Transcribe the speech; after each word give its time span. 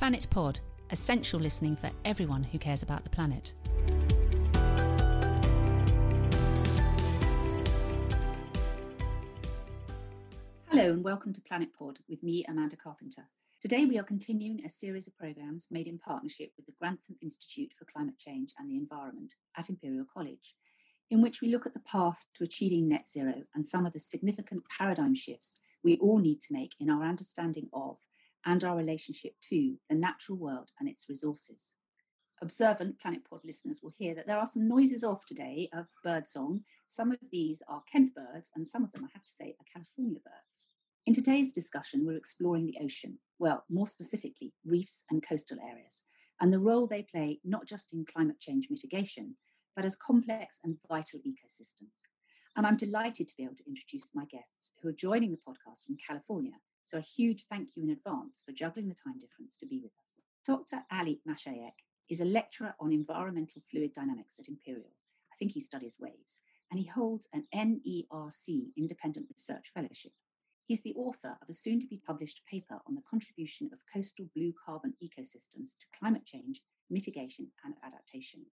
Planet 0.00 0.26
Pod, 0.30 0.60
essential 0.88 1.38
listening 1.38 1.76
for 1.76 1.90
everyone 2.06 2.42
who 2.42 2.58
cares 2.58 2.82
about 2.82 3.04
the 3.04 3.10
planet. 3.10 3.52
Hello 10.70 10.92
and 10.92 11.04
welcome 11.04 11.34
to 11.34 11.42
Planet 11.42 11.68
Pod 11.78 11.98
with 12.08 12.22
me, 12.22 12.46
Amanda 12.48 12.76
Carpenter. 12.76 13.28
Today 13.60 13.84
we 13.84 13.98
are 13.98 14.02
continuing 14.02 14.64
a 14.64 14.70
series 14.70 15.06
of 15.06 15.18
programmes 15.18 15.68
made 15.70 15.86
in 15.86 15.98
partnership 15.98 16.52
with 16.56 16.64
the 16.64 16.72
Grantham 16.80 17.16
Institute 17.20 17.72
for 17.78 17.84
Climate 17.84 18.18
Change 18.18 18.54
and 18.58 18.70
the 18.70 18.78
Environment 18.78 19.34
at 19.58 19.68
Imperial 19.68 20.06
College, 20.10 20.56
in 21.10 21.20
which 21.20 21.42
we 21.42 21.48
look 21.48 21.66
at 21.66 21.74
the 21.74 21.80
path 21.80 22.24
to 22.36 22.44
achieving 22.44 22.88
net 22.88 23.06
zero 23.06 23.42
and 23.54 23.66
some 23.66 23.84
of 23.84 23.92
the 23.92 23.98
significant 23.98 24.62
paradigm 24.78 25.14
shifts 25.14 25.60
we 25.84 25.98
all 25.98 26.20
need 26.20 26.40
to 26.40 26.54
make 26.54 26.72
in 26.80 26.88
our 26.88 27.04
understanding 27.04 27.68
of 27.74 27.98
and 28.46 28.64
our 28.64 28.76
relationship 28.76 29.32
to 29.48 29.76
the 29.88 29.94
natural 29.94 30.38
world 30.38 30.70
and 30.78 30.88
its 30.88 31.06
resources. 31.08 31.74
Observant 32.42 32.98
Planet 32.98 33.20
Pod 33.28 33.40
listeners 33.44 33.80
will 33.82 33.92
hear 33.98 34.14
that 34.14 34.26
there 34.26 34.38
are 34.38 34.46
some 34.46 34.66
noises 34.66 35.04
off 35.04 35.26
today 35.26 35.68
of 35.74 35.88
birdsong. 36.02 36.62
Some 36.88 37.12
of 37.12 37.18
these 37.30 37.62
are 37.68 37.82
Kent 37.92 38.14
birds, 38.14 38.50
and 38.56 38.66
some 38.66 38.82
of 38.82 38.92
them, 38.92 39.04
I 39.04 39.08
have 39.12 39.24
to 39.24 39.30
say, 39.30 39.54
are 39.60 39.72
California 39.72 40.20
birds. 40.24 40.66
In 41.06 41.12
today's 41.12 41.52
discussion, 41.52 42.06
we're 42.06 42.16
exploring 42.16 42.66
the 42.66 42.78
ocean, 42.82 43.18
well, 43.38 43.64
more 43.68 43.86
specifically, 43.86 44.54
reefs 44.64 45.04
and 45.10 45.26
coastal 45.26 45.58
areas, 45.60 46.02
and 46.40 46.52
the 46.52 46.60
role 46.60 46.86
they 46.86 47.02
play 47.02 47.40
not 47.44 47.66
just 47.66 47.92
in 47.92 48.06
climate 48.06 48.40
change 48.40 48.68
mitigation, 48.70 49.36
but 49.76 49.84
as 49.84 49.96
complex 49.96 50.60
and 50.64 50.76
vital 50.88 51.20
ecosystems. 51.20 51.92
And 52.56 52.66
I'm 52.66 52.76
delighted 52.76 53.28
to 53.28 53.36
be 53.36 53.44
able 53.44 53.56
to 53.56 53.68
introduce 53.68 54.10
my 54.14 54.24
guests 54.24 54.72
who 54.82 54.88
are 54.88 54.92
joining 54.92 55.30
the 55.30 55.38
podcast 55.38 55.84
from 55.86 55.96
California 56.06 56.52
so 56.90 56.98
a 56.98 57.00
huge 57.00 57.44
thank 57.44 57.76
you 57.76 57.84
in 57.84 57.90
advance 57.90 58.42
for 58.44 58.50
juggling 58.50 58.88
the 58.88 58.96
time 58.96 59.16
difference 59.16 59.56
to 59.56 59.64
be 59.64 59.80
with 59.80 59.92
us. 60.02 60.22
Dr. 60.44 60.82
Ali 60.90 61.20
Mashayek 61.28 61.84
is 62.08 62.20
a 62.20 62.24
lecturer 62.24 62.74
on 62.80 62.92
environmental 62.92 63.62
fluid 63.70 63.92
dynamics 63.92 64.40
at 64.40 64.48
Imperial. 64.48 64.90
I 65.32 65.36
think 65.36 65.52
he 65.52 65.60
studies 65.60 65.98
waves, 66.00 66.40
and 66.68 66.80
he 66.80 66.86
holds 66.86 67.28
an 67.32 67.44
NERC 67.54 68.72
Independent 68.76 69.26
Research 69.30 69.70
Fellowship. 69.72 70.10
He's 70.66 70.82
the 70.82 70.94
author 70.96 71.36
of 71.40 71.48
a 71.48 71.52
soon 71.52 71.78
to 71.78 71.86
be 71.86 72.02
published 72.04 72.42
paper 72.50 72.80
on 72.88 72.96
the 72.96 73.04
contribution 73.08 73.70
of 73.72 73.78
coastal 73.94 74.26
blue 74.34 74.52
carbon 74.66 74.94
ecosystems 75.00 75.78
to 75.78 75.86
climate 75.96 76.26
change, 76.26 76.60
mitigation, 76.90 77.52
and 77.64 77.74
adaptation. 77.84 78.46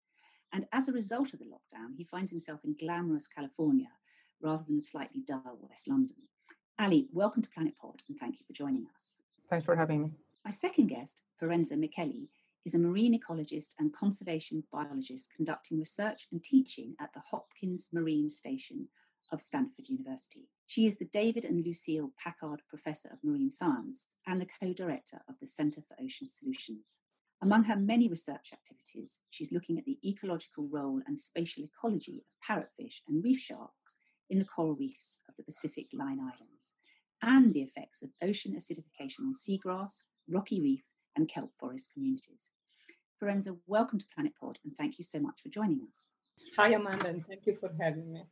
And 0.53 0.67
as 0.73 0.89
a 0.89 0.93
result 0.93 1.35
of 1.35 1.39
the 1.39 1.47
lockdown, 1.47 1.95
he 1.97 2.03
finds 2.03 2.33
himself 2.33 2.65
in 2.65 2.75
glamorous 2.77 3.29
California 3.29 3.91
rather 4.43 4.65
than 4.67 4.81
slightly 4.81 5.23
dull 5.25 5.61
West 5.61 5.87
London. 5.87 6.17
Ali, 6.77 7.09
welcome 7.13 7.41
to 7.41 7.49
Planet 7.51 7.75
Pod 7.81 8.03
and 8.09 8.19
thank 8.19 8.41
you 8.41 8.47
for 8.47 8.53
joining 8.53 8.85
us. 8.95 9.21
Thanks 9.49 9.65
for 9.65 9.77
having 9.77 10.03
me. 10.03 10.11
My 10.45 10.51
second 10.51 10.89
guest, 10.89 11.23
Fiorenza 11.41 11.75
Micheli, 11.75 12.27
is 12.65 12.75
a 12.75 12.81
marine 12.81 13.19
ecologist 13.19 13.75
and 13.79 13.95
conservation 13.95 14.65
biologist 14.73 15.33
conducting 15.37 15.79
research 15.79 16.27
and 16.33 16.43
teaching 16.43 16.97
at 17.01 17.13
the 17.15 17.21
Hopkins 17.21 17.91
Marine 17.93 18.29
Station 18.29 18.89
of 19.31 19.41
Stanford 19.41 19.89
University. 19.89 20.49
She 20.67 20.85
is 20.85 20.99
the 20.99 21.05
David 21.05 21.45
and 21.45 21.65
Lucille 21.65 22.11
Packard 22.19 22.63
Professor 22.69 23.11
of 23.13 23.23
Marine 23.23 23.53
Science 23.53 24.09
and 24.27 24.41
the 24.41 24.49
co 24.61 24.73
director 24.73 25.21
of 25.29 25.37
the 25.41 25.47
Centre 25.47 25.81
for 25.81 25.97
Ocean 26.03 26.29
Solutions. 26.29 26.99
Among 27.41 27.65
her 27.65 27.77
many 27.77 28.09
research 28.09 28.53
activities, 28.53 29.21
she's 29.31 29.53
looking 29.53 29.79
at 29.79 29.85
the 29.85 29.99
ecological 30.05 30.67
role 30.67 31.03
and 31.07 31.19
spatial 31.21 31.63
ecology 31.63 32.25
of 32.25 32.57
parrotfish 32.57 33.03
and 33.07 33.23
reef 33.23 33.39
sharks 33.39 33.99
in 34.35 34.41
the 34.41 34.45
coral 34.45 34.75
reefs 34.75 35.21
of 35.29 35.37
the 35.37 35.45
Pacific 35.45 35.87
Line 35.93 36.19
Islands, 36.19 36.75
and 37.23 37.55
the 37.55 37.63
effects 37.63 38.03
of 38.03 38.11
ocean 38.21 38.57
acidification 38.59 39.21
on 39.21 39.33
seagrass, 39.33 40.01
rocky 40.29 40.61
reef, 40.61 40.83
and 41.15 41.29
kelp 41.29 41.55
forest 41.55 41.93
communities. 41.95 42.51
Fiorenza, 43.23 43.57
welcome 43.69 44.01
to 44.01 44.07
Planet 44.13 44.33
Pod, 44.41 44.59
and 44.65 44.75
thank 44.75 44.99
you 44.99 45.05
so 45.05 45.21
much 45.21 45.41
for 45.41 45.51
joining 45.51 45.87
us. 45.89 46.11
Hi, 46.57 46.71
Amanda, 46.71 47.11
and 47.11 47.25
thank 47.25 47.47
you 47.47 47.55
for 47.55 47.73
having 47.81 48.13
me. 48.13 48.23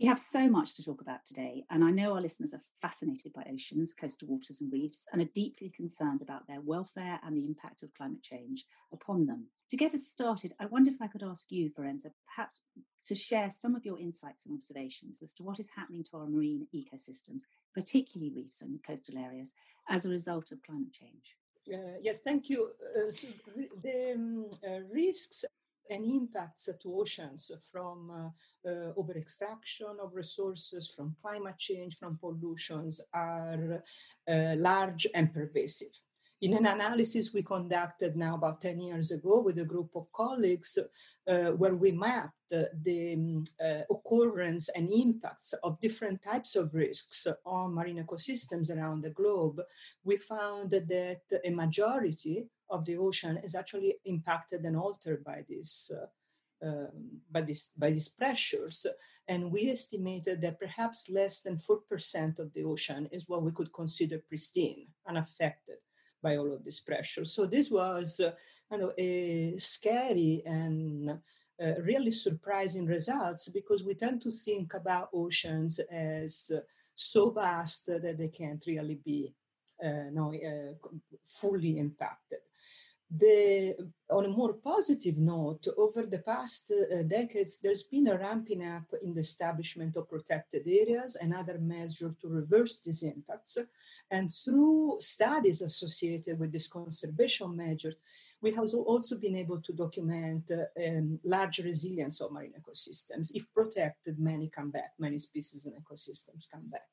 We 0.00 0.06
have 0.06 0.18
so 0.18 0.48
much 0.48 0.74
to 0.76 0.84
talk 0.84 1.02
about 1.02 1.26
today, 1.26 1.64
and 1.68 1.84
I 1.84 1.90
know 1.90 2.14
our 2.14 2.22
listeners 2.22 2.54
are 2.54 2.62
fascinated 2.80 3.34
by 3.34 3.44
oceans, 3.52 3.92
coastal 3.92 4.28
waters, 4.28 4.62
and 4.62 4.72
reefs, 4.72 5.06
and 5.12 5.20
are 5.20 5.30
deeply 5.34 5.68
concerned 5.68 6.22
about 6.22 6.46
their 6.48 6.62
welfare 6.62 7.20
and 7.22 7.36
the 7.36 7.44
impact 7.44 7.82
of 7.82 7.92
climate 7.92 8.22
change 8.22 8.64
upon 8.90 9.26
them. 9.26 9.48
To 9.72 9.78
get 9.78 9.94
us 9.94 10.06
started, 10.06 10.52
I 10.60 10.66
wonder 10.66 10.90
if 10.90 11.00
I 11.00 11.06
could 11.06 11.22
ask 11.22 11.50
you, 11.50 11.70
Fiorenza, 11.70 12.10
perhaps 12.28 12.60
to 13.06 13.14
share 13.14 13.50
some 13.50 13.74
of 13.74 13.86
your 13.86 13.98
insights 13.98 14.44
and 14.44 14.54
observations 14.54 15.22
as 15.22 15.32
to 15.32 15.42
what 15.42 15.58
is 15.58 15.70
happening 15.74 16.04
to 16.10 16.18
our 16.18 16.26
marine 16.26 16.66
ecosystems, 16.74 17.40
particularly 17.74 18.34
reefs 18.36 18.60
and 18.60 18.78
coastal 18.86 19.16
areas, 19.16 19.54
as 19.88 20.04
a 20.04 20.10
result 20.10 20.52
of 20.52 20.62
climate 20.62 20.92
change. 20.92 21.38
Uh, 21.72 21.96
yes, 22.02 22.20
thank 22.20 22.50
you. 22.50 22.70
Uh, 22.94 23.10
so 23.10 23.28
the 23.82 24.12
um, 24.14 24.50
uh, 24.62 24.80
risks 24.92 25.46
and 25.88 26.04
impacts 26.04 26.68
to 26.82 26.94
oceans 26.94 27.50
from 27.72 28.10
uh, 28.10 28.68
uh, 28.68 28.92
over 28.94 29.16
extraction 29.16 29.96
of 30.02 30.14
resources, 30.14 30.92
from 30.94 31.16
climate 31.22 31.56
change, 31.56 31.96
from 31.96 32.18
pollutions 32.18 33.00
are 33.14 33.82
uh, 34.28 34.54
large 34.58 35.06
and 35.14 35.32
pervasive. 35.32 35.98
In 36.42 36.54
an 36.54 36.66
analysis 36.66 37.32
we 37.32 37.44
conducted 37.44 38.16
now 38.16 38.34
about 38.34 38.60
10 38.60 38.80
years 38.80 39.12
ago 39.12 39.40
with 39.42 39.58
a 39.58 39.64
group 39.64 39.90
of 39.94 40.10
colleagues, 40.12 40.76
uh, 41.28 41.50
where 41.52 41.76
we 41.76 41.92
mapped 41.92 42.34
the, 42.50 42.68
the 42.82 43.14
um, 43.14 43.44
uh, 43.64 43.82
occurrence 43.88 44.68
and 44.70 44.90
impacts 44.90 45.52
of 45.62 45.80
different 45.80 46.20
types 46.20 46.56
of 46.56 46.74
risks 46.74 47.28
on 47.46 47.72
marine 47.72 48.04
ecosystems 48.04 48.76
around 48.76 49.02
the 49.02 49.10
globe, 49.10 49.60
we 50.02 50.16
found 50.16 50.72
that 50.72 51.40
a 51.44 51.50
majority 51.50 52.48
of 52.68 52.86
the 52.86 52.96
ocean 52.96 53.38
is 53.44 53.54
actually 53.54 53.94
impacted 54.04 54.62
and 54.62 54.76
altered 54.76 55.22
by 55.22 55.44
this. 55.48 55.92
Uh, 55.94 56.06
um, 56.64 57.20
by 57.28 57.40
this 57.40 57.74
by 57.76 57.90
these 57.90 58.10
pressures 58.10 58.86
and 59.26 59.50
we 59.50 59.68
estimated 59.68 60.40
that 60.42 60.60
perhaps 60.60 61.10
less 61.10 61.42
than 61.42 61.56
4% 61.56 62.38
of 62.38 62.54
the 62.54 62.62
ocean 62.62 63.08
is 63.10 63.28
what 63.28 63.42
we 63.42 63.50
could 63.50 63.72
consider 63.72 64.20
pristine 64.20 64.86
unaffected 65.04 65.78
by 66.22 66.36
all 66.36 66.52
of 66.52 66.64
this 66.64 66.80
pressure. 66.80 67.24
So 67.24 67.46
this 67.46 67.70
was 67.70 68.20
uh, 68.20 68.32
you 68.70 68.78
know, 68.78 68.92
a 68.98 69.54
scary 69.56 70.42
and 70.46 71.10
uh, 71.10 71.74
really 71.82 72.10
surprising 72.10 72.86
results 72.86 73.48
because 73.50 73.84
we 73.84 73.94
tend 73.94 74.22
to 74.22 74.30
think 74.30 74.74
about 74.74 75.10
oceans 75.12 75.80
as 75.90 76.50
so 76.94 77.30
vast 77.30 77.86
that 77.86 78.16
they 78.18 78.28
can't 78.28 78.64
really 78.66 78.98
be 79.04 79.34
uh, 79.82 80.10
no, 80.12 80.32
uh, 80.32 80.88
fully 81.24 81.78
impacted. 81.78 82.38
The, 83.14 83.76
on 84.08 84.24
a 84.24 84.28
more 84.28 84.54
positive 84.54 85.18
note, 85.18 85.66
over 85.76 86.06
the 86.06 86.20
past 86.20 86.72
uh, 86.72 87.02
decades, 87.02 87.60
there's 87.60 87.82
been 87.82 88.08
a 88.08 88.16
ramping 88.16 88.64
up 88.64 88.84
in 89.02 89.12
the 89.12 89.20
establishment 89.20 89.96
of 89.96 90.08
protected 90.08 90.62
areas 90.66 91.18
and 91.20 91.34
other 91.34 91.58
measures 91.58 92.16
to 92.22 92.28
reverse 92.28 92.80
these 92.80 93.02
impacts. 93.02 93.58
And 94.10 94.30
through 94.30 94.96
studies 94.98 95.60
associated 95.60 96.38
with 96.38 96.52
this 96.52 96.68
conservation 96.68 97.54
measure, 97.54 97.92
we 98.40 98.52
have 98.52 98.64
also 98.74 99.20
been 99.20 99.36
able 99.36 99.60
to 99.60 99.72
document 99.74 100.50
uh, 100.50 100.88
um, 100.88 101.18
large 101.24 101.58
resilience 101.58 102.20
of 102.22 102.32
marine 102.32 102.54
ecosystems. 102.58 103.30
If 103.34 103.52
protected, 103.52 104.18
many 104.18 104.48
come 104.48 104.70
back, 104.70 104.92
many 104.98 105.18
species 105.18 105.66
and 105.66 105.74
ecosystems 105.74 106.50
come 106.50 106.68
back. 106.70 106.88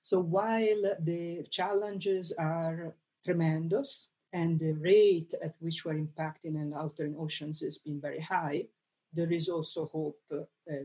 So 0.00 0.20
while 0.20 0.96
the 0.98 1.46
challenges 1.50 2.34
are 2.36 2.96
tremendous 3.24 4.12
and 4.32 4.58
the 4.58 4.72
rate 4.72 5.34
at 5.42 5.54
which 5.60 5.84
we're 5.84 5.94
impacting 5.94 6.56
and 6.56 6.74
altering 6.74 7.16
oceans 7.18 7.60
has 7.60 7.78
been 7.78 8.00
very 8.00 8.20
high, 8.20 8.66
there 9.12 9.32
is 9.32 9.48
also 9.48 9.86
hope 9.86 10.18
uh, 10.32 10.38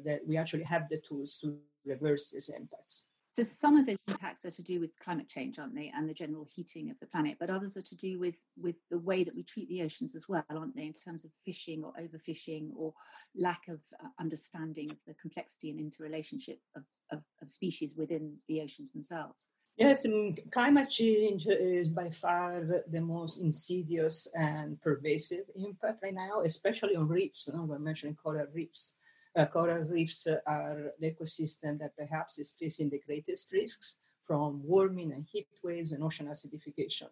that 0.04 0.22
we 0.28 0.38
actually 0.38 0.64
have 0.64 0.90
the 0.90 0.98
tools 0.98 1.38
to 1.40 1.58
reverse 1.86 2.32
these 2.32 2.50
impacts. 2.50 3.12
So 3.38 3.44
some 3.44 3.78
of 3.78 3.86
those 3.86 4.08
impacts 4.08 4.46
are 4.46 4.52
to 4.52 4.64
do 4.64 4.80
with 4.80 4.98
climate 4.98 5.30
change, 5.30 5.60
aren't 5.60 5.76
they, 5.76 5.94
and 5.96 6.10
the 6.10 6.14
general 6.14 6.48
heating 6.50 6.90
of 6.90 7.00
the 7.00 7.06
planet. 7.06 7.38
But 7.40 7.52
others 7.52 7.78
are 7.78 7.84
to 7.84 7.96
do 7.96 8.18
with 8.20 8.34
with 8.60 8.78
the 8.90 8.98
way 8.98 9.24
that 9.24 9.36
we 9.36 9.44
treat 9.44 9.70
the 9.70 9.84
oceans 9.84 10.16
as 10.16 10.28
well, 10.28 10.44
aren't 10.50 10.76
they, 10.76 10.88
in 10.88 10.94
terms 10.94 11.24
of 11.24 11.32
fishing 11.46 11.84
or 11.84 11.94
overfishing 12.02 12.72
or 12.76 12.94
lack 13.36 13.68
of 13.68 13.80
uh, 14.04 14.08
understanding 14.20 14.90
of 14.90 14.98
the 15.06 15.14
complexity 15.22 15.70
and 15.70 15.80
interrelationship 15.80 16.60
of, 16.76 16.84
of, 17.12 17.22
of 17.40 17.48
species 17.48 17.94
within 17.96 18.38
the 18.48 18.60
oceans 18.60 18.92
themselves. 18.92 19.48
Yes, 19.78 20.08
climate 20.52 20.90
change 20.90 21.46
is 21.46 21.92
by 21.92 22.10
far 22.10 22.64
the 22.90 23.02
most 23.02 23.40
insidious 23.40 24.28
and 24.34 24.82
pervasive 24.82 25.46
impact 25.56 26.00
right 26.02 26.16
now, 26.16 26.42
especially 26.44 26.96
on 26.96 27.08
reefs. 27.08 27.48
You 27.48 27.60
know, 27.60 27.66
we're 27.66 27.78
mentioning 27.80 28.16
coral 28.16 28.48
reefs. 28.54 28.96
Uh, 29.36 29.46
coral 29.46 29.84
reefs 29.84 30.28
are 30.48 30.94
the 31.00 31.12
ecosystem 31.14 31.78
that 31.78 31.96
perhaps 31.96 32.40
is 32.40 32.56
facing 32.60 32.90
the 32.90 33.02
greatest 33.06 33.54
risks 33.54 34.00
from 34.24 34.64
warming 34.66 35.12
and 35.12 35.26
heat 35.32 35.48
waves 35.64 35.92
and 35.92 36.04
ocean 36.04 36.26
acidification. 36.28 37.10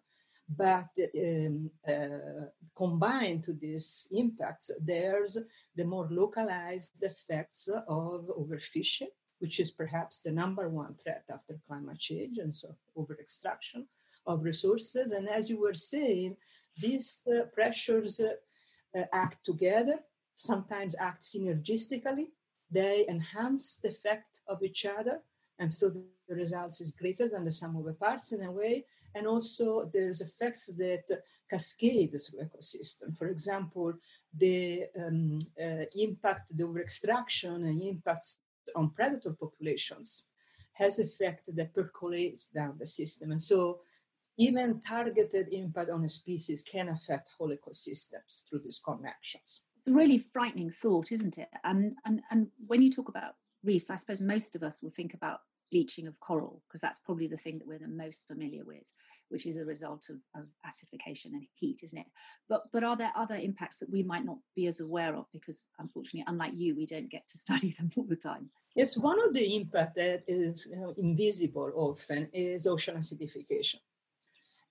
But 0.48 0.90
um, 1.16 1.70
uh, 1.86 2.46
combined 2.76 3.44
to 3.44 3.52
these 3.52 4.08
impacts, 4.12 4.72
there's 4.84 5.38
the 5.76 5.84
more 5.84 6.08
localized 6.10 7.02
effects 7.02 7.68
of 7.68 8.26
overfishing, 8.28 9.12
which 9.38 9.60
is 9.60 9.70
perhaps 9.70 10.22
the 10.22 10.32
number 10.32 10.68
one 10.68 10.94
threat 10.94 11.24
after 11.32 11.58
climate 11.66 11.98
change 11.98 12.38
and 12.38 12.54
so 12.54 12.76
over 12.96 13.14
extraction 13.20 13.86
of 14.26 14.44
resources. 14.44 15.12
And 15.12 15.28
as 15.28 15.50
you 15.50 15.60
were 15.60 15.74
saying, 15.74 16.36
these 16.78 17.28
uh, 17.30 17.46
pressures 17.54 18.20
uh, 18.20 19.02
act 19.12 19.44
together, 19.44 20.00
sometimes 20.34 20.96
act 21.00 21.22
synergistically. 21.22 22.26
They 22.70 23.06
enhance 23.08 23.78
the 23.78 23.88
effect 23.88 24.40
of 24.48 24.62
each 24.62 24.84
other, 24.84 25.20
and 25.58 25.72
so 25.72 25.88
the 25.88 26.34
results 26.34 26.80
is 26.80 26.92
greater 26.92 27.28
than 27.28 27.44
the 27.44 27.52
sum 27.52 27.76
of 27.76 27.84
the 27.84 27.94
parts 27.94 28.32
in 28.32 28.44
a 28.44 28.50
way. 28.50 28.84
And 29.14 29.26
also, 29.26 29.88
there's 29.92 30.20
effects 30.20 30.66
that 30.76 31.22
cascade 31.48 32.10
through 32.10 32.40
the 32.40 32.44
ecosystem. 32.44 33.16
For 33.16 33.28
example, 33.28 33.94
the 34.36 34.86
um, 34.98 35.38
uh, 35.58 35.84
impact, 35.96 36.56
the 36.56 36.66
and 37.44 37.80
impacts 37.80 38.40
on 38.74 38.90
predator 38.90 39.32
populations 39.32 40.30
has 40.74 40.98
effect 40.98 41.48
that 41.54 41.74
percolates 41.74 42.50
down 42.50 42.76
the 42.78 42.86
system. 42.86 43.30
And 43.30 43.42
so 43.42 43.80
even 44.38 44.80
targeted 44.80 45.48
impact 45.52 45.90
on 45.90 46.04
a 46.04 46.08
species 46.08 46.62
can 46.62 46.88
affect 46.88 47.28
whole 47.38 47.48
ecosystems 47.48 48.48
through 48.48 48.60
these 48.60 48.82
connections. 48.84 49.64
It's 49.86 49.92
a 49.92 49.94
really 49.94 50.18
frightening 50.18 50.70
thought, 50.70 51.12
isn't 51.12 51.38
it? 51.38 51.48
And, 51.64 51.94
and, 52.04 52.20
and 52.30 52.48
when 52.66 52.82
you 52.82 52.90
talk 52.90 53.08
about 53.08 53.34
reefs, 53.64 53.90
I 53.90 53.96
suppose 53.96 54.20
most 54.20 54.54
of 54.56 54.62
us 54.62 54.82
will 54.82 54.90
think 54.90 55.14
about 55.14 55.40
bleaching 55.76 56.06
of 56.06 56.18
coral 56.20 56.62
because 56.66 56.80
that's 56.80 57.00
probably 57.00 57.26
the 57.26 57.36
thing 57.36 57.58
that 57.58 57.66
we're 57.66 57.78
the 57.78 57.86
most 58.04 58.26
familiar 58.26 58.64
with 58.64 58.88
which 59.28 59.44
is 59.44 59.58
a 59.58 59.64
result 59.64 60.06
of, 60.08 60.16
of, 60.40 60.46
acidification 60.66 61.26
and 61.26 61.46
heat 61.52 61.80
isn't 61.82 61.98
it 61.98 62.06
but 62.48 62.62
but 62.72 62.82
are 62.82 62.96
there 62.96 63.12
other 63.14 63.34
impacts 63.34 63.78
that 63.78 63.90
we 63.90 64.02
might 64.02 64.24
not 64.24 64.38
be 64.54 64.66
as 64.66 64.80
aware 64.80 65.14
of 65.14 65.26
because 65.34 65.68
unfortunately 65.78 66.24
unlike 66.28 66.52
you 66.54 66.74
we 66.74 66.86
don't 66.86 67.10
get 67.10 67.28
to 67.28 67.36
study 67.44 67.74
them 67.78 67.90
all 67.94 68.06
the 68.08 68.16
time 68.16 68.48
yes 68.74 68.96
one 68.96 69.20
of 69.26 69.34
the 69.34 69.56
impact 69.56 69.96
that 69.96 70.22
is 70.26 70.68
you 70.70 70.80
know, 70.80 70.94
invisible 70.96 71.70
often 71.76 72.30
is 72.32 72.66
ocean 72.66 72.96
acidification 72.96 73.80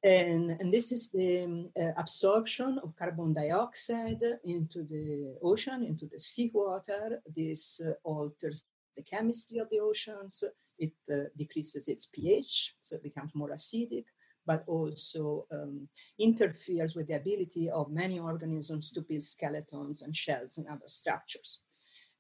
and, 0.04 0.52
and 0.60 0.74
this 0.74 0.92
is 0.92 1.12
the 1.12 1.70
uh, 1.80 2.00
absorption 2.00 2.80
of 2.84 2.96
carbon 2.96 3.34
dioxide 3.34 4.22
into 4.44 4.84
the 4.84 5.36
ocean, 5.42 5.84
into 5.84 6.06
the 6.06 6.20
seawater. 6.20 7.24
This 7.36 7.82
uh, 7.84 7.94
alters 8.04 8.68
the 8.96 9.04
chemistry 9.04 9.60
of 9.60 9.70
the 9.70 9.80
oceans. 9.80 10.44
It 10.78 10.94
uh, 11.12 11.30
decreases 11.38 11.88
its 11.88 12.06
pH, 12.08 12.76
so 12.82 12.96
it 12.96 13.04
becomes 13.04 13.34
more 13.36 13.50
acidic, 13.50 14.06
but 14.46 14.64
also 14.68 15.48
um, 15.52 15.88
interferes 16.20 16.96
with 16.96 17.08
the 17.08 17.16
ability 17.16 17.70
of 17.70 17.92
many 17.92 18.20
organisms 18.20 18.92
to 18.92 19.02
build 19.02 19.24
skeletons 19.24 20.04
and 20.04 20.16
shells 20.16 20.58
and 20.58 20.68
other 20.68 20.88
structures. 20.88 21.64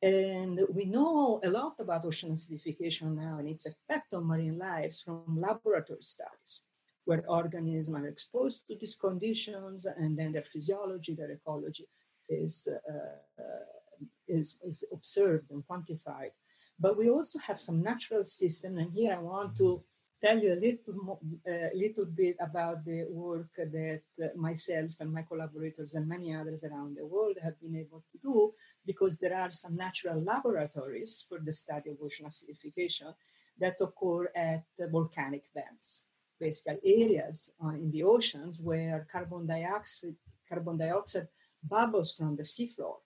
And 0.01 0.59
we 0.73 0.85
know 0.85 1.39
a 1.43 1.49
lot 1.49 1.75
about 1.79 2.05
ocean 2.05 2.31
acidification 2.31 3.15
now 3.15 3.37
and 3.39 3.47
its 3.47 3.65
effect 3.65 4.13
on 4.13 4.27
marine 4.27 4.57
lives 4.57 5.01
from 5.01 5.37
laboratory 5.37 6.01
studies 6.01 6.67
where 7.05 7.23
organisms 7.27 7.97
are 7.97 8.07
exposed 8.07 8.67
to 8.67 8.75
these 8.77 8.95
conditions 8.95 9.85
and 9.85 10.17
then 10.17 10.31
their 10.31 10.41
physiology, 10.41 11.13
their 11.13 11.31
ecology 11.31 11.85
is, 12.27 12.67
uh, 12.89 13.41
uh, 13.41 14.05
is, 14.27 14.59
is 14.63 14.83
observed 14.91 15.49
and 15.51 15.63
quantified. 15.67 16.31
But 16.79 16.97
we 16.97 17.09
also 17.09 17.39
have 17.47 17.59
some 17.59 17.81
natural 17.81 18.25
system, 18.25 18.77
and 18.77 18.91
here 18.91 19.13
I 19.13 19.19
want 19.19 19.55
to 19.57 19.83
tell 20.23 20.39
you 20.39 20.53
a 20.53 20.59
little, 20.59 21.19
a 21.47 21.51
uh, 21.51 21.69
little 21.73 22.05
bit 22.05 22.35
about 22.39 22.83
the 22.85 23.05
work 23.09 23.53
that 23.57 24.01
uh, 24.21 24.27
myself 24.35 24.91
and 24.99 25.13
my 25.13 25.21
collaborators 25.21 25.93
and 25.93 26.07
many 26.07 26.33
others 26.33 26.63
around 26.63 26.97
the 26.97 27.05
world 27.05 27.37
have 27.43 27.59
been 27.61 27.75
able 27.75 27.99
to 27.99 28.17
do, 28.21 28.51
because 28.85 29.17
there 29.17 29.35
are 29.35 29.51
some 29.51 29.75
natural 29.75 30.21
laboratories 30.21 31.25
for 31.27 31.39
the 31.39 31.53
study 31.53 31.91
of 31.91 31.97
ocean 32.03 32.25
acidification 32.25 33.13
that 33.57 33.75
occur 33.79 34.29
at 34.35 34.63
volcanic 34.91 35.43
vents 35.53 36.09
basically 36.39 36.79
areas 37.01 37.55
uh, 37.63 37.69
in 37.69 37.91
the 37.91 38.03
oceans 38.03 38.59
where 38.61 39.07
carbon 39.11 39.47
dioxide, 39.47 40.15
carbon 40.47 40.77
dioxide 40.77 41.27
bubbles 41.63 42.15
from 42.15 42.35
the 42.35 42.43
seafloor. 42.43 42.97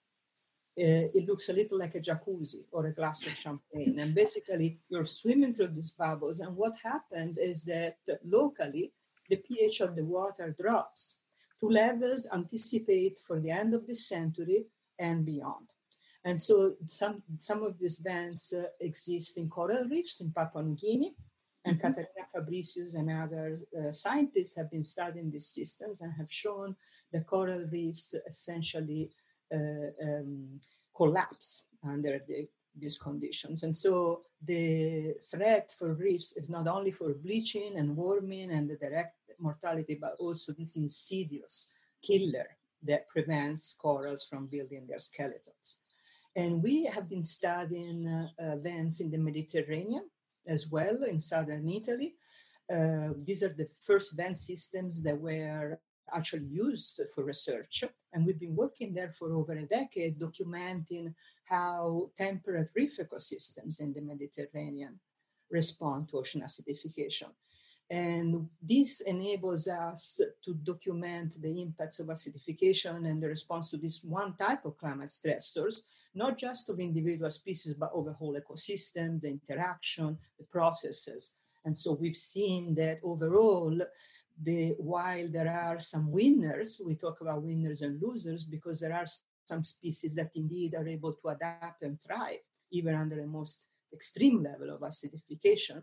Uh, 0.78 1.10
it 1.12 1.28
looks 1.28 1.48
a 1.48 1.52
little 1.52 1.78
like 1.78 1.94
a 1.94 2.00
jacuzzi 2.00 2.64
or 2.72 2.86
a 2.86 2.94
glass 2.94 3.26
of 3.26 3.34
champagne. 3.34 3.98
And 3.98 4.14
basically, 4.14 4.78
you're 4.88 5.04
swimming 5.04 5.52
through 5.52 5.68
these 5.68 5.92
bubbles. 5.92 6.40
And 6.40 6.56
what 6.56 6.74
happens 6.82 7.38
is 7.38 7.64
that 7.64 7.96
locally, 8.24 8.92
the 9.28 9.36
pH 9.36 9.80
of 9.80 9.96
the 9.96 10.04
water 10.04 10.54
drops 10.58 11.20
to 11.60 11.68
levels 11.68 12.30
anticipated 12.32 13.18
for 13.18 13.40
the 13.40 13.50
end 13.50 13.74
of 13.74 13.86
this 13.86 14.08
century 14.08 14.66
and 14.98 15.26
beyond. 15.26 15.66
And 16.24 16.40
so 16.40 16.74
some, 16.86 17.22
some 17.36 17.62
of 17.62 17.78
these 17.78 17.98
vents 17.98 18.54
uh, 18.54 18.64
exist 18.80 19.38
in 19.38 19.48
coral 19.48 19.88
reefs 19.88 20.20
in 20.20 20.32
Papua 20.32 20.62
New 20.62 20.76
Guinea, 20.76 21.14
and 21.64 21.78
mm-hmm. 21.78 21.86
Katharina 21.86 22.26
Fabricius 22.34 22.94
and 22.94 23.10
other 23.10 23.56
uh, 23.78 23.92
scientists 23.92 24.56
have 24.56 24.70
been 24.70 24.84
studying 24.84 25.30
these 25.30 25.46
systems 25.46 26.00
and 26.00 26.12
have 26.18 26.32
shown 26.32 26.76
the 27.12 27.20
coral 27.22 27.66
reefs 27.70 28.14
essentially 28.26 29.10
um, 29.52 30.58
collapse 30.94 31.68
under 31.82 32.20
the, 32.26 32.48
these 32.76 32.98
conditions. 32.98 33.62
And 33.62 33.76
so 33.76 34.22
the 34.42 35.14
threat 35.30 35.70
for 35.70 35.94
reefs 35.94 36.36
is 36.36 36.50
not 36.50 36.66
only 36.66 36.90
for 36.90 37.14
bleaching 37.14 37.72
and 37.76 37.96
warming 37.96 38.50
and 38.50 38.68
the 38.68 38.76
direct 38.76 39.16
mortality, 39.38 39.98
but 40.00 40.14
also 40.20 40.52
this 40.52 40.76
insidious 40.76 41.74
killer 42.02 42.46
that 42.82 43.08
prevents 43.08 43.76
corals 43.80 44.24
from 44.28 44.46
building 44.46 44.86
their 44.86 44.98
skeletons. 44.98 45.82
And 46.34 46.62
we 46.62 46.84
have 46.84 47.08
been 47.08 47.22
studying 47.22 48.06
uh, 48.06 48.28
events 48.38 49.00
in 49.00 49.10
the 49.10 49.18
Mediterranean 49.18 50.08
as 50.46 50.70
well 50.70 51.02
in 51.02 51.18
southern 51.18 51.68
Italy. 51.68 52.14
Uh, 52.72 53.10
these 53.26 53.42
are 53.42 53.52
the 53.52 53.68
first 53.82 54.16
vent 54.16 54.36
systems 54.36 55.02
that 55.02 55.20
were 55.20 55.78
actually 56.14 56.46
used 56.46 57.00
for 57.14 57.24
research. 57.24 57.84
And 58.12 58.26
we've 58.26 58.40
been 58.40 58.56
working 58.56 58.94
there 58.94 59.10
for 59.10 59.32
over 59.32 59.52
a 59.52 59.66
decade, 59.66 60.18
documenting 60.18 61.14
how 61.44 62.10
temperate 62.16 62.70
reef 62.74 62.98
ecosystems 62.98 63.80
in 63.80 63.92
the 63.92 64.00
Mediterranean 64.00 65.00
respond 65.50 66.08
to 66.08 66.18
ocean 66.18 66.42
acidification. 66.42 67.30
And 67.90 68.48
this 68.62 69.00
enables 69.00 69.66
us 69.66 70.20
to 70.44 70.54
document 70.54 71.34
the 71.42 71.60
impacts 71.60 71.98
of 71.98 72.06
acidification 72.06 73.04
and 73.04 73.20
the 73.20 73.26
response 73.26 73.70
to 73.70 73.78
this 73.78 74.04
one 74.04 74.36
type 74.36 74.64
of 74.64 74.78
climate 74.78 75.08
stressors, 75.08 75.82
not 76.14 76.38
just 76.38 76.70
of 76.70 76.78
individual 76.78 77.30
species, 77.30 77.74
but 77.74 77.90
of 77.92 78.06
a 78.06 78.12
whole 78.12 78.38
ecosystem, 78.40 79.20
the 79.20 79.28
interaction, 79.28 80.18
the 80.38 80.44
processes. 80.44 81.34
And 81.64 81.76
so 81.76 81.96
we've 82.00 82.16
seen 82.16 82.74
that 82.76 83.00
overall, 83.02 83.76
the, 84.42 84.74
while 84.78 85.28
there 85.30 85.50
are 85.50 85.78
some 85.78 86.10
winners, 86.10 86.80
we 86.86 86.96
talk 86.96 87.20
about 87.20 87.42
winners 87.42 87.82
and 87.82 88.00
losers 88.00 88.44
because 88.44 88.80
there 88.80 88.94
are 88.94 89.06
some 89.44 89.64
species 89.64 90.14
that 90.14 90.30
indeed 90.34 90.74
are 90.74 90.86
able 90.86 91.12
to 91.14 91.28
adapt 91.28 91.82
and 91.82 92.00
thrive, 92.00 92.38
even 92.70 92.94
under 92.94 93.16
the 93.16 93.26
most 93.26 93.70
extreme 93.92 94.42
level 94.42 94.70
of 94.70 94.80
acidification 94.80 95.82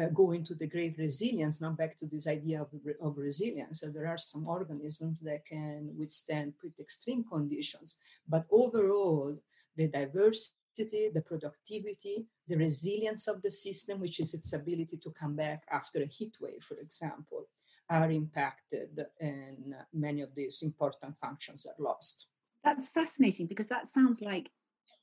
uh, 0.00 0.06
go 0.06 0.32
into 0.32 0.54
the 0.54 0.68
great 0.68 0.96
resilience, 0.98 1.60
now 1.60 1.70
back 1.70 1.96
to 1.96 2.06
this 2.06 2.26
idea 2.26 2.62
of, 2.62 2.68
of 3.00 3.18
resilience. 3.18 3.80
So 3.80 3.88
there 3.88 4.06
are 4.06 4.18
some 4.18 4.46
organisms 4.48 5.20
that 5.22 5.44
can 5.44 5.94
withstand 5.96 6.58
pretty 6.58 6.80
extreme 6.80 7.24
conditions, 7.24 7.98
but 8.28 8.46
overall, 8.50 9.36
the 9.76 9.88
diversity, 9.88 11.10
the 11.12 11.22
productivity, 11.26 12.26
the 12.48 12.56
resilience 12.56 13.28
of 13.28 13.42
the 13.42 13.50
system, 13.50 14.00
which 14.00 14.20
is 14.20 14.34
its 14.34 14.52
ability 14.52 14.98
to 15.02 15.10
come 15.10 15.36
back 15.36 15.64
after 15.70 16.02
a 16.02 16.06
heat 16.06 16.36
wave, 16.40 16.62
for 16.62 16.78
example, 16.78 17.41
are 17.92 18.10
impacted 18.10 19.04
and 19.20 19.74
many 19.92 20.22
of 20.22 20.34
these 20.34 20.62
important 20.62 21.16
functions 21.18 21.66
are 21.66 21.82
lost. 21.82 22.28
That's 22.64 22.88
fascinating 22.88 23.46
because 23.46 23.68
that 23.68 23.86
sounds 23.86 24.22
like 24.22 24.50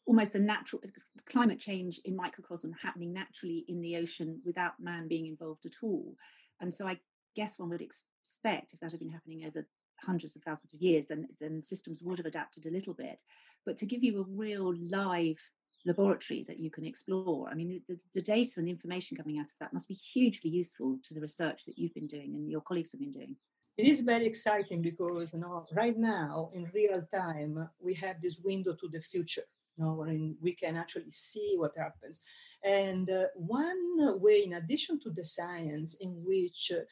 almost 0.08 0.34
a 0.34 0.40
natural 0.40 0.82
climate 1.28 1.60
change 1.60 2.02
in 2.04 2.16
microcosm 2.16 2.74
happening 2.82 3.14
naturally 3.14 3.64
in 3.68 3.80
the 3.82 3.96
ocean 3.96 4.42
without 4.44 4.74
man 4.80 5.08
being 5.08 5.28
involved 5.28 5.66
at 5.68 5.84
all. 5.84 6.16
And 6.60 6.74
so 6.74 6.88
I 6.88 7.00
guess 7.36 7.60
one 7.60 7.70
would 7.70 7.82
expect 7.82 8.74
if 8.74 8.80
that 8.80 8.92
had 8.92 9.00
been 9.00 9.10
happening 9.10 9.46
over 9.46 9.68
hundreds 10.04 10.36
of 10.36 10.42
thousands 10.42 10.74
of 10.74 10.82
years, 10.82 11.08
then 11.08 11.28
then 11.40 11.62
systems 11.62 12.02
would 12.02 12.18
have 12.18 12.26
adapted 12.26 12.66
a 12.66 12.72
little 12.72 12.94
bit. 12.96 13.22
But 13.66 13.78
to 13.78 13.86
give 13.86 14.04
you 14.04 14.20
a 14.20 14.36
real 14.36 14.74
live 14.76 15.40
laboratory 15.86 16.44
that 16.48 16.60
you 16.60 16.70
can 16.70 16.86
explore, 16.86 17.48
I 17.50 17.56
mean, 17.56 17.82
the, 17.88 17.98
the 18.14 18.22
data 18.22 18.52
and 18.58 18.68
the 18.68 18.72
information 18.72 19.18
coming 19.18 19.40
out 19.40 19.46
of 19.46 19.58
that 19.60 19.74
must 19.74 19.88
be 19.88 19.94
hugely 19.94 20.50
useful 20.50 21.00
to 21.04 21.14
the 21.14 21.22
research 21.22 21.66
that 21.66 21.78
you've 21.78 21.94
been 21.94 22.08
doing 22.08 22.36
and 22.36 22.50
your 22.50 22.62
colleagues 22.62 22.92
have 22.92 23.02
been 23.02 23.12
doing. 23.12 23.36
It 23.78 23.88
is 23.88 24.02
very 24.02 24.26
exciting 24.26 24.82
because 24.82 25.34
you 25.34 25.40
know, 25.40 25.66
right 25.74 25.98
now 25.98 26.52
in 26.54 26.70
real 26.74 27.08
time 27.14 27.70
we 27.80 27.94
have 27.96 28.20
this 28.22 28.42
window 28.44 28.74
to 28.76 28.90
the 28.90 29.00
future 29.00 29.48
You 29.78 29.86
know, 29.86 29.94
wherein 29.94 30.36
we 30.42 30.54
can 30.54 30.76
actually 30.76 31.12
see 31.12 31.56
what 31.56 31.78
happens. 31.78 32.22
And 32.62 33.10
uh, 33.10 33.28
one 33.36 34.20
way, 34.20 34.44
in 34.46 34.54
addition 34.54 35.00
to 35.04 35.10
the 35.10 35.24
science, 35.24 35.90
in 36.02 36.12
which 36.26 36.72
uh, 36.76 36.84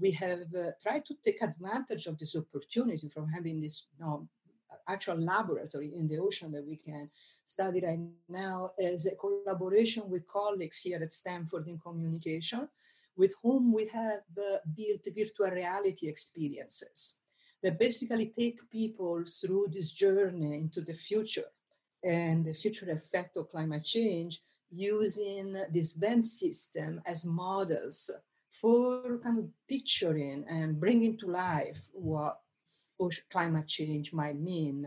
we 0.00 0.12
have 0.12 0.46
uh, 0.54 0.70
tried 0.80 1.04
to 1.06 1.14
take 1.24 1.42
advantage 1.42 2.06
of 2.06 2.18
this 2.18 2.36
opportunity 2.36 3.08
from 3.08 3.26
having 3.28 3.60
this 3.60 3.88
you 3.98 4.04
know, 4.04 4.28
actual 4.88 5.18
laboratory 5.18 5.92
in 5.94 6.08
the 6.08 6.18
ocean 6.18 6.52
that 6.52 6.66
we 6.66 6.76
can 6.76 7.10
study 7.44 7.80
right 7.84 7.98
now 8.28 8.70
is 8.78 9.06
a 9.06 9.16
collaboration 9.16 10.08
with 10.08 10.26
colleagues 10.26 10.80
here 10.82 11.00
at 11.02 11.12
Stanford 11.12 11.66
in 11.68 11.78
communication, 11.78 12.68
with 13.16 13.34
whom 13.42 13.72
we 13.72 13.88
have 13.88 14.22
uh, 14.38 14.58
built 14.76 15.06
virtual 15.16 15.50
reality 15.50 16.08
experiences 16.08 17.20
that 17.62 17.78
basically 17.78 18.26
take 18.26 18.58
people 18.70 19.22
through 19.24 19.66
this 19.72 19.92
journey 19.92 20.54
into 20.58 20.80
the 20.80 20.94
future 20.94 21.50
and 22.02 22.44
the 22.44 22.54
future 22.54 22.90
effect 22.90 23.36
of 23.36 23.50
climate 23.50 23.84
change 23.84 24.40
using 24.70 25.56
this 25.70 25.96
vent 25.96 26.24
system 26.24 27.00
as 27.06 27.24
models 27.24 28.10
for 28.50 29.18
kind 29.18 29.38
of 29.38 29.48
picturing 29.68 30.44
and 30.48 30.80
bringing 30.80 31.16
to 31.18 31.26
life 31.26 31.90
what 31.94 32.38
climate 33.30 33.68
change 33.68 34.12
might 34.12 34.38
mean 34.38 34.86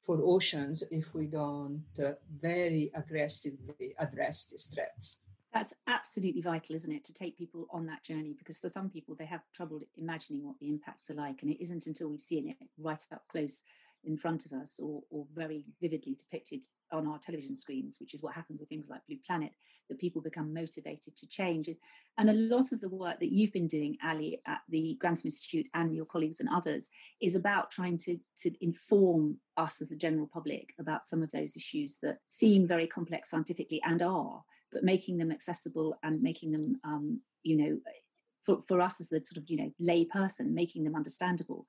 for 0.00 0.18
oceans 0.22 0.82
if 0.90 1.14
we 1.14 1.26
don't 1.26 1.84
uh, 1.98 2.12
very 2.40 2.90
aggressively 2.94 3.94
address 3.98 4.50
these 4.50 4.66
threats. 4.74 5.20
That's 5.52 5.74
absolutely 5.88 6.42
vital, 6.42 6.76
isn't 6.76 6.92
it, 6.92 7.04
to 7.04 7.12
take 7.12 7.36
people 7.36 7.66
on 7.72 7.84
that 7.86 8.04
journey? 8.04 8.34
Because 8.38 8.60
for 8.60 8.68
some 8.68 8.88
people, 8.88 9.16
they 9.16 9.24
have 9.24 9.42
trouble 9.52 9.80
imagining 9.96 10.44
what 10.44 10.58
the 10.60 10.68
impacts 10.68 11.10
are 11.10 11.14
like. 11.14 11.42
And 11.42 11.50
it 11.50 11.60
isn't 11.60 11.86
until 11.86 12.08
we've 12.08 12.20
seen 12.20 12.48
it 12.48 12.56
right 12.78 13.04
up 13.12 13.24
close 13.28 13.64
in 14.04 14.16
front 14.16 14.46
of 14.46 14.52
us 14.52 14.80
or, 14.82 15.02
or 15.10 15.26
very 15.34 15.64
vividly 15.80 16.14
depicted 16.14 16.64
on 16.92 17.06
our 17.06 17.18
television 17.18 17.54
screens, 17.54 17.98
which 18.00 18.14
is 18.14 18.22
what 18.22 18.34
happened 18.34 18.58
with 18.58 18.68
things 18.68 18.88
like 18.88 19.06
Blue 19.06 19.18
Planet, 19.26 19.52
that 19.88 19.98
people 19.98 20.22
become 20.22 20.54
motivated 20.54 21.16
to 21.16 21.28
change. 21.28 21.68
And 22.18 22.30
a 22.30 22.34
lot 22.34 22.72
of 22.72 22.80
the 22.80 22.88
work 22.88 23.18
that 23.20 23.32
you've 23.32 23.52
been 23.52 23.66
doing, 23.66 23.96
Ali, 24.04 24.40
at 24.46 24.60
the 24.68 24.96
Grantham 25.00 25.26
Institute 25.26 25.66
and 25.74 25.94
your 25.94 26.06
colleagues 26.06 26.40
and 26.40 26.48
others, 26.48 26.88
is 27.20 27.36
about 27.36 27.70
trying 27.70 27.98
to, 27.98 28.18
to 28.38 28.52
inform 28.64 29.36
us 29.56 29.80
as 29.80 29.88
the 29.88 29.96
general 29.96 30.28
public 30.32 30.72
about 30.78 31.04
some 31.04 31.22
of 31.22 31.30
those 31.32 31.56
issues 31.56 31.98
that 32.02 32.18
seem 32.26 32.66
very 32.66 32.86
complex 32.86 33.30
scientifically 33.30 33.82
and 33.84 34.02
are, 34.02 34.42
but 34.72 34.84
making 34.84 35.18
them 35.18 35.30
accessible 35.30 35.98
and 36.02 36.22
making 36.22 36.52
them, 36.52 36.80
um, 36.84 37.20
you 37.42 37.56
know, 37.56 37.78
for, 38.40 38.60
for 38.66 38.80
us 38.80 39.00
as 39.00 39.08
the 39.08 39.22
sort 39.24 39.36
of 39.36 39.48
you 39.48 39.56
know 39.56 39.72
lay 39.78 40.04
person 40.04 40.54
making 40.54 40.84
them 40.84 40.96
understandable. 40.96 41.66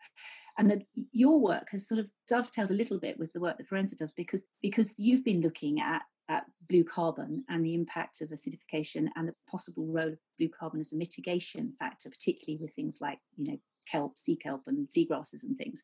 And 0.58 0.70
that 0.70 0.84
your 1.12 1.40
work 1.40 1.70
has 1.72 1.88
sort 1.88 2.00
of 2.00 2.12
dovetailed 2.28 2.72
a 2.72 2.76
little 2.76 3.00
bit 3.00 3.18
with 3.18 3.32
the 3.32 3.40
work 3.40 3.58
that 3.58 3.70
Fiorenza 3.70 3.96
does 3.96 4.12
because 4.12 4.46
because 4.62 5.00
you've 5.00 5.24
been 5.24 5.42
looking 5.42 5.82
at 5.82 6.04
at 6.30 6.46
blue 6.70 6.84
carbon 6.84 7.44
and 7.50 7.66
the 7.66 7.74
impact 7.74 8.22
of 8.22 8.30
acidification 8.30 9.08
and 9.16 9.28
the 9.28 9.36
possible 9.50 9.86
role 9.88 10.10
of 10.10 10.20
blue 10.38 10.50
carbon 10.50 10.80
as 10.80 10.94
a 10.94 10.98
mitigation 10.98 11.74
factor 11.78 12.10
particularly 12.10 12.58
with 12.62 12.74
things 12.74 13.00
like 13.02 13.18
you 13.36 13.52
know 13.52 13.58
kelp 13.90 14.18
sea 14.18 14.36
kelp 14.36 14.62
and 14.68 14.88
seagrasses 14.88 15.44
and 15.44 15.58
things 15.58 15.84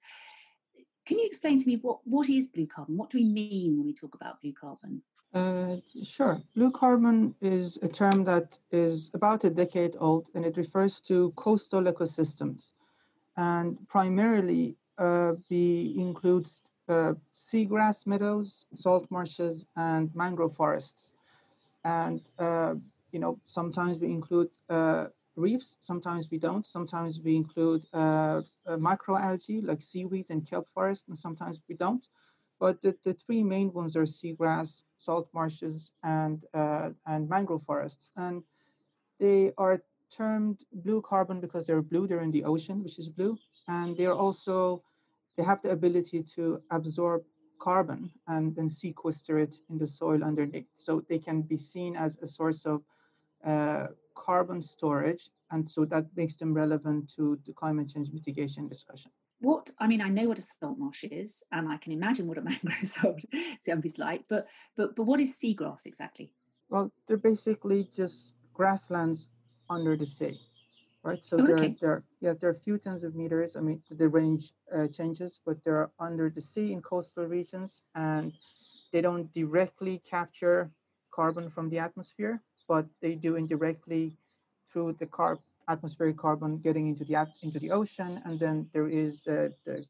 can 1.07 1.17
you 1.19 1.25
explain 1.25 1.57
to 1.57 1.67
me 1.67 1.77
what 1.77 1.99
what 2.05 2.29
is 2.29 2.47
blue 2.47 2.67
carbon 2.67 2.97
what 2.97 3.09
do 3.09 3.17
we 3.17 3.23
mean 3.23 3.77
when 3.77 3.85
we 3.85 3.93
talk 3.93 4.13
about 4.13 4.41
blue 4.41 4.53
carbon 4.53 5.01
uh, 5.33 5.75
sure. 6.03 6.41
Blue 6.55 6.71
carbon 6.71 7.35
is 7.41 7.77
a 7.83 7.87
term 7.87 8.23
that 8.23 8.57
is 8.71 9.11
about 9.13 9.43
a 9.43 9.49
decade 9.49 9.95
old 9.99 10.29
and 10.33 10.45
it 10.45 10.57
refers 10.57 10.99
to 11.01 11.31
coastal 11.35 11.83
ecosystems. 11.83 12.73
And 13.35 13.77
primarily, 13.87 14.77
uh, 14.97 15.33
includes 15.49 16.63
uh, 16.89 17.13
seagrass 17.33 18.07
meadows, 18.07 18.65
salt 18.73 19.05
marshes, 19.11 19.67
and 19.75 20.09
mangrove 20.15 20.55
forests. 20.55 21.13
And, 21.83 22.21
uh, 22.39 22.75
you 23.11 23.19
know, 23.19 23.39
sometimes 23.45 23.99
we 23.99 24.07
include 24.07 24.49
uh, 24.69 25.07
reefs, 25.37 25.77
sometimes 25.79 26.29
we 26.31 26.37
don't. 26.37 26.65
Sometimes 26.65 27.21
we 27.23 27.35
include 27.35 27.85
uh, 27.93 28.41
microalgae 28.67 29.65
like 29.65 29.81
seaweeds 29.81 30.29
and 30.31 30.49
kelp 30.49 30.67
forests, 30.73 31.07
and 31.07 31.17
sometimes 31.17 31.61
we 31.69 31.75
don't. 31.75 32.05
But 32.59 32.81
the, 32.81 32.95
the 33.03 33.13
three 33.13 33.43
main 33.43 33.71
ones 33.71 33.95
are 33.95 34.03
seagrass, 34.03 34.83
salt 34.97 35.29
marshes, 35.33 35.91
and, 36.03 36.43
uh, 36.53 36.89
and 37.05 37.29
mangrove 37.29 37.63
forests. 37.63 38.11
And 38.15 38.43
they 39.19 39.51
are 39.57 39.81
termed 40.15 40.63
blue 40.73 41.01
carbon 41.01 41.39
because 41.39 41.67
they're 41.67 41.81
blue, 41.81 42.07
they're 42.07 42.21
in 42.21 42.31
the 42.31 42.43
ocean, 42.43 42.83
which 42.83 42.97
is 42.97 43.09
blue. 43.09 43.37
And 43.67 43.95
they're 43.95 44.15
also, 44.15 44.83
they 45.35 45.43
have 45.43 45.61
the 45.61 45.69
ability 45.69 46.23
to 46.35 46.61
absorb 46.71 47.23
carbon 47.59 48.11
and 48.27 48.55
then 48.55 48.69
sequester 48.69 49.37
it 49.37 49.55
in 49.69 49.77
the 49.77 49.87
soil 49.87 50.23
underneath. 50.23 50.69
So 50.75 51.03
they 51.09 51.19
can 51.19 51.41
be 51.41 51.57
seen 51.57 51.95
as 51.95 52.17
a 52.19 52.25
source 52.25 52.65
of 52.65 52.81
uh, 53.43 53.87
carbon 54.25 54.59
storage. 54.61 55.29
And 55.51 55.69
so 55.69 55.85
that 55.85 56.05
makes 56.15 56.35
them 56.35 56.53
relevant 56.53 57.13
to 57.15 57.39
the 57.45 57.53
climate 57.53 57.89
change 57.89 58.11
mitigation 58.11 58.67
discussion 58.67 59.11
what 59.39 59.69
I 59.79 59.87
mean, 59.87 60.01
I 60.01 60.09
know 60.09 60.27
what 60.27 60.39
a 60.39 60.41
salt 60.41 60.77
marsh 60.79 61.03
is, 61.03 61.43
and 61.51 61.67
I 61.67 61.77
can 61.77 61.91
imagine 61.91 62.27
what 62.27 62.37
a 62.37 62.41
mangrove 62.49 62.83
salt 62.83 63.19
is 63.83 63.99
like. 63.99 64.23
But 64.27 64.47
but 64.75 64.95
but 64.95 65.03
what 65.03 65.19
is 65.19 65.37
seagrass 65.37 65.85
exactly? 65.85 66.31
Well, 66.69 66.91
they're 67.07 67.17
basically 67.17 67.87
just 67.93 68.33
grasslands 68.53 69.29
under 69.69 69.95
the 69.95 70.05
sea, 70.05 70.39
right? 71.03 71.23
So 71.23 71.37
oh, 71.39 71.45
they're 71.45 71.55
okay. 71.55 71.75
they're 71.79 72.03
yeah 72.19 72.33
they're 72.39 72.49
a 72.49 72.63
few 72.65 72.77
tens 72.77 73.03
of 73.03 73.15
meters. 73.15 73.55
I 73.55 73.61
mean, 73.61 73.81
the 73.89 74.09
range 74.09 74.53
uh, 74.73 74.87
changes, 74.87 75.39
but 75.45 75.63
they're 75.63 75.91
under 75.99 76.29
the 76.29 76.41
sea 76.41 76.73
in 76.73 76.81
coastal 76.81 77.25
regions, 77.25 77.83
and 77.95 78.33
they 78.91 79.01
don't 79.01 79.31
directly 79.33 80.01
capture 80.09 80.71
carbon 81.11 81.49
from 81.49 81.69
the 81.69 81.79
atmosphere, 81.79 82.41
but 82.67 82.85
they 83.01 83.15
do 83.15 83.35
indirectly 83.35 84.15
through 84.71 84.95
the 84.99 85.05
carb 85.05 85.39
atmospheric 85.69 86.17
carbon 86.17 86.57
getting 86.59 86.87
into 86.87 87.03
the 87.03 87.27
into 87.43 87.59
the 87.59 87.71
ocean, 87.71 88.21
and 88.25 88.39
then 88.39 88.69
there 88.73 88.87
is 88.87 89.19
the, 89.25 89.53
the 89.65 89.85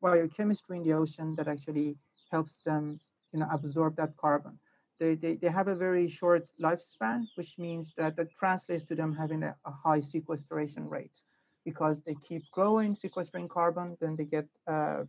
biochemistry 0.00 0.78
in 0.78 0.82
the 0.82 0.92
ocean 0.92 1.34
that 1.36 1.48
actually 1.48 1.96
helps 2.30 2.60
them, 2.60 2.98
you 3.32 3.40
know, 3.40 3.48
absorb 3.50 3.96
that 3.96 4.16
carbon. 4.16 4.58
They, 4.98 5.14
they, 5.14 5.34
they 5.34 5.48
have 5.48 5.68
a 5.68 5.74
very 5.74 6.06
short 6.08 6.46
lifespan, 6.60 7.26
which 7.34 7.58
means 7.58 7.92
that 7.96 8.16
that 8.16 8.34
translates 8.34 8.84
to 8.84 8.94
them 8.94 9.14
having 9.14 9.42
a, 9.42 9.54
a 9.64 9.70
high 9.70 10.00
sequestration 10.00 10.88
rate 10.88 11.22
because 11.64 12.00
they 12.00 12.14
keep 12.28 12.42
growing, 12.52 12.94
sequestering 12.94 13.48
carbon, 13.48 13.96
then 14.00 14.16
they 14.16 14.24
get 14.24 14.46
uh, 14.66 15.02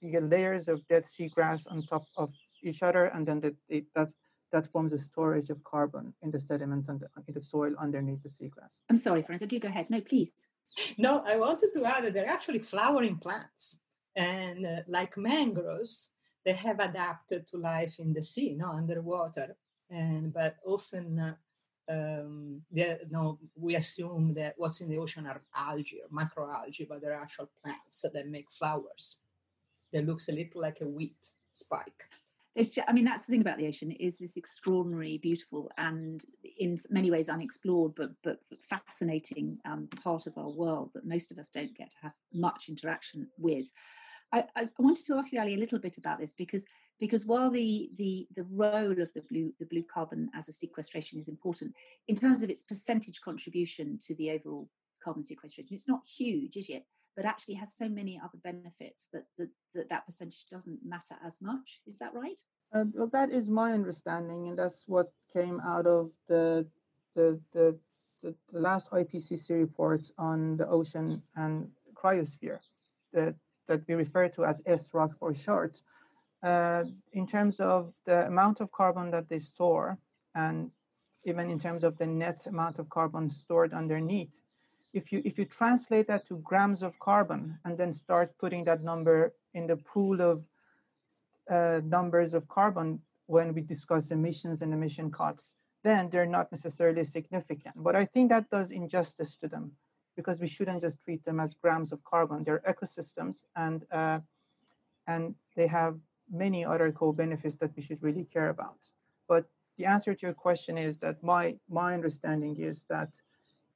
you 0.00 0.10
get 0.10 0.24
layers 0.24 0.68
of 0.68 0.86
dead 0.88 1.04
seagrass 1.04 1.70
on 1.70 1.82
top 1.82 2.04
of 2.16 2.32
each 2.62 2.82
other, 2.82 3.06
and 3.06 3.26
then 3.26 3.40
the, 3.40 3.54
the, 3.68 3.84
that's 3.94 4.16
that 4.54 4.68
forms 4.68 4.92
a 4.92 4.98
storage 4.98 5.50
of 5.50 5.62
carbon 5.64 6.14
in 6.22 6.30
the 6.30 6.40
sediment 6.40 6.88
and 6.88 7.02
in 7.26 7.34
the 7.34 7.40
soil 7.40 7.72
underneath 7.86 8.22
the 8.22 8.28
seagrass. 8.28 8.82
I'm 8.88 8.96
sorry, 8.96 9.22
Fiorenza, 9.22 9.48
do 9.48 9.58
go 9.58 9.68
ahead. 9.68 9.90
No, 9.90 10.00
please. 10.00 10.32
No, 10.96 11.22
I 11.26 11.36
wanted 11.36 11.70
to 11.74 11.84
add 11.84 12.04
that 12.04 12.14
they're 12.14 12.36
actually 12.36 12.60
flowering 12.60 13.18
plants. 13.18 13.82
And 14.16 14.64
uh, 14.64 14.80
like 14.86 15.16
mangroves, 15.16 16.14
they 16.44 16.52
have 16.52 16.78
adapted 16.78 17.48
to 17.48 17.56
life 17.56 17.96
in 17.98 18.12
the 18.12 18.22
sea, 18.22 18.54
no, 18.54 18.68
underwater. 18.70 19.56
And 19.90 20.32
but 20.32 20.54
often 20.64 21.18
uh, 21.18 21.34
um, 21.94 22.62
no, 23.10 23.40
we 23.56 23.74
assume 23.74 24.34
that 24.34 24.54
what's 24.56 24.80
in 24.80 24.88
the 24.88 24.98
ocean 24.98 25.26
are 25.26 25.42
algae 25.56 26.00
or 26.02 26.08
macroalgae, 26.16 26.88
but 26.88 27.00
they're 27.00 27.22
actual 27.24 27.50
plants 27.60 28.06
that 28.14 28.28
make 28.28 28.50
flowers. 28.52 29.22
That 29.92 30.06
looks 30.06 30.28
a 30.28 30.32
little 30.32 30.60
like 30.62 30.80
a 30.80 30.88
wheat 30.88 31.32
spike 31.52 32.04
it's 32.54 32.70
just, 32.70 32.88
I 32.88 32.92
mean 32.92 33.04
that's 33.04 33.24
the 33.24 33.32
thing 33.32 33.40
about 33.40 33.58
the 33.58 33.66
ocean 33.66 33.90
is 33.90 34.18
this 34.18 34.36
extraordinary, 34.36 35.18
beautiful, 35.18 35.70
and 35.76 36.24
in 36.58 36.76
many 36.90 37.10
ways 37.10 37.28
unexplored 37.28 37.94
but 37.96 38.10
but 38.22 38.38
fascinating 38.60 39.58
um, 39.64 39.88
part 40.02 40.26
of 40.26 40.38
our 40.38 40.50
world 40.50 40.92
that 40.94 41.06
most 41.06 41.32
of 41.32 41.38
us 41.38 41.48
don't 41.48 41.76
get 41.76 41.90
to 41.90 41.96
have 42.02 42.12
much 42.32 42.68
interaction 42.68 43.28
with. 43.38 43.70
I, 44.32 44.44
I, 44.56 44.68
wanted 44.78 45.04
to 45.06 45.16
ask 45.16 45.32
you, 45.32 45.40
Ali, 45.40 45.54
a 45.54 45.58
little 45.58 45.78
bit 45.78 45.98
about 45.98 46.18
this 46.18 46.32
because 46.32 46.66
because 47.00 47.26
while 47.26 47.50
the 47.50 47.90
the 47.96 48.28
the 48.36 48.46
role 48.52 49.00
of 49.00 49.12
the 49.14 49.22
blue 49.28 49.52
the 49.58 49.66
blue 49.66 49.84
carbon 49.92 50.30
as 50.34 50.48
a 50.48 50.52
sequestration 50.52 51.18
is 51.18 51.28
important 51.28 51.74
in 52.08 52.14
terms 52.14 52.42
of 52.42 52.50
its 52.50 52.62
percentage 52.62 53.20
contribution 53.20 53.98
to 54.06 54.14
the 54.14 54.30
overall 54.30 54.68
carbon 55.02 55.22
sequestration, 55.22 55.74
it's 55.74 55.88
not 55.88 56.06
huge, 56.06 56.56
is 56.56 56.70
it? 56.70 56.84
But 57.16 57.24
actually 57.24 57.54
has 57.54 57.76
so 57.76 57.88
many 57.88 58.20
other 58.22 58.38
benefits 58.42 59.08
that 59.12 59.24
that, 59.38 59.48
that, 59.74 59.88
that 59.88 60.06
percentage 60.06 60.44
doesn't 60.50 60.80
matter 60.84 61.16
as 61.24 61.40
much. 61.40 61.80
Is 61.86 61.98
that 61.98 62.14
right? 62.14 62.40
Uh, 62.72 62.84
well, 62.92 63.06
that 63.08 63.30
is 63.30 63.48
my 63.48 63.72
understanding, 63.72 64.48
and 64.48 64.58
that's 64.58 64.84
what 64.88 65.12
came 65.32 65.60
out 65.60 65.86
of 65.86 66.10
the 66.28 66.66
the 67.14 67.40
the, 67.52 67.78
the, 68.22 68.34
the 68.52 68.58
last 68.58 68.90
IPCC 68.90 69.50
report 69.50 70.10
on 70.18 70.56
the 70.56 70.66
ocean 70.66 71.22
and 71.36 71.68
cryosphere 71.94 72.58
that 73.12 73.34
that 73.68 73.86
we 73.88 73.94
refer 73.94 74.28
to 74.28 74.44
as 74.44 74.60
SROCC 74.62 75.14
for 75.18 75.34
short. 75.34 75.80
Uh, 76.42 76.84
in 77.12 77.26
terms 77.26 77.58
of 77.60 77.94
the 78.04 78.26
amount 78.26 78.60
of 78.60 78.70
carbon 78.70 79.10
that 79.10 79.28
they 79.28 79.38
store, 79.38 79.98
and 80.34 80.70
even 81.24 81.48
in 81.48 81.58
terms 81.58 81.84
of 81.84 81.96
the 81.96 82.06
net 82.06 82.46
amount 82.46 82.78
of 82.78 82.88
carbon 82.90 83.30
stored 83.30 83.72
underneath, 83.72 84.28
if 84.94 85.12
you 85.12 85.20
if 85.24 85.38
you 85.38 85.44
translate 85.44 86.06
that 86.06 86.26
to 86.28 86.36
grams 86.38 86.82
of 86.82 86.98
carbon 87.00 87.58
and 87.64 87.76
then 87.76 87.92
start 87.92 88.38
putting 88.38 88.64
that 88.64 88.82
number 88.82 89.34
in 89.52 89.66
the 89.66 89.76
pool 89.76 90.20
of 90.22 90.44
uh, 91.50 91.80
numbers 91.84 92.32
of 92.32 92.48
carbon 92.48 93.00
when 93.26 93.52
we 93.52 93.60
discuss 93.60 94.10
emissions 94.10 94.62
and 94.62 94.72
emission 94.72 95.10
cuts, 95.10 95.56
then 95.82 96.08
they're 96.10 96.34
not 96.38 96.50
necessarily 96.52 97.04
significant. 97.04 97.74
But 97.76 97.96
I 97.96 98.04
think 98.04 98.30
that 98.30 98.50
does 98.50 98.70
injustice 98.70 99.36
to 99.36 99.48
them 99.48 99.72
because 100.16 100.40
we 100.40 100.46
shouldn't 100.46 100.80
just 100.80 101.02
treat 101.02 101.24
them 101.24 101.40
as 101.40 101.54
grams 101.54 101.92
of 101.92 102.02
carbon. 102.04 102.44
They're 102.44 102.62
ecosystems 102.68 103.44
and 103.56 103.84
uh, 103.90 104.20
and 105.06 105.34
they 105.56 105.66
have 105.66 105.98
many 106.30 106.64
other 106.64 106.90
co-benefits 106.92 107.56
that 107.56 107.76
we 107.76 107.82
should 107.82 108.02
really 108.02 108.24
care 108.24 108.48
about. 108.48 108.78
But 109.28 109.44
the 109.76 109.86
answer 109.86 110.14
to 110.14 110.26
your 110.26 110.34
question 110.34 110.78
is 110.78 110.98
that 110.98 111.22
my 111.22 111.56
my 111.68 111.94
understanding 111.94 112.56
is 112.56 112.84
that 112.88 113.10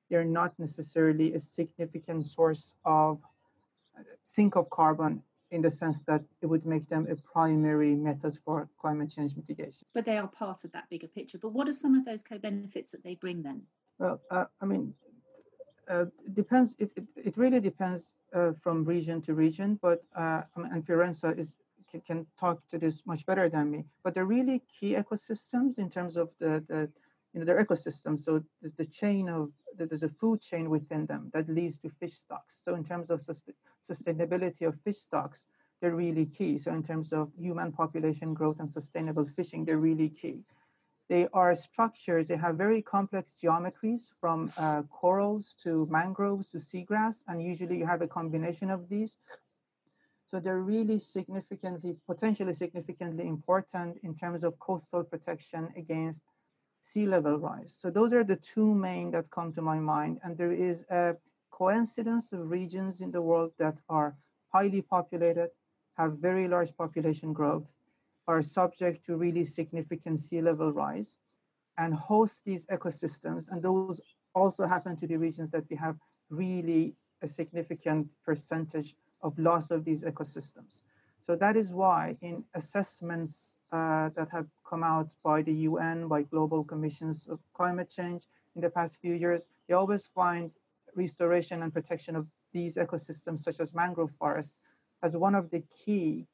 they're 0.09 0.25
not 0.25 0.59
necessarily 0.59 1.35
a 1.35 1.39
significant 1.39 2.25
source 2.25 2.75
of 2.85 3.21
sink 4.23 4.57
of 4.57 4.71
carbon 4.71 5.23
in 5.51 5.63
the 5.63 5.71
sense 5.71 6.03
that 6.03 6.23
it 6.43 6.47
would 6.47 6.67
make 6.67 6.89
them 6.89 7.07
a 7.09 7.17
primary 7.17 7.95
method 7.95 8.39
for 8.45 8.69
climate 8.79 9.11
change 9.11 9.35
mitigation. 9.35 9.87
But 9.95 10.05
they 10.05 10.19
are 10.19 10.29
part 10.29 10.65
of 10.65 10.73
that 10.73 10.89
bigger 10.91 11.09
picture. 11.09 11.39
But 11.39 11.53
what 11.53 11.69
are 11.69 11.73
some 11.73 11.95
of 11.95 12.05
those 12.05 12.23
co-benefits 12.23 12.91
that 12.93 13.03
they 13.03 13.15
bring 13.15 13.43
then? 13.43 13.63
Well, 13.99 14.21
uh, 14.31 14.45
I 14.61 14.67
mean, 14.67 14.95
uh, 15.89 16.07
it 16.25 16.35
depends. 16.35 16.77
It, 16.79 16.93
it, 16.97 17.05
it 17.17 17.37
really 17.37 17.61
depends 17.61 18.15
uh, 18.35 18.53
from 18.61 18.85
region 18.85 19.23
to 19.23 19.35
region. 19.35 19.79
But 19.81 20.05
uh, 20.15 20.43
and 20.57 20.85
Fiorenza 20.85 21.37
is 21.37 21.57
can, 21.91 22.03
can, 22.03 22.27
talk 22.39 22.61
to 22.69 22.79
this 22.79 23.07
much 23.07 23.25
better 23.25 23.49
than 23.49 23.71
me. 23.71 23.85
But 24.05 24.15
they're 24.15 24.27
really 24.27 24.63
key 24.69 24.95
ecosystems 24.95 25.79
in 25.79 25.89
terms 25.89 26.19
of 26.19 26.29
the 26.39 26.63
the 26.69 26.91
you 27.33 27.41
know 27.41 27.47
their 27.47 27.65
ecosystem. 27.65 28.19
So 28.19 28.45
there's 28.61 28.75
the 28.75 28.85
chain 28.85 29.31
of 29.31 29.51
there's 29.87 30.03
a 30.03 30.09
food 30.09 30.41
chain 30.41 30.71
within 30.71 31.07
them 31.07 31.31
that 31.33 31.49
leads 31.49 31.79
to 31.79 31.89
fish 31.89 32.15
stocks. 32.15 32.61
So 32.63 32.75
in 32.75 32.85
terms 32.85 33.11
of 33.11 33.21
sustainability 33.21 34.67
of 34.67 34.81
fish 34.81 34.97
stocks, 34.97 35.47
they're 35.81 35.95
really 35.95 36.27
key. 36.27 36.59
So 36.59 36.73
in 36.73 36.83
terms 36.83 37.13
of 37.13 37.31
human 37.39 37.73
population 37.73 38.35
growth 38.35 38.59
and 38.59 38.69
sustainable 38.69 39.27
fishing, 39.27 39.65
they're 39.65 39.79
really 39.79 40.09
key. 40.09 40.45
They 41.09 41.27
are 41.33 41.55
structures, 41.55 42.27
they 42.27 42.37
have 42.37 42.57
very 42.57 42.83
complex 42.83 43.39
geometries 43.43 44.13
from 44.21 44.53
uh, 44.59 44.83
corals 44.91 45.55
to 45.63 45.87
mangroves 45.87 46.51
to 46.51 46.59
seagrass, 46.59 47.25
and 47.29 47.43
usually 47.43 47.79
you 47.79 47.87
have 47.87 48.03
a 48.03 48.07
combination 48.09 48.69
of 48.71 48.89
these. 48.91 49.17
So 50.27 50.39
they're 50.39 50.61
really 50.61 50.99
significantly, 50.99 51.97
potentially 52.07 52.53
significantly 52.53 53.27
important 53.27 53.99
in 54.03 54.15
terms 54.15 54.45
of 54.45 54.59
coastal 54.59 55.03
protection 55.03 55.73
against 55.75 56.23
sea 56.81 57.07
level 57.07 57.39
rise. 57.39 57.77
So 57.79 57.91
those 57.91 58.13
are 58.13 58.25
the 58.25 58.37
two 58.37 58.75
main 58.75 59.11
that 59.13 59.31
come 59.31 59.53
to 59.55 59.63
my 59.63 59.79
mind. 59.79 60.21
And 60.23 60.37
there 60.37 60.53
is 60.53 60.85
a 60.91 61.17
coincidence 61.51 62.33
of 62.33 62.51
regions 62.51 63.01
in 63.01 63.11
the 63.11 63.23
world 63.23 63.53
that 63.59 63.81
are 63.89 64.17
highly 64.49 64.83
populated, 64.83 65.51
have 65.97 66.19
very 66.19 66.49
large 66.49 66.77
population 66.77 67.33
growth, 67.33 67.75
are 68.27 68.43
subject 68.43 69.05
to 69.07 69.17
really 69.17 69.45
significant 69.45 70.21
sea 70.21 70.41
level 70.41 70.73
rise, 70.73 71.19
and 71.79 71.95
host 71.95 72.45
these 72.45 72.67
ecosystems. 72.67 73.51
And 73.51 73.63
those 73.63 74.01
also 74.35 74.67
happen 74.67 74.97
to 74.97 75.07
be 75.07 75.17
regions 75.17 75.51
that 75.51 75.65
we 75.71 75.77
have 75.77 75.97
really 76.31 76.95
a 77.23 77.29
significant 77.29 78.15
percentage 78.25 78.95
of 79.23 79.39
loss 79.39 79.71
of 79.71 79.85
these 79.85 80.05
ecosystems. 80.05 80.83
So 81.21 81.35
that 81.37 81.57
is 81.57 81.73
why 81.73 82.17
in 82.21 82.45
assessments 82.55 83.55
uh, 83.73 84.11
that 84.11 84.29
have 84.31 84.47
come 84.69 84.83
out 84.83 85.15
by 85.23 85.43
the 85.43 85.53
UN, 85.53 86.09
by 86.09 86.23
global 86.23 86.65
commissions 86.65 87.29
of 87.29 87.39
climate 87.55 87.89
change 87.89 88.27
in 88.55 88.63
the 88.63 88.71
past 88.71 89.01
few 89.01 89.15
years, 89.15 89.47
they 89.67 89.75
always 89.75 90.07
find 90.07 90.51
restoration 90.95 91.63
and 91.63 91.73
protection 91.73 92.17
of 92.17 92.27
these 92.53 92.77
ecosystems, 92.77 93.41
such 93.41 93.61
as 93.61 93.75
mangrove 93.75 94.11
forests, 94.19 94.61
as 95.03 95.17
one 95.17 95.35
of 95.35 95.51
the 95.51 95.63
key 95.71 96.27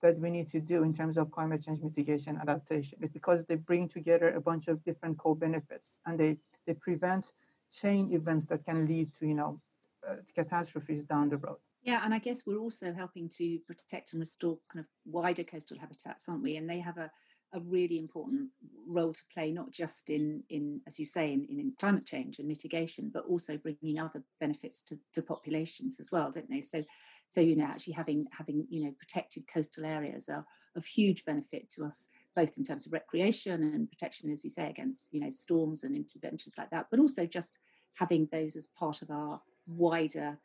that 0.00 0.18
we 0.18 0.30
need 0.30 0.48
to 0.48 0.60
do 0.60 0.82
in 0.82 0.94
terms 0.94 1.16
of 1.16 1.30
climate 1.30 1.62
change 1.64 1.82
mitigation 1.82 2.38
adaptation. 2.40 2.98
It's 3.02 3.12
because 3.12 3.44
they 3.44 3.56
bring 3.56 3.88
together 3.88 4.30
a 4.30 4.40
bunch 4.40 4.68
of 4.68 4.82
different 4.84 5.18
co-benefits 5.18 5.98
and 6.06 6.18
they, 6.18 6.36
they 6.66 6.74
prevent 6.74 7.32
chain 7.72 8.12
events 8.12 8.46
that 8.46 8.64
can 8.64 8.86
lead 8.86 9.12
to, 9.14 9.26
you 9.26 9.34
know, 9.34 9.60
uh, 10.08 10.16
catastrophes 10.34 11.04
down 11.04 11.28
the 11.28 11.36
road. 11.36 11.58
Yeah, 11.88 12.02
and 12.04 12.12
I 12.12 12.18
guess 12.18 12.42
we're 12.46 12.58
also 12.58 12.92
helping 12.92 13.30
to 13.38 13.58
protect 13.60 14.12
and 14.12 14.20
restore 14.20 14.58
kind 14.70 14.84
of 14.84 14.90
wider 15.06 15.42
coastal 15.42 15.78
habitats, 15.78 16.28
aren't 16.28 16.42
we? 16.42 16.56
And 16.56 16.68
they 16.68 16.80
have 16.80 16.98
a, 16.98 17.10
a 17.54 17.60
really 17.60 17.98
important 17.98 18.50
role 18.86 19.14
to 19.14 19.22
play, 19.32 19.52
not 19.52 19.70
just 19.70 20.10
in, 20.10 20.42
in 20.50 20.82
as 20.86 20.98
you 20.98 21.06
say, 21.06 21.32
in, 21.32 21.46
in 21.48 21.72
climate 21.80 22.04
change 22.04 22.40
and 22.40 22.46
mitigation, 22.46 23.10
but 23.10 23.24
also 23.24 23.56
bringing 23.56 23.98
other 23.98 24.22
benefits 24.38 24.82
to, 24.82 24.98
to 25.14 25.22
populations 25.22 25.98
as 25.98 26.12
well, 26.12 26.30
don't 26.30 26.50
they? 26.50 26.60
So, 26.60 26.84
so 27.30 27.40
you 27.40 27.56
know, 27.56 27.64
actually 27.64 27.94
having 27.94 28.26
having 28.32 28.66
you 28.68 28.84
know 28.84 28.92
protected 28.98 29.44
coastal 29.50 29.86
areas 29.86 30.28
are 30.28 30.44
of 30.76 30.84
huge 30.84 31.24
benefit 31.24 31.70
to 31.70 31.84
us, 31.86 32.10
both 32.36 32.58
in 32.58 32.64
terms 32.64 32.86
of 32.86 32.92
recreation 32.92 33.62
and 33.62 33.90
protection, 33.90 34.30
as 34.30 34.44
you 34.44 34.50
say, 34.50 34.68
against 34.68 35.08
you 35.10 35.22
know 35.22 35.30
storms 35.30 35.84
and 35.84 35.96
interventions 35.96 36.56
like 36.58 36.68
that, 36.68 36.88
but 36.90 37.00
also 37.00 37.24
just 37.24 37.54
having 37.94 38.28
those 38.30 38.56
as 38.56 38.66
part 38.78 39.00
of 39.00 39.10
our 39.10 39.40
wider 39.66 40.38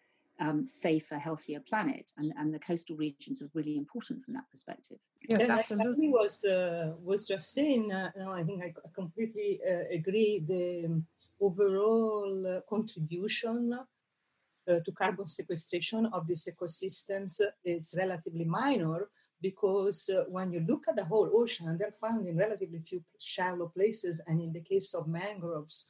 um, 0.44 0.64
safer, 0.64 1.18
healthier 1.18 1.62
planet. 1.62 2.12
And, 2.18 2.34
and 2.38 2.54
the 2.54 2.60
coastal 2.60 2.98
regions 2.98 3.42
are 3.42 3.50
really 3.54 3.78
important 3.78 4.24
from 4.24 4.34
that 4.36 4.50
perspective. 4.52 4.98
Yes, 5.28 5.50
absolutely. 5.50 6.08
I 6.08 6.12
was, 6.12 6.46
uh, 6.46 6.94
was 7.02 7.26
just 7.26 7.54
saying, 7.54 7.92
uh, 7.92 8.10
no, 8.18 8.32
I 8.32 8.44
think 8.44 8.64
I 8.64 8.74
completely 8.94 9.60
uh, 9.68 9.96
agree. 10.00 10.44
The 10.46 11.02
overall 11.42 12.58
uh, 12.58 12.60
contribution 12.70 13.74
uh, 13.74 14.80
to 14.86 14.92
carbon 14.92 15.28
sequestration 15.28 16.06
of 16.08 16.28
these 16.28 16.48
ecosystems 16.54 17.42
is 17.64 17.96
relatively 17.98 18.46
minor 18.46 19.10
because 19.42 20.10
uh, 20.10 20.24
when 20.30 20.52
you 20.54 20.62
look 20.68 20.86
at 20.88 20.96
the 20.96 21.06
whole 21.06 21.30
ocean, 21.34 21.78
they're 21.78 21.92
found 21.92 22.28
in 22.28 22.38
relatively 22.38 22.80
few 22.80 23.04
shallow 23.20 23.68
places. 23.68 24.24
And 24.28 24.42
in 24.42 24.54
the 24.54 24.62
case 24.62 24.94
of 24.94 25.08
mangroves, 25.08 25.88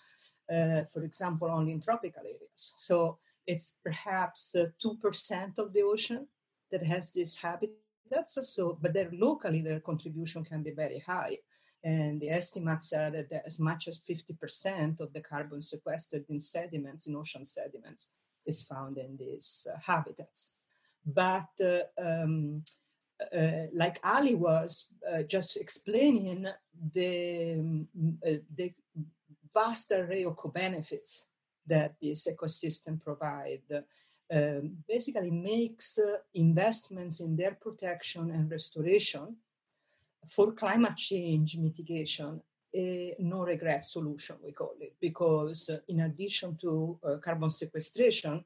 for 0.48 1.04
example, 1.04 1.50
only 1.50 1.72
in 1.72 1.82
tropical 1.82 2.24
areas. 2.24 2.74
So 2.78 3.18
it's 3.46 3.80
perhaps 3.84 4.56
uh, 4.56 4.68
2% 4.84 5.58
of 5.58 5.74
the 5.74 5.82
ocean 5.82 6.28
that 6.72 6.84
has 6.84 7.14
these 7.14 7.42
habitats. 7.42 8.38
So, 8.56 8.78
but 8.82 8.94
their 8.94 9.10
locally, 9.12 9.62
their 9.62 9.80
contribution 9.80 10.44
can 10.44 10.64
be 10.64 10.72
very 10.72 11.00
high. 11.00 11.38
And 11.84 12.22
the 12.22 12.30
estimates 12.30 12.94
are 12.94 13.10
that 13.12 13.44
as 13.46 13.60
much 13.60 13.88
as 13.88 14.00
50% 14.00 15.02
of 15.02 15.12
the 15.12 15.22
carbon 15.22 15.60
sequestered 15.60 16.26
in 16.30 16.40
sediments, 16.40 17.08
in 17.08 17.16
ocean 17.16 17.44
sediments, 17.44 18.14
is 18.46 18.64
found 18.64 18.98
in 18.98 19.18
these 19.18 19.68
uh, 19.74 19.80
habitats. 19.86 20.58
But 21.06 21.50
uh, 21.62 22.02
um, 22.02 22.64
uh, 23.36 23.68
like 23.74 24.00
Ali 24.04 24.36
was 24.36 24.94
uh, 25.12 25.24
just 25.24 25.58
explaining, 25.58 26.48
the, 26.94 27.58
um, 27.60 27.88
the 28.22 28.72
vast 29.54 29.92
array 29.92 30.24
of 30.24 30.36
co-benefits 30.38 31.33
that 31.68 31.96
this 32.02 32.28
ecosystem 32.28 33.02
provide 33.02 33.62
um, 34.34 34.78
basically 34.88 35.32
makes 35.32 36.00
uh, 36.00 36.18
investments 36.34 37.22
in 37.22 37.36
their 37.36 37.56
protection 37.60 38.32
and 38.32 38.50
restoration 38.50 39.36
for 40.26 40.54
climate 40.54 40.96
change 40.96 41.58
mitigation 41.58 42.42
a 42.76 43.14
no 43.20 43.44
regret 43.44 43.84
solution, 43.86 44.36
we 44.44 44.52
call 44.52 44.74
it, 44.80 44.96
because 45.00 45.70
uh, 45.70 45.78
in 45.90 46.00
addition 46.00 46.58
to 46.58 46.98
uh, 47.04 47.18
carbon 47.18 47.52
sequestration, 47.52 48.44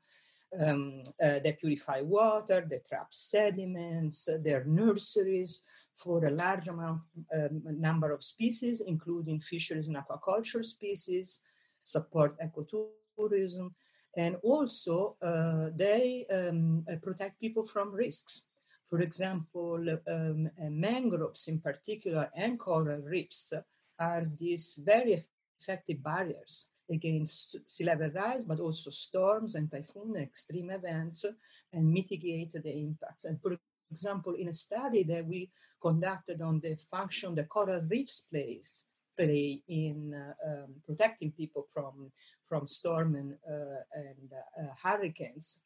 um, 0.66 1.02
uh, 1.24 1.40
they 1.44 1.58
purify 1.60 2.02
water, 2.02 2.66
they 2.70 2.80
trap 2.80 3.08
sediments, 3.10 4.30
they're 4.44 4.66
nurseries 4.66 5.66
for 5.94 6.26
a 6.26 6.32
large 6.32 6.68
amount, 6.68 7.02
um, 7.34 7.62
number 7.80 8.12
of 8.12 8.24
species, 8.24 8.82
including 8.82 9.40
fisheries 9.40 9.88
and 9.88 9.98
aquaculture 9.98 10.64
species, 10.64 11.46
support 11.82 12.38
ecotourism 12.40 13.07
tourism, 13.18 13.76
and 14.16 14.36
also 14.44 15.16
uh, 15.22 15.70
they 15.76 16.26
um, 16.32 16.86
uh, 16.92 16.96
protect 17.02 17.40
people 17.40 17.64
from 17.64 17.94
risks. 17.94 18.50
For 18.86 19.02
example, 19.02 19.84
um, 20.08 20.50
uh, 20.60 20.70
mangroves 20.70 21.48
in 21.48 21.60
particular 21.60 22.30
and 22.36 22.58
coral 22.58 23.02
reefs 23.02 23.54
are 24.00 24.26
these 24.40 24.82
very 24.86 25.20
effective 25.60 26.02
barriers 26.04 26.72
against 26.90 27.70
sea 27.70 27.84
level 27.84 28.10
rise, 28.12 28.46
but 28.46 28.60
also 28.60 28.90
storms 28.90 29.56
and 29.56 29.70
typhoon 29.70 30.16
and 30.16 30.24
extreme 30.24 30.70
events 30.72 31.26
and 31.74 31.92
mitigate 31.92 32.52
the 32.52 32.78
impacts. 32.78 33.26
And 33.26 33.42
for 33.42 33.58
example, 33.92 34.36
in 34.36 34.48
a 34.48 34.54
study 34.54 35.04
that 35.04 35.26
we 35.26 35.50
conducted 35.82 36.42
on 36.42 36.60
the 36.60 36.76
function 36.76 37.36
the 37.36 37.44
coral 37.44 37.82
reefs 37.88 38.28
plays 38.32 38.90
play 39.18 39.62
in 39.68 40.14
uh, 40.14 40.50
um, 40.50 40.76
protecting 40.86 41.32
people 41.32 41.66
from, 41.74 42.12
from 42.44 42.68
storm 42.68 43.16
and, 43.16 43.34
uh, 43.50 43.82
and 43.94 44.32
uh, 44.34 44.74
hurricanes. 44.84 45.66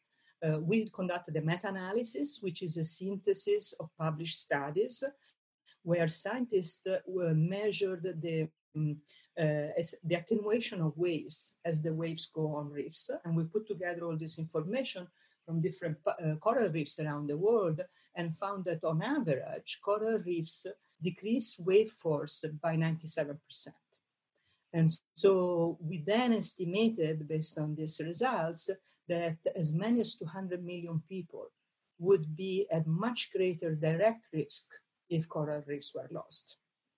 we 0.61 0.89
conducted 0.89 1.35
a 1.37 1.41
meta-analysis, 1.41 2.39
which 2.41 2.63
is 2.63 2.77
a 2.77 2.83
synthesis 2.83 3.75
of 3.79 3.89
published 3.97 4.39
studies 4.39 5.03
where 5.83 6.07
scientists 6.07 6.87
measured 7.35 8.03
the 8.03 8.49
um, 8.75 8.97
uh, 9.39 9.71
the 10.03 10.15
attenuation 10.15 10.81
of 10.81 10.97
waves 10.97 11.59
as 11.65 11.81
the 11.81 11.93
waves 11.93 12.31
go 12.33 12.55
on 12.55 12.69
reefs. 12.69 13.09
And 13.23 13.35
we 13.35 13.43
put 13.45 13.67
together 13.67 14.05
all 14.05 14.17
this 14.17 14.39
information 14.39 15.07
from 15.45 15.61
different 15.61 15.97
uh, 16.07 16.35
coral 16.39 16.69
reefs 16.69 16.99
around 16.99 17.27
the 17.27 17.37
world 17.37 17.81
and 18.15 18.35
found 18.35 18.65
that 18.65 18.83
on 18.83 19.01
average, 19.01 19.79
coral 19.83 20.19
reefs 20.25 20.67
decreased 21.01 21.65
wave 21.65 21.89
force 21.89 22.45
by 22.61 22.75
97%. 22.75 23.37
And 24.73 24.89
so 25.13 25.77
we 25.81 25.97
then 25.97 26.33
estimated, 26.33 27.27
based 27.27 27.59
on 27.59 27.75
these 27.75 28.01
results, 28.05 28.69
that 29.09 29.37
as 29.55 29.75
many 29.75 29.99
as 29.99 30.15
200 30.15 30.63
million 30.63 31.01
people 31.09 31.47
would 31.99 32.35
be 32.35 32.65
at 32.71 32.87
much 32.87 33.31
greater 33.31 33.75
direct 33.75 34.27
risk 34.33 34.71
if 35.09 35.27
coral 35.27 35.63
reefs 35.67 35.93
were 35.93 36.07
lost. 36.11 36.57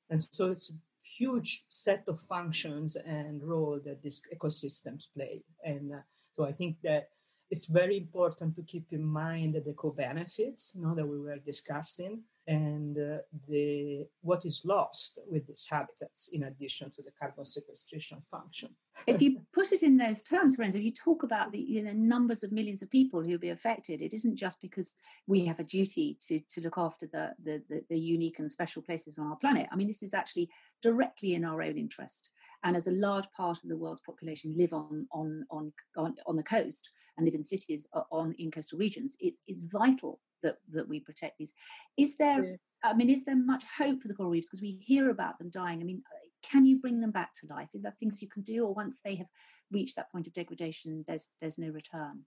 And 0.10 0.22
so 0.22 0.52
it's 0.52 0.72
a 0.72 0.76
huge 1.18 1.64
set 1.68 2.04
of 2.08 2.20
functions 2.20 2.96
and 2.96 3.44
role 3.44 3.82
that 3.84 4.02
these 4.04 4.22
ecosystems 4.34 5.12
play. 5.12 5.44
And 5.64 5.94
uh, 5.94 6.00
so 6.34 6.46
I 6.46 6.52
think 6.52 6.78
that 6.84 7.10
it's 7.50 7.68
very 7.68 7.98
important 7.98 8.56
to 8.56 8.64
keep 8.64 8.88
in 8.92 9.04
mind 9.04 9.56
the 9.56 9.74
co-benefits 9.74 10.76
you 10.76 10.86
know, 10.86 10.96
that 10.96 11.06
we 11.06 11.20
were 11.20 11.38
discussing 11.38 12.24
and 12.48 12.98
uh, 12.98 13.18
the 13.48 14.06
what 14.22 14.44
is 14.44 14.64
lost 14.66 15.20
with 15.30 15.48
these 15.48 15.68
habitats 15.72 16.32
in 16.34 16.44
addition 16.44 16.92
to 16.92 17.02
the 17.02 17.12
carbon 17.18 17.46
sequestration 17.46 18.20
function. 18.20 18.70
if 19.08 19.22
you 19.22 19.42
put 19.54 19.72
it 19.72 19.82
in 19.82 19.96
those 19.96 20.24
terms, 20.24 20.56
friends, 20.56 20.76
if 20.76 20.84
you 20.84 20.92
talk 20.92 21.24
about 21.24 21.52
the 21.52 21.60
you 21.60 21.82
know 21.82 21.94
numbers 21.94 22.44
of 22.44 22.52
millions 22.52 22.82
of 22.82 22.90
people 22.90 23.24
who 23.24 23.32
will 23.32 23.38
be 23.38 23.50
affected, 23.50 24.02
it 24.02 24.14
isn't 24.14 24.36
just 24.36 24.60
because 24.62 24.94
we 25.26 25.46
have 25.46 25.60
a 25.60 25.64
duty 25.64 26.18
to 26.28 26.40
to 26.50 26.62
look 26.62 26.78
after 26.78 27.08
the, 27.08 27.32
the 27.44 27.62
the, 27.70 27.82
the 27.90 28.00
unique 28.00 28.40
and 28.40 28.52
special 28.52 28.82
places 28.82 29.18
on 29.18 29.28
our 29.28 29.38
planet. 29.38 29.68
I 29.72 29.76
mean, 29.76 29.88
this 29.88 30.04
is 30.04 30.14
actually 30.14 30.50
directly 30.82 31.36
in 31.36 31.46
our 31.46 31.62
own 31.62 31.78
interest. 31.78 32.30
And 32.66 32.76
as 32.76 32.88
a 32.88 32.92
large 32.92 33.30
part 33.36 33.64
of 33.64 33.70
the 33.70 33.78
world's 33.78 34.02
population 34.02 34.54
live 34.58 34.74
on 34.74 35.08
on 35.14 35.46
on 35.50 35.72
on, 35.96 36.16
on 36.28 36.36
the 36.36 36.44
coast 36.44 36.90
and 37.18 37.26
live 37.26 37.36
in 37.36 37.44
cities 37.44 37.88
uh, 37.94 38.02
on 38.12 38.36
in 38.38 38.52
coastal 38.52 38.80
regions, 38.80 39.16
it's 39.22 39.40
it's 39.48 39.62
vital 39.62 40.20
that 40.44 40.58
that 40.72 40.88
we 40.88 41.00
protect 41.00 41.38
these. 41.38 41.54
Is 41.98 42.16
there? 42.16 42.46
Yeah. 42.46 42.56
I 42.84 42.94
mean, 42.94 43.10
is 43.10 43.24
there 43.24 43.36
much 43.36 43.64
hope 43.78 44.02
for 44.02 44.10
the 44.10 44.14
coral 44.14 44.32
reefs? 44.32 44.50
Because 44.50 44.62
we 44.62 44.72
hear 44.72 45.10
about 45.10 45.40
them 45.40 45.50
dying. 45.50 45.80
I 45.80 45.86
mean, 45.86 46.04
can 46.44 46.66
you 46.66 46.80
bring 46.80 47.00
them 47.00 47.12
back 47.12 47.32
to 47.36 47.48
life? 47.48 47.70
Is 47.74 47.82
there 47.82 47.94
things 47.94 48.22
you 48.22 48.28
can 48.28 48.44
do, 48.44 48.66
or 48.66 48.74
once 48.74 49.00
they 49.00 49.16
have 49.16 49.28
reached 49.72 49.96
that 49.96 50.12
point 50.12 50.28
of 50.28 50.34
degradation, 50.34 51.04
there's 51.08 51.30
there's 51.40 51.58
no 51.58 51.70
return? 51.70 52.26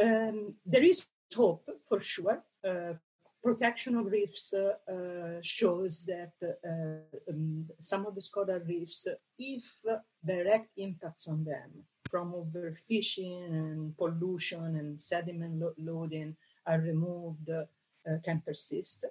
Um, 0.00 0.56
there 0.64 0.82
is 0.82 1.08
hope 1.34 1.68
for 1.84 2.00
sure. 2.00 2.42
Uh, 2.66 2.94
protection 3.42 3.96
of 3.96 4.06
reefs 4.06 4.54
uh, 4.54 4.92
uh, 4.92 5.40
shows 5.42 6.04
that 6.04 6.32
uh, 6.42 7.30
um, 7.30 7.62
some 7.80 8.06
of 8.06 8.14
the 8.14 8.28
coral 8.32 8.60
reefs, 8.66 9.08
if 9.38 9.82
direct 10.24 10.72
impacts 10.76 11.28
on 11.28 11.44
them 11.44 11.84
from 12.10 12.32
overfishing 12.32 13.44
and 13.46 13.96
pollution 13.96 14.76
and 14.76 15.00
sediment 15.00 15.60
lo- 15.60 15.74
loading 15.78 16.36
are 16.66 16.80
removed 16.80 17.48
uh, 17.50 18.16
can 18.24 18.40
persist. 18.40 19.04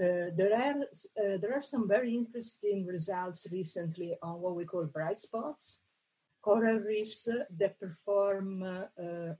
Uh, 0.00 0.30
there 0.36 0.54
are 0.54 0.82
uh, 0.82 1.36
there 1.38 1.52
are 1.52 1.62
some 1.62 1.88
very 1.88 2.14
interesting 2.14 2.86
results 2.86 3.48
recently 3.52 4.16
on 4.22 4.40
what 4.40 4.54
we 4.54 4.64
call 4.64 4.84
bright 4.84 5.18
spots, 5.18 5.82
coral 6.40 6.78
reefs 6.78 7.28
that 7.58 7.80
perform 7.80 8.64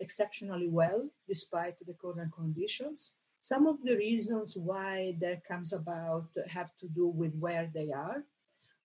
exceptionally 0.00 0.68
well 0.68 1.08
despite 1.28 1.78
the 1.78 1.94
current 1.94 2.32
conditions. 2.32 3.14
Some 3.40 3.68
of 3.68 3.76
the 3.84 3.96
reasons 3.96 4.56
why 4.56 5.16
that 5.20 5.44
comes 5.44 5.72
about 5.72 6.26
have 6.50 6.76
to 6.80 6.88
do 6.88 7.06
with 7.06 7.36
where 7.38 7.70
they 7.72 7.92
are 7.92 8.24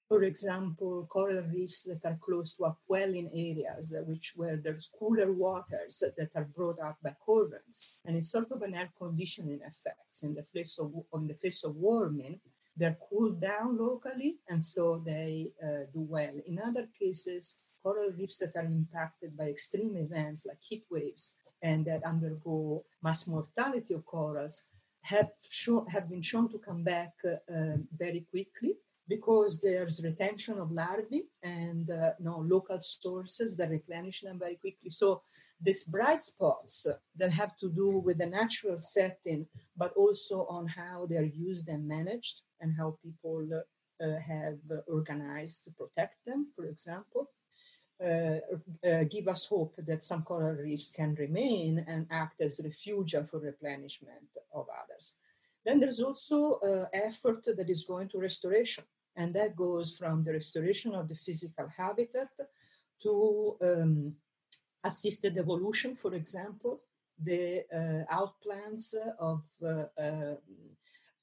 for 0.07 0.23
example, 0.23 1.07
coral 1.09 1.43
reefs 1.53 1.83
that 1.85 2.07
are 2.07 2.17
close 2.21 2.55
to 2.55 2.65
upwelling 2.65 3.29
areas, 3.33 3.95
uh, 3.97 4.03
which 4.03 4.33
where 4.35 4.57
there's 4.57 4.91
cooler 4.99 5.31
waters 5.31 6.03
that 6.17 6.29
are 6.35 6.49
brought 6.55 6.79
up 6.79 6.97
by 7.03 7.15
currents, 7.25 7.99
and 8.05 8.15
it's 8.17 8.31
sort 8.31 8.51
of 8.51 8.61
an 8.61 8.75
air 8.75 8.91
conditioning 8.97 9.61
effect 9.65 10.23
in 10.23 10.35
the 10.35 10.43
face 10.43 10.77
of 10.79 10.91
on 11.11 11.27
the 11.27 11.33
face 11.33 11.63
of 11.63 11.75
warming. 11.75 12.39
They're 12.75 12.97
cooled 13.09 13.39
down 13.39 13.77
locally, 13.77 14.37
and 14.49 14.61
so 14.61 15.01
they 15.05 15.51
uh, 15.63 15.85
do 15.93 16.01
well. 16.01 16.33
In 16.47 16.59
other 16.59 16.87
cases, 16.99 17.61
coral 17.83 18.11
reefs 18.17 18.37
that 18.37 18.55
are 18.55 18.65
impacted 18.65 19.37
by 19.37 19.45
extreme 19.45 19.95
events 19.97 20.47
like 20.47 20.57
heat 20.61 20.85
waves 20.89 21.35
and 21.61 21.85
that 21.85 22.03
undergo 22.03 22.83
mass 23.01 23.27
mortality 23.27 23.93
of 23.93 24.05
corals 24.05 24.69
have, 25.03 25.31
show, 25.41 25.85
have 25.91 26.09
been 26.09 26.21
shown 26.21 26.49
to 26.49 26.57
come 26.57 26.83
back 26.83 27.13
uh, 27.25 27.77
very 27.97 28.25
quickly 28.31 28.75
because 29.07 29.59
there's 29.61 30.03
retention 30.03 30.59
of 30.59 30.71
larvae 30.71 31.27
and 31.43 31.89
uh, 31.89 32.11
no 32.19 32.39
local 32.39 32.79
sources 32.79 33.57
that 33.57 33.69
replenish 33.69 34.21
them 34.21 34.39
very 34.39 34.55
quickly. 34.55 34.89
So 34.89 35.21
these 35.61 35.83
bright 35.83 36.21
spots 36.21 36.87
that 37.17 37.31
have 37.31 37.57
to 37.57 37.69
do 37.69 37.99
with 37.99 38.17
the 38.17 38.27
natural 38.27 38.77
setting, 38.77 39.47
but 39.75 39.93
also 39.93 40.45
on 40.49 40.67
how 40.67 41.05
they're 41.09 41.23
used 41.25 41.67
and 41.67 41.87
managed 41.87 42.43
and 42.61 42.75
how 42.77 42.97
people 43.03 43.63
uh, 44.01 44.19
have 44.19 44.59
organized 44.87 45.65
to 45.65 45.71
protect 45.71 46.15
them, 46.25 46.47
for 46.55 46.65
example. 46.65 47.29
Uh, 48.03 48.39
uh, 48.85 49.03
give 49.09 49.27
us 49.27 49.47
hope 49.47 49.75
that 49.77 50.01
some 50.01 50.23
coral 50.23 50.55
reefs 50.55 50.91
can 50.91 51.13
remain 51.15 51.85
and 51.87 52.07
act 52.11 52.41
as 52.41 52.59
refuge 52.63 53.15
for 53.29 53.39
replenishment 53.39 54.27
of 54.53 54.65
others. 54.81 55.19
Then 55.63 55.79
there's 55.79 56.01
also 56.01 56.53
uh, 56.55 56.85
effort 56.91 57.45
that 57.45 57.69
is 57.69 57.85
going 57.85 58.09
to 58.09 58.17
restoration 58.17 58.83
and 59.15 59.34
that 59.34 59.56
goes 59.56 59.97
from 59.97 60.23
the 60.23 60.34
restoration 60.34 60.93
of 60.95 61.08
the 61.08 61.15
physical 61.15 61.67
habitat 61.78 62.30
to 63.02 63.58
um, 63.62 64.15
assisted 64.84 65.38
evolution, 65.38 65.95
for 65.95 66.13
example, 66.13 66.82
the 67.19 67.63
uh, 67.71 68.15
outplants 68.15 68.95
of 69.19 69.43
uh, 69.63 69.86
uh, 70.02 70.36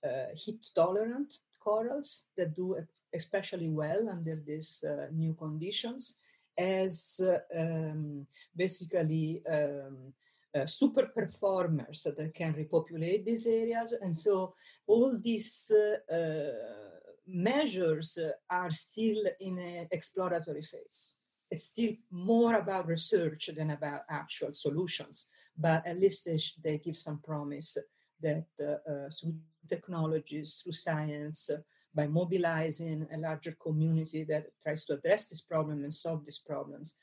uh, 0.06 0.26
heat 0.34 0.64
tolerant 0.74 1.34
corals 1.58 2.30
that 2.36 2.56
do 2.56 2.76
especially 3.14 3.68
well 3.68 4.08
under 4.08 4.36
these 4.36 4.84
uh, 4.84 5.06
new 5.12 5.34
conditions 5.34 6.20
as 6.56 7.20
um, 7.56 8.26
basically 8.56 9.42
um, 9.50 10.12
uh, 10.54 10.66
super 10.66 11.06
performers 11.06 12.02
that 12.16 12.34
can 12.34 12.52
repopulate 12.54 13.24
these 13.24 13.46
areas. 13.46 13.92
And 13.92 14.16
so 14.16 14.54
all 14.86 15.16
these 15.22 15.70
uh, 15.72 16.14
uh, 16.14 16.89
measures 17.32 18.18
are 18.48 18.70
still 18.70 19.22
in 19.40 19.58
an 19.58 19.88
exploratory 19.90 20.62
phase. 20.62 21.18
It's 21.50 21.64
still 21.64 21.94
more 22.10 22.56
about 22.56 22.86
research 22.86 23.50
than 23.56 23.70
about 23.70 24.02
actual 24.08 24.52
solutions, 24.52 25.28
but 25.56 25.86
at 25.86 25.98
least 25.98 26.26
they, 26.26 26.38
they 26.62 26.78
give 26.78 26.96
some 26.96 27.20
promise 27.20 27.76
that 28.22 28.46
uh, 28.60 29.08
through 29.10 29.34
technologies, 29.68 30.60
through 30.62 30.72
science, 30.72 31.50
by 31.92 32.06
mobilizing 32.06 33.06
a 33.12 33.18
larger 33.18 33.52
community 33.60 34.24
that 34.24 34.46
tries 34.62 34.84
to 34.86 34.94
address 34.94 35.28
this 35.28 35.40
problem 35.42 35.82
and 35.82 35.92
solve 35.92 36.24
these 36.24 36.38
problems, 36.38 36.98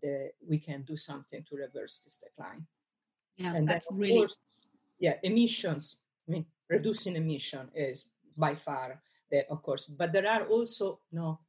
that 0.00 0.30
we 0.48 0.58
can 0.58 0.82
do 0.82 0.96
something 0.96 1.44
to 1.48 1.56
reverse 1.56 2.04
this 2.04 2.22
decline. 2.22 2.66
Yeah, 3.36 3.54
and 3.56 3.68
that's 3.68 3.88
really 3.90 4.20
course, 4.20 4.38
yeah. 5.00 5.14
Emissions. 5.22 6.02
I 6.28 6.32
mean, 6.32 6.46
reducing 6.68 7.16
emission 7.16 7.70
is 7.74 8.12
by 8.36 8.54
far 8.54 9.02
that, 9.30 9.46
of 9.50 9.62
course. 9.62 9.86
But 9.86 10.12
there 10.12 10.28
are 10.28 10.46
also 10.46 11.00
you 11.10 11.18
know, 11.18 11.40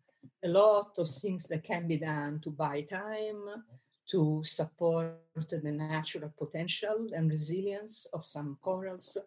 a 0.43 0.49
lot 0.49 0.91
of 0.97 1.09
things 1.09 1.47
that 1.47 1.63
can 1.63 1.87
be 1.87 1.97
done 1.97 2.39
to 2.43 2.51
buy 2.51 2.81
time, 2.81 3.63
to 4.11 4.41
support 4.43 5.19
the 5.35 5.71
natural 5.71 6.33
potential 6.37 7.07
and 7.13 7.29
resilience 7.29 8.07
of 8.13 8.25
some 8.25 8.57
corals 8.61 9.17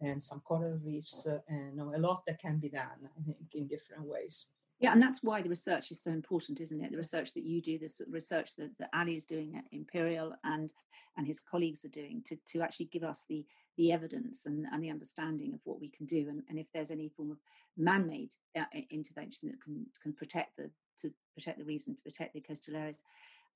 and 0.00 0.22
some 0.22 0.40
coral 0.40 0.78
reefs, 0.84 1.26
uh, 1.26 1.40
and 1.48 1.72
you 1.72 1.76
know, 1.76 1.92
a 1.94 1.98
lot 1.98 2.22
that 2.26 2.38
can 2.38 2.58
be 2.58 2.68
done, 2.68 3.08
I 3.18 3.22
think, 3.24 3.54
in 3.54 3.66
different 3.66 4.04
ways. 4.06 4.52
Yeah, 4.80 4.92
and 4.92 5.02
that's 5.02 5.24
why 5.24 5.42
the 5.42 5.48
research 5.48 5.90
is 5.90 6.00
so 6.00 6.12
important, 6.12 6.60
isn't 6.60 6.80
it? 6.80 6.92
The 6.92 6.96
research 6.96 7.34
that 7.34 7.42
you 7.42 7.60
do, 7.60 7.78
the 7.78 7.90
research 8.08 8.54
that, 8.56 8.70
that 8.78 8.90
Ali 8.94 9.16
is 9.16 9.24
doing 9.24 9.56
at 9.56 9.64
Imperial 9.72 10.34
and 10.44 10.72
and 11.16 11.26
his 11.26 11.40
colleagues 11.40 11.84
are 11.84 11.88
doing 11.88 12.22
to, 12.26 12.36
to 12.52 12.62
actually 12.62 12.86
give 12.86 13.02
us 13.02 13.24
the 13.28 13.44
the 13.76 13.92
evidence 13.92 14.46
and, 14.46 14.66
and 14.72 14.82
the 14.82 14.90
understanding 14.90 15.52
of 15.52 15.60
what 15.64 15.80
we 15.80 15.88
can 15.88 16.06
do 16.06 16.28
and, 16.28 16.42
and 16.48 16.58
if 16.58 16.70
there's 16.72 16.90
any 16.90 17.08
form 17.08 17.30
of 17.30 17.38
man-made 17.76 18.34
uh, 18.56 18.64
intervention 18.90 19.48
that 19.48 19.60
can 19.62 19.84
can 20.02 20.12
protect 20.12 20.56
the 20.56 20.70
to 20.96 21.12
protect 21.34 21.58
the 21.58 21.64
reefs 21.64 21.88
and 21.88 21.96
to 21.96 22.02
protect 22.02 22.34
the 22.34 22.40
coastal 22.40 22.76
areas 22.76 23.02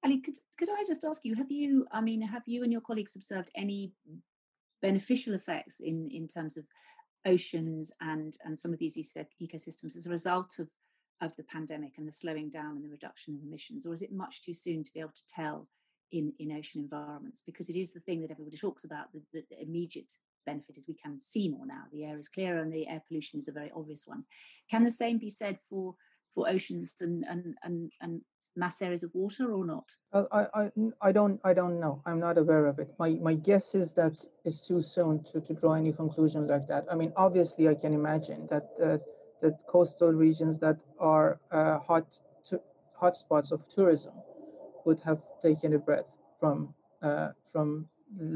ali 0.05 0.19
could, 0.19 0.37
could 0.59 0.69
i 0.71 0.85
just 0.87 1.05
ask 1.05 1.25
you 1.25 1.35
have 1.35 1.51
you 1.51 1.87
i 1.93 2.01
mean 2.01 2.23
have 2.23 2.43
you 2.47 2.63
and 2.63 2.73
your 2.73 2.81
colleagues 2.81 3.17
observed 3.17 3.51
any 3.57 3.93
beneficial 4.81 5.35
effects 5.35 5.81
in 5.81 6.09
in 6.11 6.27
terms 6.29 6.57
of 6.57 6.65
oceans 7.27 7.93
and 8.01 8.37
and 8.45 8.59
some 8.59 8.73
of 8.73 8.79
these 8.79 8.97
ecosystems 8.97 9.97
as 9.97 10.07
a 10.07 10.11
result 10.11 10.59
of 10.59 10.69
of 11.23 11.35
the 11.37 11.45
pandemic 11.45 11.93
and 11.97 12.07
the 12.07 12.13
slowing 12.13 12.51
down 12.51 12.73
and 12.77 12.85
the 12.85 12.89
reduction 12.89 13.35
of 13.35 13.43
emissions 13.43 13.87
or 13.87 13.95
is 13.95 14.03
it 14.03 14.13
much 14.13 14.43
too 14.43 14.53
soon 14.53 14.83
to 14.83 14.93
be 14.93 15.01
able 15.01 15.13
to 15.15 15.27
tell 15.29 15.69
in, 16.11 16.33
in 16.41 16.53
ocean 16.53 16.83
environments? 16.83 17.43
Because 17.47 17.71
it 17.71 17.77
is 17.77 17.93
the 17.93 18.01
thing 18.01 18.21
that 18.21 18.31
everybody 18.31 18.57
talks 18.57 18.85
about 18.85 19.13
the, 19.13 19.23
the, 19.33 19.45
the, 19.51 19.63
immediate 19.63 20.13
benefit 20.45 20.77
is 20.77 20.89
we 20.89 20.95
can 20.95 21.21
see 21.21 21.49
more 21.49 21.65
now. 21.65 21.85
The 21.93 22.05
air 22.05 22.19
is 22.19 22.29
clearer 22.29 22.61
and 22.61 22.73
the 22.73 22.89
air 22.89 23.03
pollution 23.07 23.39
is 23.39 23.49
a 23.49 23.53
very 23.53 23.71
obvious 23.75 24.05
one. 24.07 24.25
Can 24.69 24.83
the 24.83 24.91
same 24.91 25.19
be 25.19 25.31
said 25.31 25.59
for 25.69 25.95
for 26.35 26.49
oceans 26.49 26.95
and 27.01 27.25
and 27.29 27.55
and, 27.63 27.93
and 28.01 28.21
mass 28.57 28.83
areas 28.83 29.05
of 29.05 29.15
water 29.15 29.53
or 29.53 29.65
not? 29.65 29.85
I, 30.13 30.47
I 30.55 30.71
i 31.01 31.13
don't 31.13 31.41
i 31.45 31.55
don't 31.55 31.79
know. 31.79 32.03
I'm 32.05 32.19
not 32.19 32.37
aware 32.37 32.67
of 32.67 32.81
it. 32.81 32.91
My 32.99 33.11
my 33.11 33.35
guess 33.35 33.77
is 33.77 33.93
that 33.95 34.27
it's 34.45 34.67
too 34.67 34.81
soon 34.81 35.23
to, 35.31 35.41
to 35.41 35.55
draw 35.55 35.75
any 35.75 35.93
conclusion 35.93 36.49
like 36.49 36.67
that. 36.67 36.85
I 36.91 36.97
mean 36.97 37.13
obviously 37.17 37.69
i 37.69 37.75
can 37.75 37.95
imagine 37.95 38.49
that 38.49 38.67
uh, 38.83 38.99
that 39.43 39.67
coastal 39.67 40.13
regions 40.13 40.59
that 40.61 40.79
are 40.99 41.41
uh, 41.51 41.79
hot 41.81 42.19
to, 42.49 42.61
hotspots 43.01 43.53
of 43.53 43.69
tourism 43.69 44.15
would 44.85 45.01
have 45.01 45.21
taken 45.41 45.75
a 45.75 45.79
breath 45.79 46.17
from 46.41 46.75
uh, 47.03 47.31
from 47.53 47.89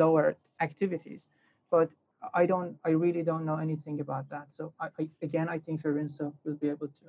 lower 0.03 0.37
activities. 0.61 1.29
But 1.71 1.91
I 2.35 2.47
don't, 2.47 2.77
I 2.85 2.91
really 2.91 3.23
don't 3.23 3.45
know 3.45 3.57
anything 3.57 4.01
about 4.01 4.29
that. 4.31 4.53
So 4.53 4.73
I, 4.81 4.89
I, 4.99 5.09
again, 5.23 5.49
I 5.49 5.59
think 5.59 5.83
Fiorenza 5.83 6.33
will 6.45 6.55
be 6.55 6.69
able 6.69 6.89
to 6.89 7.05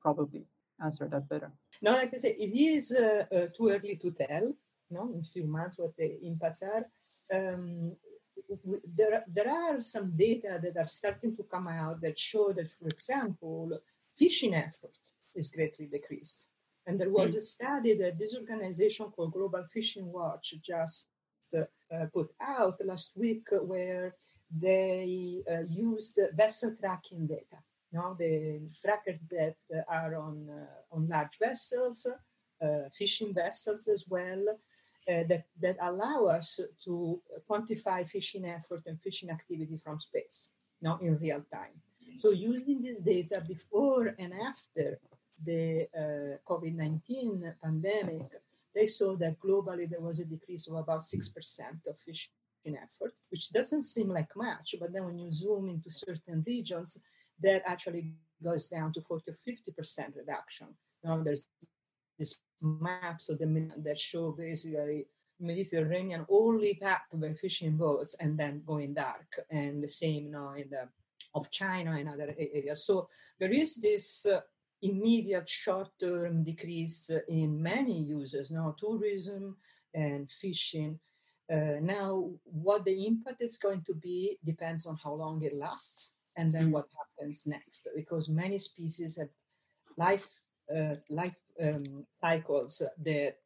probably 0.00 0.46
answer 0.82 1.08
that 1.08 1.28
better. 1.28 1.50
No, 1.82 1.92
like 1.92 2.12
I 2.12 2.16
say, 2.16 2.36
it 2.38 2.52
is 2.56 2.96
uh, 2.96 3.24
uh, 3.34 3.46
too 3.56 3.68
early 3.70 3.96
to 3.96 4.10
tell. 4.12 4.46
you 4.90 4.96
know, 4.96 5.10
in 5.14 5.20
a 5.20 5.24
few 5.24 5.46
months 5.46 5.78
what 5.78 5.96
the 5.96 6.18
impacts 6.26 6.62
are. 6.62 6.84
Um, 7.32 7.96
there, 8.96 9.24
there 9.28 9.48
are 9.48 9.80
some 9.80 10.12
data 10.16 10.58
that 10.62 10.76
are 10.76 10.86
starting 10.86 11.36
to 11.36 11.44
come 11.44 11.68
out 11.68 12.00
that 12.00 12.18
show 12.18 12.52
that, 12.52 12.70
for 12.70 12.88
example, 12.88 13.80
fishing 14.16 14.54
effort 14.54 14.96
is 15.34 15.50
greatly 15.54 15.86
decreased. 15.86 16.50
And 16.86 16.98
there 16.98 17.10
was 17.10 17.36
a 17.36 17.40
study 17.40 17.94
that 17.94 18.18
this 18.18 18.36
organization 18.36 19.06
called 19.10 19.32
Global 19.32 19.64
Fishing 19.66 20.10
Watch 20.10 20.54
just 20.62 21.10
uh, 21.54 22.06
put 22.12 22.30
out 22.40 22.84
last 22.84 23.16
week 23.16 23.48
where 23.62 24.14
they 24.50 25.42
uh, 25.50 25.62
used 25.68 26.18
vessel 26.34 26.74
tracking 26.78 27.26
data. 27.26 27.58
Know, 27.92 28.14
the 28.16 28.60
trackers 28.80 29.26
that 29.28 29.56
are 29.88 30.14
on, 30.14 30.48
uh, 30.48 30.94
on 30.94 31.08
large 31.08 31.36
vessels, 31.40 32.06
uh, 32.62 32.88
fishing 32.92 33.34
vessels 33.34 33.88
as 33.88 34.06
well, 34.08 34.44
uh, 35.08 35.24
that, 35.28 35.44
that 35.60 35.76
allow 35.80 36.26
us 36.26 36.60
to 36.84 37.20
quantify 37.50 38.08
fishing 38.08 38.44
effort 38.44 38.82
and 38.86 39.00
fishing 39.00 39.30
activity 39.30 39.76
from 39.76 39.98
space, 39.98 40.56
not 40.80 41.02
in 41.02 41.18
real 41.18 41.44
time. 41.52 41.76
So 42.16 42.30
using 42.30 42.82
this 42.82 43.02
data 43.02 43.42
before 43.46 44.14
and 44.18 44.32
after 44.34 44.98
the 45.44 45.88
uh, 45.96 46.50
COVID-19 46.50 47.54
pandemic, 47.62 48.26
they 48.74 48.86
saw 48.86 49.16
that 49.16 49.40
globally 49.40 49.88
there 49.88 50.00
was 50.00 50.20
a 50.20 50.26
decrease 50.26 50.68
of 50.68 50.76
about 50.76 51.00
6% 51.00 51.86
of 51.86 51.98
fishing 51.98 52.32
effort, 52.66 53.12
which 53.30 53.50
doesn't 53.50 53.82
seem 53.82 54.08
like 54.08 54.36
much, 54.36 54.74
but 54.78 54.92
then 54.92 55.04
when 55.06 55.18
you 55.18 55.30
zoom 55.30 55.68
into 55.68 55.90
certain 55.90 56.44
regions, 56.46 57.02
that 57.40 57.62
actually 57.64 58.12
goes 58.42 58.68
down 58.68 58.92
to 58.92 59.00
40 59.00 59.30
or 59.30 59.34
50% 59.34 60.16
reduction. 60.16 60.68
Now 61.02 61.22
there's 61.22 61.48
this 62.18 62.40
maps 62.62 63.30
of 63.30 63.38
the 63.38 63.72
that 63.78 63.98
show 63.98 64.32
basically 64.32 65.06
Mediterranean 65.40 66.26
all 66.28 66.56
lit 66.58 66.82
up 66.82 67.02
by 67.12 67.32
fishing 67.32 67.76
boats 67.76 68.16
and 68.20 68.38
then 68.38 68.62
going 68.66 68.94
dark, 68.94 69.40
and 69.50 69.82
the 69.82 69.88
same 69.88 70.24
you 70.24 70.30
now 70.30 70.54
in 70.54 70.68
the 70.70 70.88
of 71.34 71.50
China 71.50 71.92
and 71.92 72.08
other 72.08 72.34
areas. 72.38 72.84
So 72.84 73.08
there 73.38 73.52
is 73.52 73.80
this 73.80 74.26
uh, 74.26 74.40
immediate 74.82 75.48
short-term 75.48 76.42
decrease 76.42 77.10
in 77.28 77.62
many 77.62 77.98
users, 78.00 78.50
now 78.50 78.74
tourism 78.78 79.56
and 79.94 80.30
fishing. 80.30 80.98
Uh, 81.52 81.78
now, 81.80 82.30
what 82.44 82.84
the 82.84 83.06
impact 83.06 83.42
is 83.42 83.58
going 83.58 83.82
to 83.82 83.94
be 83.94 84.38
depends 84.44 84.86
on 84.86 84.96
how 85.02 85.14
long 85.14 85.42
it 85.42 85.54
lasts 85.54 86.16
and 86.36 86.52
then 86.52 86.68
mm. 86.68 86.72
what 86.72 86.86
happens 86.98 87.44
next, 87.46 87.88
because 87.94 88.28
many 88.28 88.58
species 88.58 89.18
have 89.18 89.28
life 89.96 90.40
uh, 90.74 90.94
life 91.10 91.38
um, 91.62 92.06
cycles 92.12 92.82
that 93.02 93.36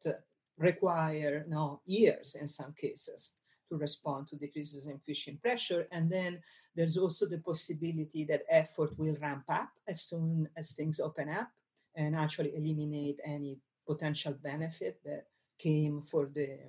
require 0.57 1.45
now 1.47 1.81
years 1.85 2.35
in 2.39 2.47
some 2.47 2.73
cases 2.79 3.39
to 3.69 3.77
respond 3.77 4.27
to 4.27 4.35
decreases 4.35 4.87
in 4.87 4.99
fishing 4.99 5.37
pressure. 5.37 5.87
And 5.91 6.09
then 6.11 6.41
there's 6.75 6.97
also 6.97 7.25
the 7.27 7.39
possibility 7.39 8.23
that 8.25 8.43
effort 8.49 8.97
will 8.97 9.17
ramp 9.21 9.45
up 9.49 9.69
as 9.87 10.01
soon 10.01 10.49
as 10.55 10.73
things 10.73 10.99
open 10.99 11.29
up 11.29 11.49
and 11.95 12.15
actually 12.15 12.55
eliminate 12.55 13.19
any 13.23 13.57
potential 13.87 14.37
benefit 14.43 14.99
that 15.05 15.25
came 15.57 16.01
for 16.01 16.29
the 16.33 16.59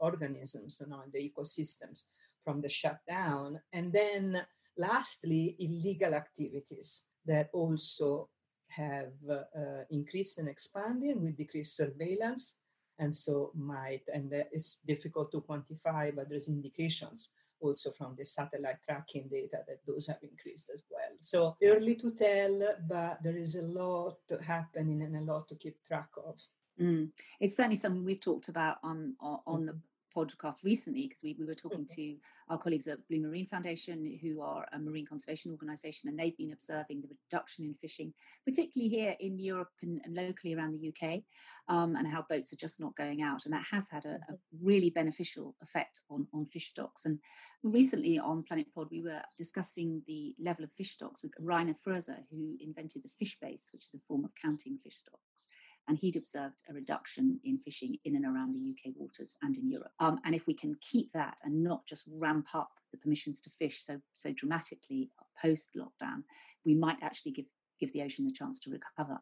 organisms 0.00 0.82
you 0.82 0.90
know, 0.90 1.00
and 1.02 1.12
the 1.12 1.30
ecosystems 1.30 2.06
from 2.42 2.60
the 2.60 2.68
shutdown. 2.68 3.60
And 3.72 3.92
then 3.92 4.40
lastly, 4.76 5.56
illegal 5.58 6.14
activities 6.14 7.10
that 7.26 7.48
also 7.52 8.28
have 8.76 9.12
uh, 9.30 9.84
increased 9.90 10.38
and 10.38 10.48
expanded 10.48 11.20
with 11.20 11.38
decreased 11.38 11.76
surveillance 11.76 12.60
and 12.98 13.14
so 13.14 13.50
might 13.54 14.02
and 14.12 14.32
it's 14.52 14.80
difficult 14.82 15.30
to 15.32 15.40
quantify 15.40 16.14
but 16.14 16.28
there's 16.28 16.48
indications 16.48 17.30
also 17.60 17.90
from 17.90 18.14
the 18.16 18.24
satellite 18.24 18.82
tracking 18.84 19.28
data 19.28 19.58
that 19.66 19.80
those 19.86 20.06
have 20.06 20.18
increased 20.22 20.70
as 20.72 20.82
well. 20.90 21.16
So 21.20 21.56
early 21.64 21.94
to 21.96 22.10
tell 22.12 22.76
but 22.86 23.22
there 23.22 23.36
is 23.36 23.56
a 23.56 23.66
lot 23.66 24.18
happening 24.46 25.02
and 25.02 25.16
a 25.16 25.32
lot 25.32 25.48
to 25.48 25.54
keep 25.54 25.76
track 25.86 26.08
of. 26.24 26.38
Mm. 26.80 27.10
it's 27.38 27.56
certainly 27.56 27.76
something 27.76 28.04
we've 28.04 28.20
talked 28.20 28.48
about 28.48 28.78
on 28.82 29.14
on, 29.20 29.38
on 29.46 29.66
the 29.66 29.72
mm-hmm 29.72 29.93
podcast 30.14 30.64
recently 30.64 31.08
because 31.08 31.22
we, 31.22 31.36
we 31.38 31.44
were 31.44 31.54
talking 31.54 31.86
to 31.96 32.16
our 32.48 32.58
colleagues 32.58 32.86
at 32.86 33.06
Blue 33.08 33.20
Marine 33.20 33.46
Foundation, 33.46 34.18
who 34.22 34.40
are 34.40 34.66
a 34.72 34.78
marine 34.78 35.06
conservation 35.06 35.50
organisation, 35.50 36.08
and 36.08 36.18
they've 36.18 36.36
been 36.36 36.52
observing 36.52 37.00
the 37.00 37.08
reduction 37.08 37.64
in 37.64 37.74
fishing, 37.74 38.12
particularly 38.44 38.88
here 38.88 39.16
in 39.20 39.38
Europe 39.38 39.70
and, 39.82 40.00
and 40.04 40.14
locally 40.14 40.54
around 40.54 40.72
the 40.72 40.88
UK, 40.88 41.22
um, 41.68 41.96
and 41.96 42.06
how 42.06 42.24
boats 42.28 42.52
are 42.52 42.56
just 42.56 42.80
not 42.80 42.96
going 42.96 43.22
out. 43.22 43.44
And 43.44 43.54
that 43.54 43.66
has 43.70 43.88
had 43.88 44.04
a, 44.04 44.20
a, 44.28 44.34
really 44.62 44.90
beneficial 44.90 45.54
effect 45.62 46.00
on, 46.10 46.26
on 46.32 46.46
fish 46.46 46.68
stocks. 46.68 47.06
And 47.06 47.18
recently 47.62 48.18
on 48.18 48.42
Planet 48.42 48.66
Pod, 48.74 48.88
we 48.90 49.02
were 49.02 49.22
discussing 49.36 50.02
the 50.06 50.34
level 50.38 50.64
of 50.64 50.72
fish 50.72 50.90
stocks 50.92 51.22
with 51.22 51.32
Rainer 51.38 51.74
Froese, 51.74 52.24
who 52.30 52.56
invented 52.60 53.02
the 53.02 53.24
FishBase, 53.24 53.72
which 53.72 53.86
is 53.86 53.94
a 53.94 54.06
form 54.06 54.24
of 54.24 54.30
counting 54.40 54.78
fish 54.82 54.98
stocks 54.98 55.46
and 55.88 55.98
he'd 55.98 56.16
observed 56.16 56.62
a 56.68 56.72
reduction 56.72 57.38
in 57.44 57.58
fishing 57.58 57.96
in 58.04 58.16
and 58.16 58.24
around 58.24 58.54
the 58.54 58.70
UK 58.70 58.94
waters 58.96 59.36
and 59.42 59.56
in 59.56 59.68
Europe. 59.68 59.92
Um, 60.00 60.18
and 60.24 60.34
if 60.34 60.46
we 60.46 60.54
can 60.54 60.76
keep 60.80 61.12
that 61.12 61.36
and 61.44 61.62
not 61.62 61.86
just 61.86 62.08
ramp 62.18 62.48
up 62.54 62.70
the 62.92 62.98
permissions 62.98 63.40
to 63.42 63.50
fish 63.58 63.84
so 63.84 64.00
so 64.14 64.32
dramatically 64.32 65.10
post 65.40 65.70
lockdown, 65.76 66.22
we 66.64 66.74
might 66.74 66.98
actually 67.02 67.32
give 67.32 67.46
give 67.80 67.92
the 67.92 68.02
ocean 68.02 68.26
a 68.28 68.32
chance 68.32 68.60
to 68.60 68.70
recover. 68.70 69.18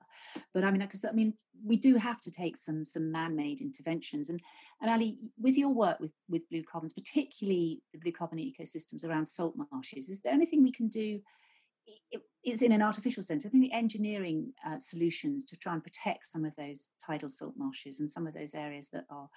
But 0.52 0.64
I 0.64 0.70
mean, 0.70 0.80
because 0.80 1.04
I 1.04 1.12
mean, 1.12 1.34
we 1.64 1.76
do 1.76 1.96
have 1.96 2.20
to 2.20 2.30
take 2.30 2.56
some 2.56 2.84
some 2.84 3.10
man-made 3.10 3.60
interventions. 3.60 4.30
And 4.30 4.40
and 4.80 4.90
Ali, 4.90 5.32
with 5.40 5.56
your 5.56 5.70
work 5.70 6.00
with 6.00 6.12
with 6.28 6.48
blue 6.48 6.62
carbons, 6.62 6.92
particularly 6.92 7.82
the 7.92 7.98
blue 7.98 8.12
carbon 8.12 8.38
ecosystems 8.38 9.06
around 9.06 9.26
salt 9.26 9.54
marshes, 9.56 10.08
is 10.08 10.20
there 10.20 10.32
anything 10.32 10.62
we 10.62 10.72
can 10.72 10.88
do? 10.88 11.20
It's 12.44 12.62
in 12.62 12.72
an 12.72 12.82
artificial 12.82 13.22
sense. 13.22 13.46
I 13.46 13.48
think 13.48 13.62
the 13.62 13.72
engineering 13.72 14.52
uh, 14.66 14.78
solutions 14.78 15.44
to 15.46 15.56
try 15.56 15.74
and 15.74 15.82
protect 15.82 16.26
some 16.26 16.44
of 16.44 16.54
those 16.56 16.88
tidal 17.04 17.28
salt 17.28 17.54
marshes 17.56 18.00
and 18.00 18.10
some 18.10 18.26
of 18.26 18.34
those 18.34 18.54
areas 18.54 18.88
that 18.90 19.04
are 19.10 19.28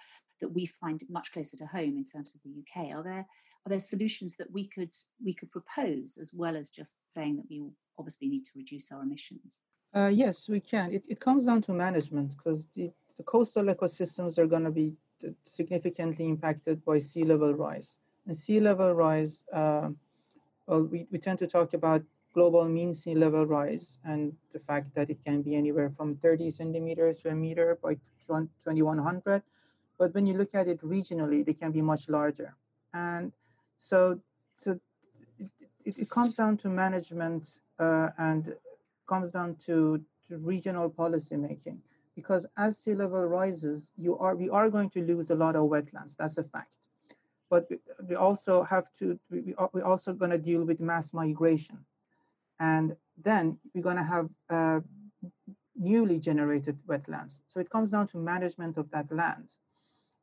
that 0.42 0.50
we 0.50 0.66
find 0.66 1.02
much 1.10 1.32
closer 1.32 1.56
to 1.58 1.66
home 1.66 1.98
in 1.98 2.04
terms 2.04 2.36
of 2.36 2.42
the 2.44 2.50
UK. 2.50 2.96
Are 2.96 3.04
there 3.04 3.26
are 3.66 3.70
there 3.70 3.80
solutions 3.80 4.36
that 4.38 4.52
we 4.52 4.68
could 4.68 4.94
we 5.24 5.34
could 5.34 5.52
propose 5.52 6.18
as 6.20 6.34
well 6.34 6.56
as 6.56 6.70
just 6.70 7.00
saying 7.08 7.38
that 7.38 7.46
we 7.50 7.64
obviously 7.98 8.28
need 8.28 8.44
to 8.46 8.52
reduce 8.56 8.92
our 8.92 9.04
emissions? 9.04 9.62
Uh, 9.94 10.12
yes, 10.14 10.50
we 10.50 10.60
can. 10.60 10.92
It, 10.92 11.06
it 11.08 11.20
comes 11.20 11.46
down 11.46 11.62
to 11.64 11.72
management 11.72 12.36
because 12.36 12.68
the, 12.76 12.92
the 13.16 13.24
coastal 13.24 13.64
ecosystems 13.64 14.38
are 14.38 14.48
going 14.48 14.66
to 14.66 14.72
be 14.72 14.94
significantly 15.44 16.28
impacted 16.28 16.84
by 16.84 16.98
sea 16.98 17.24
level 17.24 17.54
rise. 17.54 18.00
And 18.28 18.36
sea 18.36 18.60
level 18.60 18.94
rise, 18.94 19.46
uh, 19.54 19.90
well, 20.68 20.84
we, 20.84 21.08
we 21.12 21.18
tend 21.18 21.40
to 21.40 21.48
talk 21.48 21.74
about 21.74 22.04
global 22.36 22.66
mean 22.68 22.94
sea 22.94 23.16
level 23.16 23.46
rise 23.46 24.00
and 24.04 24.34
the 24.52 24.60
fact 24.60 24.94
that 24.94 25.10
it 25.10 25.24
can 25.24 25.42
be 25.42 25.56
anywhere 25.56 25.90
from 25.90 26.18
30 26.18 26.52
centimeters 26.52 27.20
to 27.20 27.30
a 27.30 27.36
meter 27.36 27.80
by 27.82 27.94
2100. 28.28 29.42
But 29.98 30.14
when 30.14 30.26
you 30.26 30.34
look 30.34 30.54
at 30.54 30.68
it 30.68 30.82
regionally, 30.82 31.46
they 31.46 31.54
can 31.54 31.72
be 31.72 31.82
much 31.82 32.10
larger. 32.10 32.54
And 32.94 33.32
so, 33.78 34.20
so 34.58 34.78
it, 35.86 35.98
it, 35.98 36.10
comes 36.10 36.36
down 36.36 36.58
to 36.58 36.68
management 36.68 37.60
uh, 37.80 38.10
and 38.18 38.54
comes 39.08 39.32
down 39.32 39.56
to, 39.68 40.02
to 40.28 40.38
regional 40.38 40.90
policy 40.90 41.38
making. 41.38 41.82
Because 42.18 42.46
as 42.58 42.78
sea 42.78 42.96
level 42.96 43.26
rises, 43.26 43.92
you 43.96 44.18
are 44.18 44.36
we 44.36 44.50
are 44.50 44.70
going 44.70 44.90
to 44.92 45.02
lose 45.02 45.30
a 45.30 45.36
lot 45.36 45.56
of 45.56 45.70
wetlands. 45.70 46.16
That's 46.18 46.38
a 46.38 46.44
fact. 46.44 46.78
But 47.50 47.70
we 48.08 48.16
also 48.16 48.64
have 48.64 48.88
to 49.00 49.20
we, 49.30 49.54
we 49.74 49.82
also 49.82 50.14
going 50.14 50.32
to 50.32 50.38
deal 50.38 50.64
with 50.64 50.80
mass 50.80 51.14
migration 51.14 51.86
and 52.60 52.96
then 53.22 53.58
we're 53.74 53.82
going 53.82 53.98
to 53.98 54.04
have 54.04 54.30
uh, 54.50 54.80
newly 55.76 56.20
generated 56.20 56.78
wetlands. 56.88 57.42
So 57.48 57.60
it 57.60 57.70
comes 57.70 57.92
down 57.92 58.08
to 58.10 58.18
management 58.18 58.78
of 58.78 58.90
that 58.92 59.12
land 59.12 59.50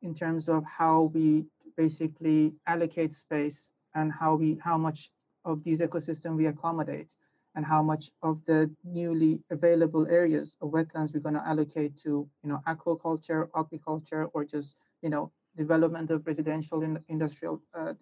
in 0.01 0.13
terms 0.13 0.49
of 0.49 0.63
how 0.65 1.11
we 1.13 1.45
basically 1.77 2.53
allocate 2.67 3.13
space 3.13 3.71
and 3.95 4.11
how 4.11 4.35
we 4.35 4.57
how 4.63 4.77
much 4.77 5.11
of 5.45 5.63
these 5.63 5.81
ecosystem 5.81 6.35
we 6.35 6.47
accommodate 6.47 7.15
and 7.55 7.65
how 7.65 7.83
much 7.83 8.09
of 8.21 8.43
the 8.45 8.71
newly 8.83 9.39
available 9.51 10.07
areas 10.07 10.57
of 10.61 10.69
wetlands 10.71 11.13
we're 11.13 11.19
going 11.19 11.35
to 11.35 11.47
allocate 11.47 11.97
to 11.97 12.27
you 12.43 12.49
know 12.49 12.59
aquaculture 12.67 13.47
agriculture 13.55 14.25
or 14.33 14.43
just 14.43 14.77
you 15.01 15.09
know 15.09 15.31
development 15.55 16.09
of 16.09 16.25
residential 16.25 16.81
and 16.83 16.99
industrial 17.09 17.61
uh, 17.75 17.93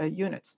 uh, 0.00 0.04
units 0.04 0.56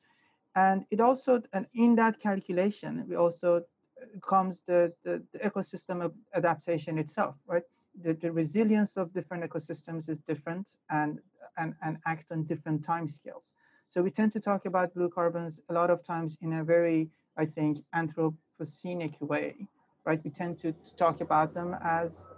and 0.55 0.85
it 0.91 1.01
also, 1.01 1.43
and 1.53 1.67
in 1.75 1.95
that 1.97 2.21
calculation, 2.21 3.05
we 3.09 3.17
also 3.17 3.57
uh, 3.57 4.21
comes 4.21 4.63
the, 4.63 4.93
the, 5.05 5.23
the 5.33 5.39
ecosystem 5.39 6.05
of 6.05 6.13
adaptation 6.35 6.99
itself, 6.99 7.37
right? 7.47 7.63
The, 8.03 8.15
the, 8.15 8.33
resilience 8.33 8.97
of 8.97 9.13
different 9.13 9.45
ecosystems 9.45 10.09
is 10.09 10.19
different 10.19 10.77
and, 10.91 11.21
and, 11.57 11.75
and 11.83 11.99
act 12.07 12.33
on 12.33 12.45
different 12.45 12.85
time 12.85 13.07
scales. 13.07 13.55
So 13.89 14.03
we 14.03 14.11
tend 14.11 14.33
to 14.33 14.41
talk 14.41 14.67
about 14.67 14.95
blue 14.95 15.09
carbons 15.09 15.61
a 15.69 15.75
lot 15.75 15.91
of 15.91 16.05
times 16.05 16.39
in 16.41 16.55
a 16.55 16.65
very, 16.65 17.11
I 17.37 17.47
think, 17.47 17.85
anthropocenic 17.95 19.21
way, 19.21 19.69
right? 20.05 20.21
We 20.25 20.31
tend 20.31 20.59
to, 20.61 20.73
to 20.73 20.97
talk 20.97 21.21
about 21.21 21.55
them 21.55 21.77
as 21.83 22.29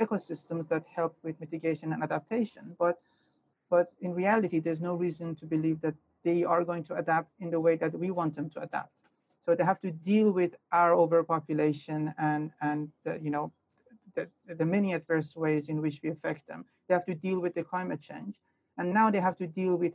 ecosystems 0.00 0.68
that 0.68 0.84
help 0.94 1.16
with 1.22 1.38
mitigation 1.40 1.92
and 1.92 2.02
adaptation. 2.02 2.76
But, 2.78 2.98
but 3.70 3.92
in 4.00 4.14
reality, 4.14 4.60
there's 4.60 4.80
no 4.80 4.94
reason 4.94 5.34
to 5.36 5.46
believe 5.46 5.80
that 5.80 5.94
they 6.24 6.44
are 6.44 6.64
going 6.64 6.84
to 6.84 6.94
adapt 6.94 7.30
in 7.40 7.50
the 7.50 7.60
way 7.60 7.76
that 7.76 7.92
we 7.98 8.10
want 8.10 8.34
them 8.34 8.48
to 8.50 8.60
adapt. 8.62 9.02
So 9.40 9.54
they 9.54 9.64
have 9.64 9.80
to 9.80 9.90
deal 9.90 10.30
with 10.30 10.54
our 10.70 10.94
overpopulation 10.94 12.14
and, 12.18 12.52
and 12.60 12.90
the, 13.04 13.18
you 13.20 13.30
know, 13.30 13.52
the, 14.14 14.28
the 14.46 14.64
many 14.64 14.92
adverse 14.94 15.34
ways 15.34 15.68
in 15.68 15.82
which 15.82 16.00
we 16.02 16.10
affect 16.10 16.46
them. 16.46 16.64
They 16.86 16.94
have 16.94 17.06
to 17.06 17.14
deal 17.14 17.40
with 17.40 17.54
the 17.54 17.64
climate 17.64 18.00
change. 18.00 18.36
And 18.78 18.92
now 18.92 19.10
they 19.10 19.20
have 19.20 19.36
to 19.38 19.46
deal 19.46 19.76
with, 19.76 19.94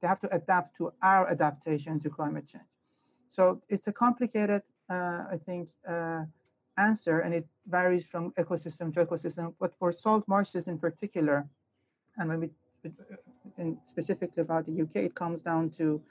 they 0.00 0.08
have 0.08 0.20
to 0.20 0.34
adapt 0.34 0.76
to 0.78 0.92
our 1.02 1.28
adaptation 1.28 2.00
to 2.00 2.10
climate 2.10 2.46
change. 2.46 2.64
So 3.28 3.60
it's 3.68 3.86
a 3.88 3.92
complicated, 3.92 4.62
uh, 4.88 5.24
I 5.30 5.38
think, 5.44 5.70
uh, 5.86 6.24
answer, 6.78 7.20
and 7.20 7.34
it 7.34 7.46
varies 7.66 8.04
from 8.04 8.32
ecosystem 8.32 8.94
to 8.94 9.04
ecosystem. 9.04 9.54
But 9.58 9.74
for 9.78 9.90
salt 9.92 10.26
marshes 10.28 10.68
in 10.68 10.78
particular, 10.78 11.48
and 12.16 12.28
when 12.28 12.40
we 12.40 12.50
and 13.56 13.78
specifically 13.84 14.42
about 14.42 14.66
the 14.66 14.82
UK, 14.82 14.96
it 14.96 15.14
comes 15.14 15.42
down 15.42 15.70
to 15.70 16.02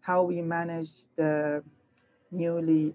how 0.00 0.22
we 0.22 0.40
manage 0.40 1.04
the 1.16 1.62
newly 2.30 2.94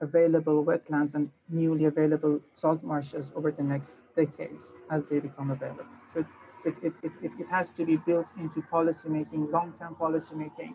available 0.00 0.64
wetlands 0.64 1.14
and 1.14 1.30
newly 1.48 1.86
available 1.86 2.40
salt 2.52 2.82
marshes 2.82 3.32
over 3.34 3.50
the 3.50 3.62
next 3.62 4.00
decades 4.14 4.74
as 4.90 5.06
they 5.06 5.20
become 5.20 5.50
available. 5.50 5.86
So 6.12 6.20
it, 6.64 6.74
it, 6.82 6.92
it, 7.02 7.12
it, 7.22 7.32
it 7.38 7.48
has 7.48 7.70
to 7.72 7.84
be 7.84 7.96
built 7.96 8.32
into 8.38 8.60
policymaking, 8.62 9.50
long-term 9.50 9.96
policymaking, 9.98 10.74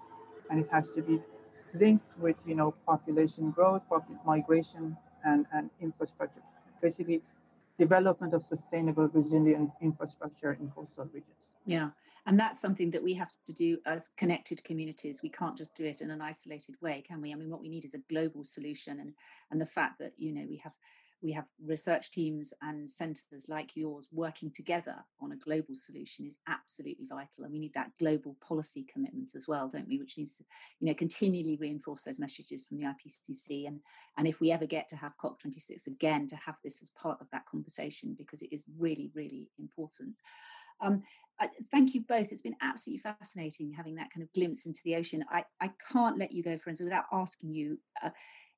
and 0.49 0.59
it 0.59 0.69
has 0.71 0.89
to 0.91 1.01
be 1.01 1.21
linked 1.73 2.17
with 2.17 2.35
you 2.45 2.55
know 2.55 2.73
population 2.87 3.51
growth, 3.51 3.83
migration, 4.25 4.97
and, 5.23 5.45
and 5.53 5.69
infrastructure. 5.81 6.41
Basically, 6.81 7.21
development 7.81 8.33
of 8.35 8.43
sustainable, 8.43 9.07
resilient 9.07 9.71
infrastructure 9.81 10.53
in 10.53 10.69
coastal 10.69 11.09
regions. 11.11 11.55
Yeah, 11.65 11.89
and 12.27 12.39
that's 12.39 12.61
something 12.61 12.91
that 12.91 13.03
we 13.03 13.15
have 13.15 13.31
to 13.47 13.53
do 13.53 13.79
as 13.87 14.11
connected 14.17 14.63
communities. 14.63 15.23
We 15.23 15.29
can't 15.29 15.57
just 15.57 15.75
do 15.75 15.85
it 15.85 16.01
in 16.01 16.11
an 16.11 16.21
isolated 16.21 16.75
way, 16.79 17.03
can 17.07 17.21
we? 17.21 17.31
I 17.31 17.35
mean, 17.35 17.49
what 17.49 17.61
we 17.61 17.69
need 17.69 17.83
is 17.83 17.95
a 17.95 18.03
global 18.13 18.43
solution, 18.43 18.99
and 18.99 19.13
and 19.49 19.59
the 19.59 19.73
fact 19.77 19.97
that 19.97 20.13
you 20.17 20.31
know 20.31 20.45
we 20.47 20.57
have 20.63 20.75
we 21.21 21.31
have 21.31 21.45
research 21.63 22.11
teams 22.11 22.53
and 22.61 22.89
centres 22.89 23.47
like 23.47 23.75
yours 23.75 24.07
working 24.11 24.51
together 24.51 24.95
on 25.19 25.31
a 25.31 25.37
global 25.37 25.75
solution 25.75 26.25
is 26.25 26.39
absolutely 26.47 27.05
vital 27.07 27.43
and 27.43 27.51
we 27.51 27.59
need 27.59 27.73
that 27.73 27.91
global 27.99 28.35
policy 28.45 28.85
commitment 28.91 29.31
as 29.35 29.47
well 29.47 29.67
don't 29.67 29.87
we 29.87 29.99
which 29.99 30.17
needs 30.17 30.37
to 30.37 30.43
you 30.79 30.87
know 30.87 30.93
continually 30.93 31.57
reinforce 31.59 32.03
those 32.03 32.19
messages 32.19 32.65
from 32.65 32.77
the 32.77 32.85
ipcc 32.85 33.67
and 33.67 33.79
and 34.17 34.27
if 34.27 34.39
we 34.39 34.51
ever 34.51 34.65
get 34.65 34.87
to 34.87 34.95
have 34.95 35.13
cop26 35.23 35.87
again 35.87 36.27
to 36.27 36.35
have 36.35 36.55
this 36.63 36.81
as 36.81 36.89
part 36.91 37.19
of 37.21 37.27
that 37.31 37.45
conversation 37.45 38.15
because 38.17 38.41
it 38.41 38.51
is 38.51 38.63
really 38.77 39.11
really 39.13 39.49
important 39.59 40.15
um, 40.81 41.03
thank 41.71 41.93
you 41.93 42.01
both. 42.01 42.31
It's 42.31 42.41
been 42.41 42.55
absolutely 42.61 43.01
fascinating 43.01 43.71
having 43.71 43.95
that 43.95 44.11
kind 44.13 44.23
of 44.23 44.33
glimpse 44.33 44.65
into 44.65 44.81
the 44.83 44.95
ocean. 44.95 45.23
I, 45.29 45.43
I 45.59 45.71
can't 45.91 46.17
let 46.17 46.31
you 46.31 46.43
go, 46.43 46.57
friends, 46.57 46.81
without 46.81 47.05
asking 47.11 47.53
you 47.53 47.79
uh, 48.03 48.09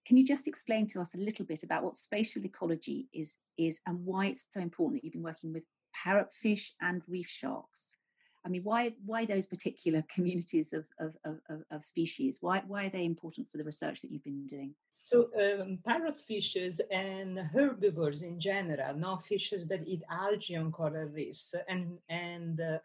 can 0.05 0.17
you 0.17 0.25
just 0.25 0.47
explain 0.47 0.87
to 0.87 1.01
us 1.01 1.15
a 1.15 1.19
little 1.19 1.45
bit 1.45 1.63
about 1.63 1.83
what 1.83 1.95
spatial 1.95 2.43
ecology 2.43 3.07
is, 3.13 3.37
is 3.57 3.79
and 3.87 4.05
why 4.05 4.27
it's 4.27 4.45
so 4.49 4.59
important 4.59 4.97
that 5.01 5.05
you've 5.05 5.13
been 5.13 5.23
working 5.23 5.53
with 5.53 5.63
parrotfish 6.05 6.71
and 6.81 7.01
reef 7.07 7.27
sharks? 7.27 7.97
I 8.45 8.49
mean, 8.49 8.63
why 8.63 8.93
why 9.05 9.25
those 9.25 9.45
particular 9.45 10.03
communities 10.13 10.73
of, 10.73 10.85
of, 10.99 11.15
of, 11.25 11.63
of 11.71 11.85
species? 11.85 12.39
Why, 12.41 12.63
why 12.67 12.85
are 12.85 12.89
they 12.89 13.05
important 13.05 13.49
for 13.49 13.57
the 13.57 13.63
research 13.63 14.01
that 14.01 14.11
you've 14.11 14.23
been 14.23 14.47
doing? 14.47 14.75
So, 15.05 15.29
um, 15.35 15.79
parrotfishes 15.85 16.79
and 16.89 17.37
herbivores 17.37 18.23
in 18.23 18.39
general, 18.39 18.95
not 18.95 19.21
fishes 19.21 19.67
that 19.67 19.85
eat 19.85 20.01
algae 20.09 20.55
on 20.55 20.71
coral 20.71 21.09
reefs, 21.09 21.55
and 21.67 21.99
and 22.07 22.59
uh, 22.59 22.77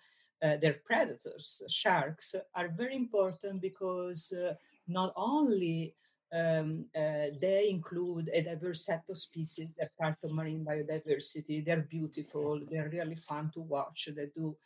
uh, 0.42 0.56
their 0.56 0.80
predators, 0.84 1.62
sharks, 1.68 2.34
are 2.54 2.68
very 2.68 2.96
important 2.96 3.62
because 3.62 4.32
uh, 4.32 4.54
not 4.88 5.12
only 5.16 5.94
um, 6.32 6.86
uh, 6.94 7.32
they 7.40 7.68
include 7.70 8.30
a 8.32 8.42
diverse 8.42 8.84
set 8.84 9.04
of 9.08 9.16
species. 9.16 9.74
They're 9.74 9.90
part 9.98 10.16
of 10.22 10.32
marine 10.32 10.64
biodiversity. 10.64 11.64
They're 11.64 11.88
beautiful. 11.88 12.60
They're 12.70 12.90
really 12.90 13.16
fun 13.16 13.50
to 13.54 13.60
watch. 13.60 14.08
They 14.14 14.26
do 14.34 14.56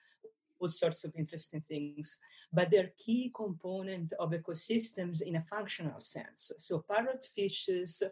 all 0.59 0.69
sorts 0.69 1.05
of 1.05 1.13
interesting 1.17 1.61
things, 1.61 2.21
but 2.53 2.71
they're 2.71 2.93
key 3.05 3.33
component 3.35 4.13
of 4.19 4.31
ecosystems 4.31 5.23
in 5.27 5.37
a 5.37 5.43
functional 5.43 6.01
sense. 6.01 6.53
So 6.59 6.85
parrotfishes, 6.89 8.03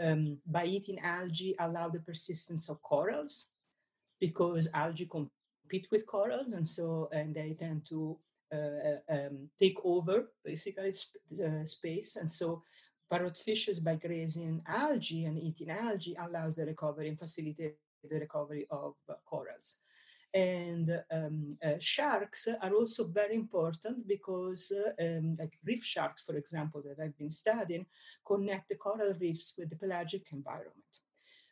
um, 0.00 0.38
by 0.46 0.64
eating 0.64 1.00
algae, 1.00 1.56
allow 1.58 1.88
the 1.88 2.00
persistence 2.00 2.70
of 2.70 2.80
corals 2.82 3.54
because 4.20 4.70
algae 4.74 5.06
compete 5.06 5.88
with 5.90 6.06
corals, 6.06 6.52
and 6.52 6.66
so 6.66 7.08
and 7.12 7.34
they 7.34 7.56
tend 7.58 7.84
to 7.86 8.18
uh, 8.52 8.98
um, 9.10 9.48
take 9.58 9.78
over 9.84 10.30
basically 10.44 10.92
sp- 10.94 11.18
uh, 11.44 11.64
space, 11.64 12.16
and 12.16 12.30
so 12.30 12.62
parrotfishes 13.10 13.82
by 13.82 13.96
grazing 13.96 14.62
algae 14.66 15.24
and 15.24 15.38
eating 15.38 15.70
algae 15.70 16.16
allows 16.18 16.56
the 16.56 16.66
recovery 16.66 17.08
and 17.08 17.18
facilitate 17.18 17.76
the 18.04 18.18
recovery 18.18 18.66
of 18.70 18.94
corals. 19.24 19.82
And 20.34 21.02
um, 21.10 21.48
uh, 21.64 21.78
sharks 21.80 22.48
are 22.62 22.74
also 22.74 23.08
very 23.08 23.34
important 23.34 24.06
because, 24.06 24.72
uh, 24.72 25.02
um, 25.02 25.34
like 25.38 25.58
reef 25.64 25.82
sharks, 25.82 26.22
for 26.22 26.36
example, 26.36 26.82
that 26.82 27.02
I've 27.02 27.16
been 27.16 27.30
studying, 27.30 27.86
connect 28.26 28.68
the 28.68 28.76
coral 28.76 29.14
reefs 29.18 29.54
with 29.58 29.70
the 29.70 29.76
pelagic 29.76 30.26
environment. 30.32 30.74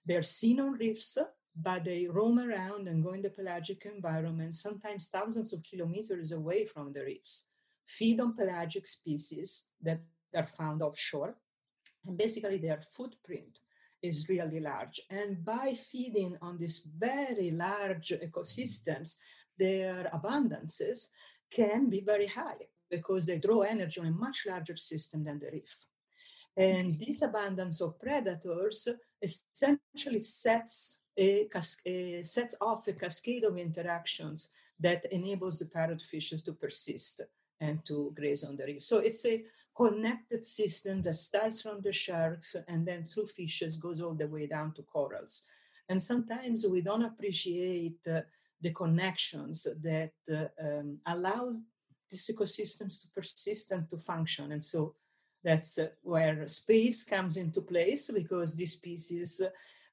They're 0.05 0.23
seen 0.23 0.61
on 0.61 0.73
reefs, 0.73 1.17
but 1.57 1.85
they 1.85 2.07
roam 2.07 2.39
around 2.39 2.87
and 2.87 3.03
go 3.03 3.13
in 3.13 3.23
the 3.23 3.31
pelagic 3.31 3.87
environment, 3.87 4.55
sometimes 4.55 5.09
thousands 5.09 5.55
of 5.55 5.63
kilometers 5.63 6.33
away 6.33 6.67
from 6.67 6.93
the 6.93 7.03
reefs, 7.03 7.53
feed 7.87 8.21
on 8.21 8.35
pelagic 8.35 8.87
species 8.87 9.69
that 9.83 10.01
are 10.35 10.45
found 10.45 10.83
offshore, 10.83 11.35
and 12.07 12.17
basically, 12.17 12.59
their 12.59 12.81
footprint 12.81 13.61
is 14.03 14.29
really 14.29 14.61
large. 14.61 15.01
And 15.11 15.45
by 15.45 15.73
feeding 15.75 16.37
on 16.43 16.59
these 16.59 16.93
very 16.97 17.51
large 17.51 18.13
ecosystems, 18.13 19.19
their 19.59 20.05
abundances 20.15 21.13
can 21.51 21.89
be 21.89 22.01
very 22.01 22.27
high 22.27 22.69
because 22.91 23.27
they 23.27 23.39
draw 23.39 23.63
energy 23.63 24.01
on 24.01 24.07
a 24.07 24.11
much 24.13 24.45
larger 24.47 24.77
system 24.77 25.25
than 25.25 25.39
the 25.39 25.51
reef. 25.53 25.87
And 26.57 26.99
this 26.99 27.23
abundance 27.23 27.81
of 27.83 28.01
predators 28.01 28.89
essentially 29.21 30.21
sets 30.21 31.07
a, 31.19 31.49
a, 31.87 32.23
sets 32.23 32.57
off 32.61 32.89
a 32.89 32.93
cascade 32.93 33.45
of 33.45 33.59
interactions 33.59 34.53
that 34.81 35.05
enables 35.11 35.59
the 35.59 35.67
parrotfishes 35.67 36.45
to 36.45 36.53
persist 36.53 37.23
and 37.61 37.85
to 37.87 38.13
graze 38.15 38.45
on 38.45 38.57
the 38.57 38.65
reef. 38.65 38.83
So 38.83 38.99
it's 38.99 39.27
a 39.27 39.43
connected 39.77 40.45
system 40.45 41.03
that 41.03 41.15
starts 41.15 41.61
from 41.61 41.81
the 41.83 41.93
sharks 41.93 42.57
and 42.67 42.87
then 42.87 43.05
through 43.05 43.27
fishes 43.27 43.77
goes 43.77 44.01
all 44.01 44.15
the 44.15 44.27
way 44.27 44.47
down 44.47 44.73
to 44.73 44.83
corals. 44.83 45.47
And 45.89 46.03
sometimes 46.03 46.67
we 46.67 46.81
don't 46.81 47.05
appreciate 47.05 47.99
uh, 48.11 48.23
the 48.61 48.73
connections 48.73 49.67
that 49.83 50.13
uh, 50.33 50.47
um, 50.67 50.99
allow 51.07 51.57
these 52.11 52.31
ecosystems 52.35 53.03
to 53.03 53.09
persist 53.15 53.71
and 53.73 53.89
to 53.91 53.99
function. 53.99 54.53
And 54.53 54.65
so 54.65 54.95
that's 55.45 55.79
uh, 55.79 55.89
where 56.03 56.49
space 56.49 57.05
comes 57.05 57.37
into 57.37 57.61
place 57.61 58.11
because 58.11 58.57
these 58.57 58.73
species 58.73 59.43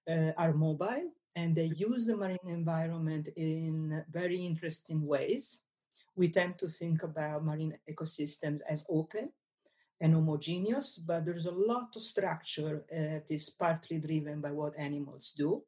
uh, 0.09 0.31
are 0.37 0.53
mobile 0.53 1.11
and 1.35 1.55
they 1.55 1.71
use 1.75 2.05
the 2.05 2.15
marine 2.15 2.47
environment 2.47 3.29
in 3.35 4.03
very 4.09 4.45
interesting 4.45 5.05
ways. 5.05 5.65
We 6.15 6.29
tend 6.29 6.57
to 6.59 6.67
think 6.67 7.03
about 7.03 7.43
marine 7.43 7.77
ecosystems 7.89 8.61
as 8.69 8.85
open 8.89 9.31
and 10.01 10.13
homogeneous, 10.13 10.99
but 10.99 11.25
there's 11.25 11.45
a 11.45 11.51
lot 11.51 11.95
of 11.95 12.01
structure 12.01 12.85
that 12.89 13.25
is 13.29 13.55
partly 13.59 13.99
driven 13.99 14.41
by 14.41 14.51
what 14.51 14.77
animals 14.77 15.33
do, 15.37 15.63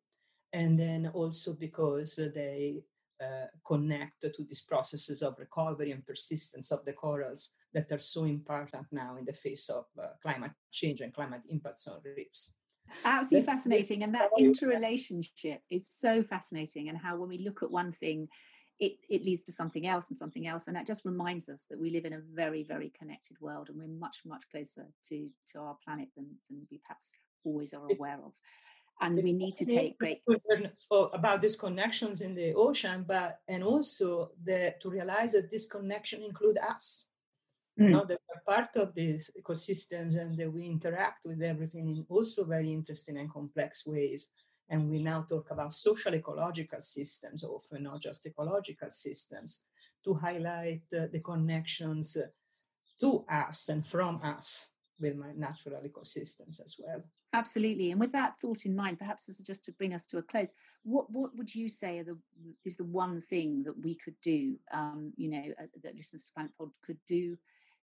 and 0.51 0.77
then 0.77 1.07
also 1.13 1.55
because 1.55 2.19
they 2.33 2.83
uh, 3.21 3.47
connect 3.65 4.21
to 4.21 4.43
these 4.43 4.63
processes 4.63 5.21
of 5.21 5.35
recovery 5.39 5.91
and 5.91 6.05
persistence 6.05 6.71
of 6.71 6.83
the 6.83 6.93
corals 6.93 7.57
that 7.73 7.91
are 7.91 7.99
so 7.99 8.25
important 8.25 8.85
now 8.91 9.15
in 9.15 9.25
the 9.25 9.33
face 9.33 9.69
of 9.69 9.85
uh, 10.01 10.07
climate 10.21 10.51
change 10.71 11.01
and 11.01 11.13
climate 11.13 11.41
impacts 11.47 11.87
on 11.87 12.01
reefs. 12.17 12.59
Absolutely 13.03 13.45
That's 13.45 13.57
fascinating. 13.59 14.03
And 14.03 14.13
that 14.15 14.29
interrelationship 14.37 15.61
is 15.69 15.87
so 15.87 16.23
fascinating. 16.23 16.89
And 16.89 16.97
how, 16.97 17.17
when 17.17 17.29
we 17.29 17.39
look 17.39 17.63
at 17.63 17.71
one 17.71 17.91
thing, 17.91 18.27
it, 18.79 18.97
it 19.09 19.23
leads 19.23 19.43
to 19.45 19.51
something 19.51 19.87
else 19.87 20.09
and 20.09 20.17
something 20.17 20.47
else 20.47 20.67
and 20.67 20.75
that 20.75 20.85
just 20.85 21.05
reminds 21.05 21.47
us 21.47 21.65
that 21.69 21.79
we 21.79 21.89
live 21.89 22.05
in 22.05 22.13
a 22.13 22.21
very 22.33 22.63
very 22.63 22.91
connected 22.97 23.37
world 23.39 23.69
and 23.69 23.77
we're 23.77 23.87
much 23.87 24.17
much 24.25 24.43
closer 24.51 24.85
to 25.07 25.29
to 25.51 25.59
our 25.59 25.77
planet 25.83 26.09
than, 26.15 26.27
than 26.49 26.67
we 26.69 26.79
perhaps 26.79 27.13
always 27.45 27.73
are 27.73 27.89
aware 27.89 28.19
of. 28.25 28.33
And 29.01 29.19
we 29.21 29.33
need 29.33 29.55
to 29.57 29.65
take 29.65 29.99
great 29.99 30.21
about 31.13 31.41
these 31.41 31.57
connections 31.57 32.21
in 32.21 32.33
the 32.33 32.53
ocean 32.53 33.05
but 33.07 33.39
and 33.47 33.61
also 33.63 34.31
the 34.41 34.73
to 34.81 34.89
realize 34.89 35.33
that 35.33 35.49
this 35.51 35.67
connection 35.69 36.23
include 36.23 36.57
us. 36.57 37.11
Mm. 37.77 37.83
you 37.83 37.89
know 37.89 38.05
that 38.05 38.21
we're 38.25 38.55
part 38.55 38.73
of 38.77 38.95
these 38.95 39.31
ecosystems 39.37 40.17
and 40.17 40.37
that 40.37 40.49
we 40.49 40.65
interact 40.65 41.25
with 41.25 41.41
everything 41.41 41.89
in 41.89 42.05
also 42.07 42.45
very 42.45 42.71
interesting 42.71 43.17
and 43.17 43.29
complex 43.29 43.85
ways 43.85 44.33
and 44.69 44.89
we 44.89 45.01
now 45.01 45.21
talk 45.21 45.51
about 45.51 45.73
social 45.73 46.13
ecological 46.13 46.81
systems, 46.81 47.43
often 47.43 47.83
not 47.83 48.01
just 48.01 48.25
ecological 48.25 48.89
systems, 48.89 49.65
to 50.03 50.13
highlight 50.13 50.81
uh, 50.93 51.07
the 51.11 51.21
connections 51.23 52.17
to 52.99 53.25
us 53.29 53.69
and 53.69 53.85
from 53.85 54.19
us 54.23 54.71
with 54.99 55.15
my 55.15 55.31
natural 55.35 55.81
ecosystems 55.81 56.63
as 56.63 56.79
well. 56.83 57.03
Absolutely. 57.33 57.91
And 57.91 57.99
with 57.99 58.13
that 58.13 58.39
thought 58.41 58.65
in 58.65 58.75
mind, 58.75 58.97
perhaps 58.97 59.25
this 59.25 59.39
is 59.41 59.45
just 59.45 59.65
to 59.65 59.73
bring 59.73 59.93
us 59.93 60.05
to 60.07 60.19
a 60.19 60.21
close. 60.21 60.51
What 60.83 61.11
what 61.11 61.35
would 61.35 61.53
you 61.53 61.67
say 61.67 62.01
the, 62.01 62.17
is 62.63 62.77
the 62.77 62.85
one 62.85 63.19
thing 63.19 63.63
that 63.63 63.77
we 63.77 63.95
could 63.95 64.15
do, 64.21 64.55
um, 64.71 65.11
you 65.17 65.29
know, 65.29 65.43
uh, 65.61 65.65
that 65.83 65.95
Listeners 65.95 66.25
to 66.25 66.33
Planet 66.33 66.53
Pod 66.57 66.69
could 66.85 66.99
do 67.07 67.35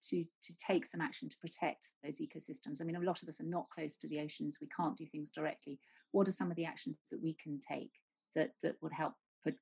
to 0.09 0.25
to 0.25 0.53
take 0.57 0.85
some 0.85 1.01
action 1.01 1.29
to 1.29 1.37
protect 1.39 1.91
those 2.03 2.21
ecosystems? 2.21 2.81
I 2.81 2.85
mean, 2.85 2.97
a 2.97 3.01
lot 3.01 3.23
of 3.23 3.29
us 3.29 3.41
are 3.41 3.45
not 3.45 3.71
close 3.71 3.97
to 3.99 4.09
the 4.09 4.19
oceans. 4.19 4.59
We 4.61 4.69
can't 4.77 4.97
do 4.97 5.07
things 5.07 5.31
directly. 5.31 5.79
What 6.17 6.29
are 6.29 6.33
some 6.41 6.51
of 6.51 6.57
the 6.57 6.65
actions 6.65 6.97
that 7.11 7.23
we 7.23 7.35
can 7.35 7.61
take 7.61 7.93
that 8.35 8.53
that 8.63 8.77
would 8.81 8.95
help 8.95 9.13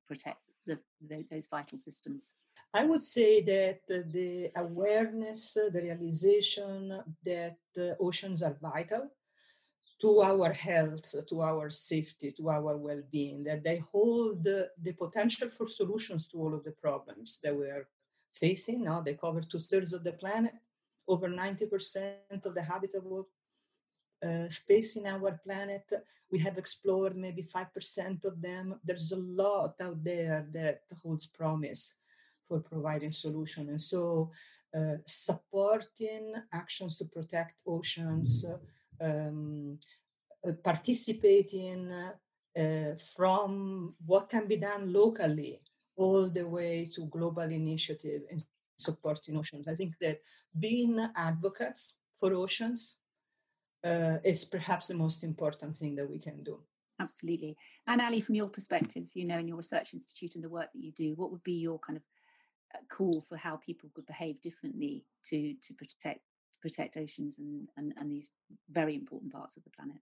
protect 0.07 0.39
the, 0.69 0.79
the, 1.11 1.27
those 1.29 1.49
vital 1.49 1.77
systems? 1.77 2.33
I 2.73 2.87
would 2.87 3.03
say 3.03 3.43
that 3.43 3.81
the 3.89 4.53
awareness, 4.57 5.55
the 5.55 5.83
realization 5.83 7.03
that 7.25 7.57
uh, 7.77 7.95
oceans 8.01 8.41
are 8.45 8.57
vital 8.63 9.11
to 10.01 10.21
our 10.21 10.53
health, 10.53 11.27
to 11.29 11.41
our 11.41 11.71
safety, 11.71 12.31
to 12.37 12.49
our 12.51 12.77
well 12.77 13.03
being, 13.11 13.43
that 13.43 13.65
they 13.65 13.79
hold 13.79 14.45
the, 14.45 14.71
the, 14.81 14.93
potential 14.93 15.49
for 15.49 15.67
solutions 15.67 16.29
to 16.29 16.39
all 16.39 16.55
of 16.55 16.63
the 16.63 16.77
problems 16.87 17.41
that 17.43 17.57
we 17.57 17.67
are 17.67 17.89
facing. 18.33 18.85
Now 18.85 19.01
they 19.01 19.15
cover 19.15 19.41
two 19.41 19.59
thirds 19.59 19.93
of 19.93 20.05
the 20.05 20.13
planet, 20.13 20.55
over 21.09 21.29
90% 21.29 22.47
of 22.47 22.55
the 22.55 22.63
habitable 22.63 23.29
uh, 24.25 24.49
space 24.49 24.97
in 24.97 25.07
our 25.07 25.41
planet. 25.45 25.93
We 26.31 26.39
have 26.41 26.57
explored 26.59 27.17
maybe 27.17 27.43
5% 27.43 28.25
of 28.25 28.41
them. 28.41 28.81
There's 28.85 29.13
a 29.13 29.19
lot 29.19 29.75
out 29.81 30.03
there 30.03 30.47
that 30.53 30.81
holds 31.03 31.27
promise 31.27 32.01
for 32.43 32.61
providing 32.61 33.11
solution. 33.11 33.69
And 33.69 33.81
so 33.81 34.31
uh, 34.75 34.97
supporting 35.05 36.35
actions 36.53 36.99
to 36.99 37.05
protect 37.07 37.55
oceans, 37.67 38.47
um, 39.01 39.79
uh, 40.47 40.53
participating 40.63 41.93
uh, 41.93 42.95
from 43.17 43.95
what 44.05 44.29
can 44.29 44.47
be 44.47 44.57
done 44.57 44.93
locally 44.93 45.61
all 45.97 46.29
the 46.29 46.47
way 46.49 46.89
to 46.95 47.07
global 47.07 47.43
initiative 47.43 48.23
in 48.31 48.39
supporting 48.77 49.37
oceans. 49.37 49.69
I 49.69 49.75
think 49.75 49.99
that 50.01 50.21
being 50.59 50.99
advocates 51.17 52.01
for 52.17 52.33
oceans 52.35 53.01
uh, 53.85 54.19
is 54.25 54.45
perhaps 54.45 54.89
the 54.89 54.97
most 54.97 55.25
important 55.25 55.77
thing 55.77 55.95
that 55.97 56.09
we 56.09 56.19
can 56.19 56.43
do. 56.43 56.61
Absolutely. 57.01 57.57
And 57.87 58.01
Ali, 58.01 58.21
from 58.21 58.37
your 58.37 58.49
perspective, 58.49 59.07
you 59.15 59.25
know, 59.25 59.39
in 59.39 59.49
your 59.49 59.57
research 59.57 59.95
institute 59.95 60.37
and 60.37 60.45
the 60.45 60.49
work 60.49 60.73
that 60.73 60.83
you 60.83 60.93
do, 60.93 61.15
what 61.17 61.31
would 61.31 61.43
be 61.43 61.55
your 61.55 61.79
kind 61.79 61.97
of 61.97 62.03
call 62.89 63.25
for 63.29 63.37
how 63.37 63.57
people 63.57 63.91
could 63.95 64.07
behave 64.07 64.41
differently 64.41 65.05
to 65.25 65.55
to 65.63 65.75
protect 65.75 66.21
protect 66.61 66.97
oceans 66.97 67.39
and, 67.39 67.69
and, 67.77 67.93
and 67.99 68.11
these 68.11 68.31
very 68.71 68.95
important 68.95 69.31
parts 69.31 69.57
of 69.57 69.65
the 69.65 69.71
planet? 69.71 69.97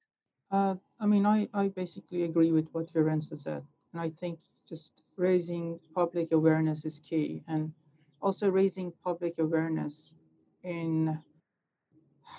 Uh, 0.50 0.76
I 1.00 1.06
mean, 1.06 1.26
I, 1.26 1.48
I 1.52 1.68
basically 1.68 2.22
agree 2.22 2.52
with 2.52 2.68
what 2.70 2.92
Fiorenza 2.92 3.36
said. 3.36 3.64
And 3.92 4.00
I 4.00 4.10
think 4.10 4.38
just 4.68 5.02
raising 5.16 5.80
public 5.92 6.30
awareness 6.30 6.84
is 6.84 7.00
key. 7.00 7.42
And 7.48 7.72
also 8.20 8.48
raising 8.48 8.92
public 9.02 9.38
awareness 9.38 10.14
in 10.62 11.20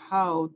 how 0.10 0.52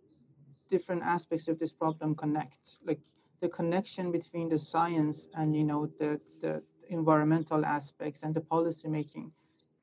different 0.70 1.04
aspects 1.04 1.48
of 1.48 1.60
this 1.60 1.74
problem 1.74 2.16
connect. 2.16 2.80
Like 2.86 3.00
the 3.42 3.50
connection 3.50 4.12
between 4.12 4.50
the 4.50 4.58
science 4.58 5.30
and, 5.36 5.56
you 5.56 5.64
know, 5.64 5.88
the, 6.00 6.20
the 6.42 6.64
environmental 6.90 7.66
aspects 7.66 8.24
and 8.24 8.34
the 8.34 8.42
policy 8.42 8.88
making 8.88 9.32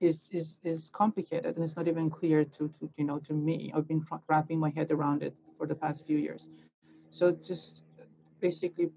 is 0.00 0.28
is 0.32 0.58
is 0.64 0.90
complicated 0.92 1.54
and 1.54 1.64
it's 1.64 1.76
not 1.76 1.88
even 1.88 2.10
clear 2.10 2.44
to 2.44 2.68
to 2.68 2.90
you 2.96 3.04
know 3.04 3.18
to 3.18 3.32
me 3.32 3.72
i've 3.74 3.86
been 3.86 4.04
wrapping 4.28 4.58
my 4.58 4.70
head 4.70 4.90
around 4.90 5.22
it 5.22 5.34
for 5.56 5.66
the 5.66 5.74
past 5.74 6.06
few 6.06 6.18
years 6.18 6.50
so 7.10 7.32
just 7.32 7.82
basically 8.40 8.90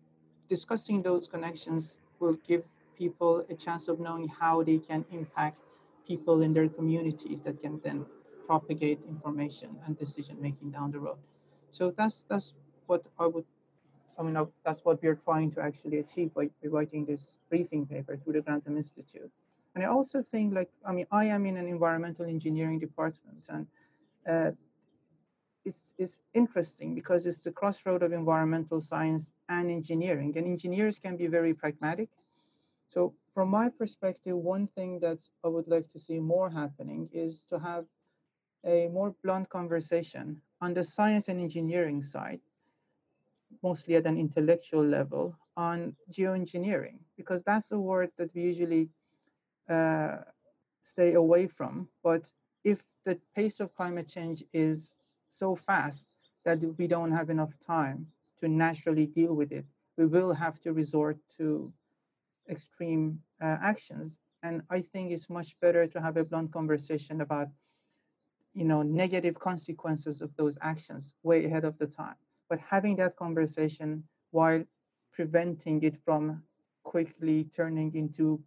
discussing 0.48 1.02
those 1.02 1.28
connections 1.28 2.00
will 2.20 2.38
give 2.48 2.64
people 2.98 3.46
a 3.50 3.54
chance 3.54 3.88
of 3.88 4.00
knowing 4.00 4.28
how 4.28 4.64
they 4.64 4.80
can 4.80 5.06
impact 5.12 5.60
people 6.08 6.42
in 6.42 6.52
their 6.52 6.68
communities 6.68 7.42
that 7.42 7.60
can 7.60 7.80
then 7.84 8.06
propagate 8.48 9.00
information 9.08 9.78
and 9.86 9.98
decision 9.98 10.36
making 10.42 10.72
down 10.72 10.90
the 10.92 11.00
road 11.00 11.18
so 11.78 11.84
that's 12.00 12.18
that's 12.32 12.56
what 12.90 13.04
i 13.24 13.26
would 13.34 13.48
i 14.18 14.24
mean 14.24 14.38
that's 14.66 14.82
what 14.86 15.02
we're 15.04 15.22
trying 15.28 15.50
to 15.56 15.60
actually 15.62 15.98
achieve 16.06 16.30
by, 16.34 16.46
by 16.62 16.68
writing 16.76 17.06
this 17.06 17.24
briefing 17.50 17.86
paper 17.86 18.14
through 18.18 18.34
the 18.34 18.42
grantham 18.42 18.76
institute 18.84 19.32
and 19.78 19.86
I 19.86 19.90
also 19.90 20.24
think 20.24 20.56
like, 20.56 20.72
I 20.84 20.92
mean, 20.92 21.06
I 21.12 21.26
am 21.26 21.46
in 21.46 21.56
an 21.56 21.68
environmental 21.68 22.26
engineering 22.26 22.80
department 22.80 23.46
and 23.48 23.68
uh, 24.28 24.52
it's, 25.66 25.94
it's 26.00 26.20
interesting 26.34 26.96
because 26.96 27.28
it's 27.28 27.42
the 27.42 27.52
crossroad 27.52 28.02
of 28.02 28.12
environmental 28.12 28.82
science 28.82 29.34
and 29.50 29.70
engineering 29.70 30.34
and 30.36 30.48
engineers 30.48 30.98
can 30.98 31.16
be 31.16 31.28
very 31.28 31.54
pragmatic. 31.54 32.10
So 32.88 33.14
from 33.36 33.50
my 33.50 33.70
perspective, 33.70 34.36
one 34.36 34.66
thing 34.66 35.00
that 35.02 35.20
I 35.46 35.50
would 35.50 35.68
like 35.68 35.92
to 35.92 36.00
see 36.00 36.20
more 36.20 36.50
happening 36.50 37.08
is 37.14 37.46
to 37.52 37.60
have 37.60 37.86
a 38.68 38.88
more 38.90 39.16
blunt 39.24 39.50
conversation 39.50 40.42
on 40.62 40.74
the 40.74 40.84
science 40.84 41.30
and 41.30 41.40
engineering 41.40 42.02
side, 42.02 42.42
mostly 43.64 43.96
at 43.96 44.06
an 44.06 44.18
intellectual 44.18 44.84
level, 44.84 45.36
on 45.56 45.96
geoengineering, 46.12 47.00
because 47.16 47.42
that's 47.44 47.72
a 47.72 47.80
word 47.80 48.12
that 48.18 48.30
we 48.36 48.42
usually 48.42 48.90
uh, 49.70 50.18
stay 50.82 51.14
away 51.14 51.48
from. 51.48 51.88
But 52.04 52.32
if 52.64 52.84
the 53.06 53.18
pace 53.36 53.60
of 53.60 53.74
climate 53.74 54.08
change 54.08 54.44
is 54.54 54.92
so 55.30 55.56
fast 55.56 56.14
that 56.46 56.60
we 56.78 56.88
don't 56.88 57.12
have 57.12 57.30
enough 57.30 57.58
time 57.60 58.08
to 58.40 58.48
naturally 58.48 59.08
deal 59.08 59.34
with 59.34 59.52
it, 59.52 59.66
we 59.98 60.06
will 60.06 60.34
have 60.34 60.60
to 60.62 60.74
resort 60.74 61.18
to 61.38 61.74
extreme 62.50 63.20
uh, 63.42 63.58
actions. 63.62 64.20
And 64.44 64.62
I 64.70 64.82
think 64.82 65.12
it's 65.12 65.30
much 65.30 65.60
better 65.60 65.88
to 65.88 66.02
have 66.02 66.18
a 66.18 66.24
blunt 66.24 66.52
conversation 66.52 67.22
about, 67.22 67.48
you 68.58 68.66
know, 68.66 68.82
negative 68.82 69.38
consequences 69.40 70.20
of 70.20 70.36
those 70.36 70.58
actions 70.62 71.14
way 71.22 71.46
ahead 71.46 71.64
of 71.64 71.78
the 71.78 71.86
time. 71.86 72.16
But 72.50 72.60
having 72.60 72.96
that 72.96 73.16
conversation 73.16 74.04
while 74.32 74.64
preventing 75.14 75.84
it 75.84 75.96
from 76.04 76.42
quickly 76.84 77.44
turning 77.44 77.94
into 77.94 78.42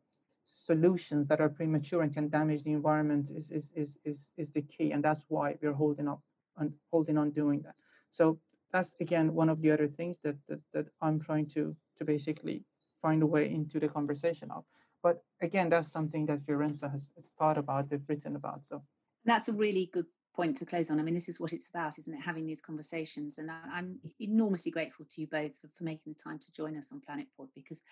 solutions 0.44 1.28
that 1.28 1.40
are 1.40 1.48
premature 1.48 2.02
and 2.02 2.12
can 2.12 2.28
damage 2.28 2.64
the 2.64 2.72
environment 2.72 3.30
is 3.30 3.52
is 3.52 3.72
is 3.76 3.98
is, 4.04 4.30
is 4.36 4.50
the 4.50 4.62
key 4.62 4.90
and 4.90 5.04
that's 5.04 5.24
why 5.28 5.56
we're 5.62 5.80
holding 5.84 6.08
up 6.08 6.20
on 6.56 6.74
holding 6.90 7.16
on 7.16 7.30
doing 7.30 7.62
that. 7.62 7.76
So 8.10 8.40
that's 8.72 8.96
again 9.00 9.32
one 9.32 9.48
of 9.48 9.62
the 9.62 9.70
other 9.70 9.86
things 9.86 10.18
that 10.24 10.36
that, 10.48 10.60
that 10.72 10.86
i'm 11.00 11.20
trying 11.20 11.46
to 11.54 11.76
to 11.98 12.04
basically 12.04 12.64
find 13.00 13.22
a 13.22 13.26
way 13.26 13.48
into 13.48 13.78
the 13.78 13.88
conversation 13.88 14.50
of. 14.50 14.64
But 15.04 15.22
again 15.40 15.68
that's 15.70 15.92
something 15.92 16.26
that 16.26 16.40
Fiorenza 16.40 16.90
has, 16.90 17.12
has 17.14 17.26
thought 17.38 17.58
about 17.58 17.88
they've 17.88 18.08
written 18.08 18.34
about 18.34 18.64
so 18.64 18.82
that's 19.24 19.48
a 19.48 19.52
really 19.52 19.90
good 19.92 20.06
point 20.34 20.56
to 20.58 20.66
close 20.66 20.90
on. 20.90 21.00
I 21.00 21.02
mean, 21.02 21.14
this 21.14 21.28
is 21.28 21.40
what 21.40 21.52
it's 21.52 21.68
about, 21.68 21.98
isn't 21.98 22.14
it? 22.14 22.20
Having 22.20 22.46
these 22.46 22.60
conversations. 22.60 23.38
And 23.38 23.50
I'm 23.50 23.98
enormously 24.20 24.70
grateful 24.70 25.06
to 25.10 25.20
you 25.20 25.26
both 25.26 25.56
for, 25.58 25.68
for 25.76 25.84
making 25.84 26.12
the 26.12 26.22
time 26.22 26.38
to 26.38 26.52
join 26.52 26.76
us 26.76 26.92
on 26.92 27.00
Planet 27.00 27.26
Pod 27.36 27.48
because 27.54 27.82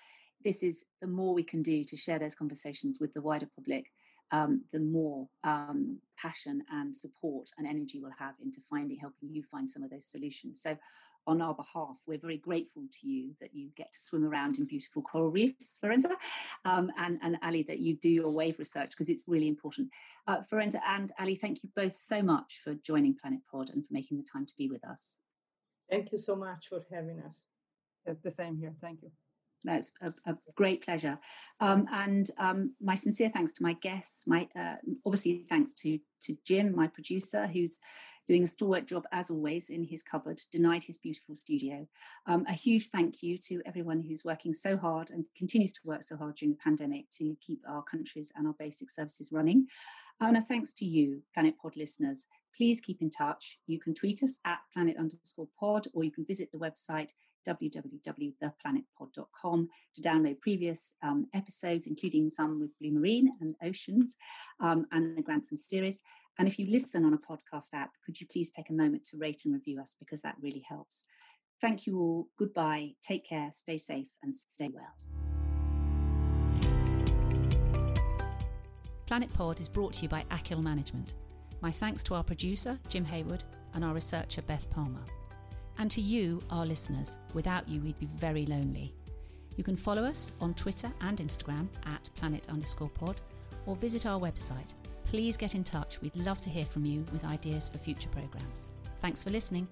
this 0.44 0.62
is 0.62 0.86
the 1.00 1.08
more 1.08 1.34
we 1.34 1.42
can 1.42 1.62
do 1.62 1.84
to 1.84 1.96
share 1.96 2.18
those 2.18 2.34
conversations 2.34 2.98
with 3.00 3.12
the 3.12 3.20
wider 3.20 3.48
public, 3.56 3.86
um, 4.30 4.62
the 4.72 4.78
more 4.78 5.28
um, 5.42 5.98
passion 6.16 6.62
and 6.70 6.94
support 6.94 7.48
and 7.58 7.66
energy 7.66 8.00
we'll 8.00 8.12
have 8.18 8.34
into 8.42 8.60
finding, 8.70 8.98
helping 8.98 9.32
you 9.32 9.42
find 9.42 9.68
some 9.68 9.82
of 9.82 9.90
those 9.90 10.06
solutions. 10.06 10.60
So, 10.62 10.76
on 11.28 11.42
our 11.42 11.54
behalf, 11.54 12.00
we're 12.06 12.18
very 12.18 12.38
grateful 12.38 12.82
to 13.00 13.06
you 13.06 13.34
that 13.40 13.54
you 13.54 13.68
get 13.76 13.92
to 13.92 13.98
swim 13.98 14.24
around 14.24 14.58
in 14.58 14.64
beautiful 14.64 15.02
coral 15.02 15.30
reefs, 15.30 15.78
Fiorenza, 15.82 16.10
um, 16.64 16.90
and, 16.98 17.18
and 17.22 17.38
Ali, 17.42 17.62
that 17.64 17.80
you 17.80 17.94
do 17.94 18.08
your 18.08 18.30
wave 18.30 18.58
research 18.58 18.90
because 18.90 19.10
it's 19.10 19.24
really 19.26 19.46
important. 19.46 19.90
Uh, 20.26 20.38
Fiorenza 20.38 20.80
and 20.88 21.12
Ali, 21.20 21.36
thank 21.36 21.62
you 21.62 21.68
both 21.76 21.94
so 21.94 22.22
much 22.22 22.60
for 22.64 22.74
joining 22.76 23.14
Planet 23.14 23.40
Pod 23.50 23.70
and 23.70 23.86
for 23.86 23.92
making 23.92 24.16
the 24.16 24.24
time 24.24 24.46
to 24.46 24.54
be 24.56 24.68
with 24.68 24.84
us. 24.84 25.18
Thank 25.90 26.12
you 26.12 26.18
so 26.18 26.34
much 26.34 26.68
for 26.68 26.80
having 26.90 27.20
us. 27.20 27.44
the 28.06 28.30
same 28.30 28.56
here. 28.56 28.74
Thank 28.80 29.02
you. 29.02 29.10
That's 29.64 29.92
a, 30.00 30.12
a 30.26 30.36
great 30.54 30.82
pleasure. 30.82 31.18
Um, 31.60 31.86
and 31.92 32.30
um, 32.38 32.74
my 32.80 32.94
sincere 32.94 33.30
thanks 33.30 33.52
to 33.54 33.62
my 33.62 33.74
guests, 33.74 34.24
my 34.26 34.48
uh, 34.56 34.76
obviously 35.04 35.44
thanks 35.48 35.74
to 35.74 35.98
to 36.22 36.36
Jim, 36.44 36.74
my 36.74 36.88
producer, 36.88 37.46
who's 37.46 37.78
doing 38.28 38.42
a 38.42 38.46
stalwart 38.46 38.86
job 38.86 39.04
as 39.10 39.30
always 39.30 39.70
in 39.70 39.82
his 39.82 40.02
cupboard, 40.02 40.40
denied 40.52 40.82
his 40.82 40.98
beautiful 40.98 41.34
studio. 41.34 41.88
Um, 42.26 42.44
a 42.46 42.52
huge 42.52 42.88
thank 42.88 43.22
you 43.22 43.38
to 43.38 43.62
everyone 43.64 44.02
who's 44.02 44.24
working 44.24 44.52
so 44.52 44.76
hard 44.76 45.10
and 45.10 45.24
continues 45.36 45.72
to 45.72 45.80
work 45.84 46.02
so 46.02 46.16
hard 46.16 46.36
during 46.36 46.52
the 46.52 46.58
pandemic 46.62 47.08
to 47.18 47.34
keep 47.40 47.62
our 47.66 47.82
countries 47.82 48.30
and 48.36 48.46
our 48.46 48.54
basic 48.58 48.90
services 48.90 49.30
running. 49.32 49.66
And 50.20 50.36
a 50.36 50.42
thanks 50.42 50.74
to 50.74 50.84
you, 50.84 51.22
Planet 51.32 51.54
Pod 51.60 51.76
listeners. 51.76 52.26
Please 52.54 52.80
keep 52.80 53.00
in 53.00 53.08
touch. 53.08 53.58
You 53.66 53.80
can 53.80 53.94
tweet 53.94 54.22
us 54.22 54.38
at 54.44 54.58
planet 54.74 54.96
underscore 54.98 55.48
pod, 55.58 55.86
or 55.94 56.04
you 56.04 56.10
can 56.10 56.26
visit 56.26 56.50
the 56.52 56.58
website 56.58 57.12
www.theplanetpod.com 57.46 59.68
to 59.94 60.02
download 60.02 60.40
previous 60.40 60.94
um, 61.02 61.26
episodes, 61.34 61.86
including 61.86 62.30
some 62.30 62.60
with 62.60 62.70
Blue 62.80 62.92
Marine 62.92 63.30
and 63.40 63.54
Oceans 63.62 64.16
um, 64.60 64.86
and 64.92 65.16
the 65.16 65.22
Grantham 65.22 65.56
series. 65.56 66.02
And 66.38 66.46
if 66.46 66.58
you 66.58 66.70
listen 66.70 67.04
on 67.04 67.14
a 67.14 67.18
podcast 67.18 67.74
app, 67.74 67.90
could 68.04 68.20
you 68.20 68.26
please 68.30 68.50
take 68.50 68.70
a 68.70 68.74
moment 68.74 69.04
to 69.06 69.18
rate 69.18 69.42
and 69.44 69.54
review 69.54 69.80
us 69.80 69.96
because 69.98 70.22
that 70.22 70.36
really 70.40 70.64
helps. 70.68 71.04
Thank 71.60 71.86
you 71.86 71.98
all. 71.98 72.28
Goodbye. 72.38 72.94
Take 73.02 73.28
care. 73.28 73.50
Stay 73.52 73.76
safe 73.76 74.08
and 74.22 74.32
stay 74.32 74.70
well. 74.72 74.94
Planet 79.06 79.32
Pod 79.32 79.58
is 79.58 79.68
brought 79.68 79.94
to 79.94 80.02
you 80.02 80.08
by 80.08 80.24
Achill 80.30 80.62
Management. 80.62 81.14
My 81.60 81.72
thanks 81.72 82.04
to 82.04 82.14
our 82.14 82.22
producer, 82.22 82.78
Jim 82.88 83.04
Hayward, 83.06 83.42
and 83.74 83.84
our 83.84 83.94
researcher, 83.94 84.42
Beth 84.42 84.70
Palmer. 84.70 85.02
And 85.78 85.90
to 85.92 86.00
you, 86.00 86.42
our 86.50 86.66
listeners. 86.66 87.18
Without 87.34 87.68
you, 87.68 87.80
we'd 87.80 87.98
be 87.98 88.06
very 88.06 88.46
lonely. 88.46 88.94
You 89.56 89.64
can 89.64 89.76
follow 89.76 90.02
us 90.02 90.32
on 90.40 90.54
Twitter 90.54 90.92
and 91.00 91.18
Instagram 91.18 91.68
at 91.86 92.10
planet 92.16 92.48
underscore 92.48 92.90
pod 92.90 93.20
or 93.66 93.76
visit 93.76 94.06
our 94.06 94.20
website. 94.20 94.74
Please 95.04 95.36
get 95.36 95.54
in 95.54 95.64
touch. 95.64 96.00
We'd 96.00 96.16
love 96.16 96.40
to 96.42 96.50
hear 96.50 96.64
from 96.64 96.84
you 96.84 97.04
with 97.12 97.24
ideas 97.24 97.68
for 97.68 97.78
future 97.78 98.08
programmes. 98.10 98.68
Thanks 99.00 99.24
for 99.24 99.30
listening. 99.30 99.68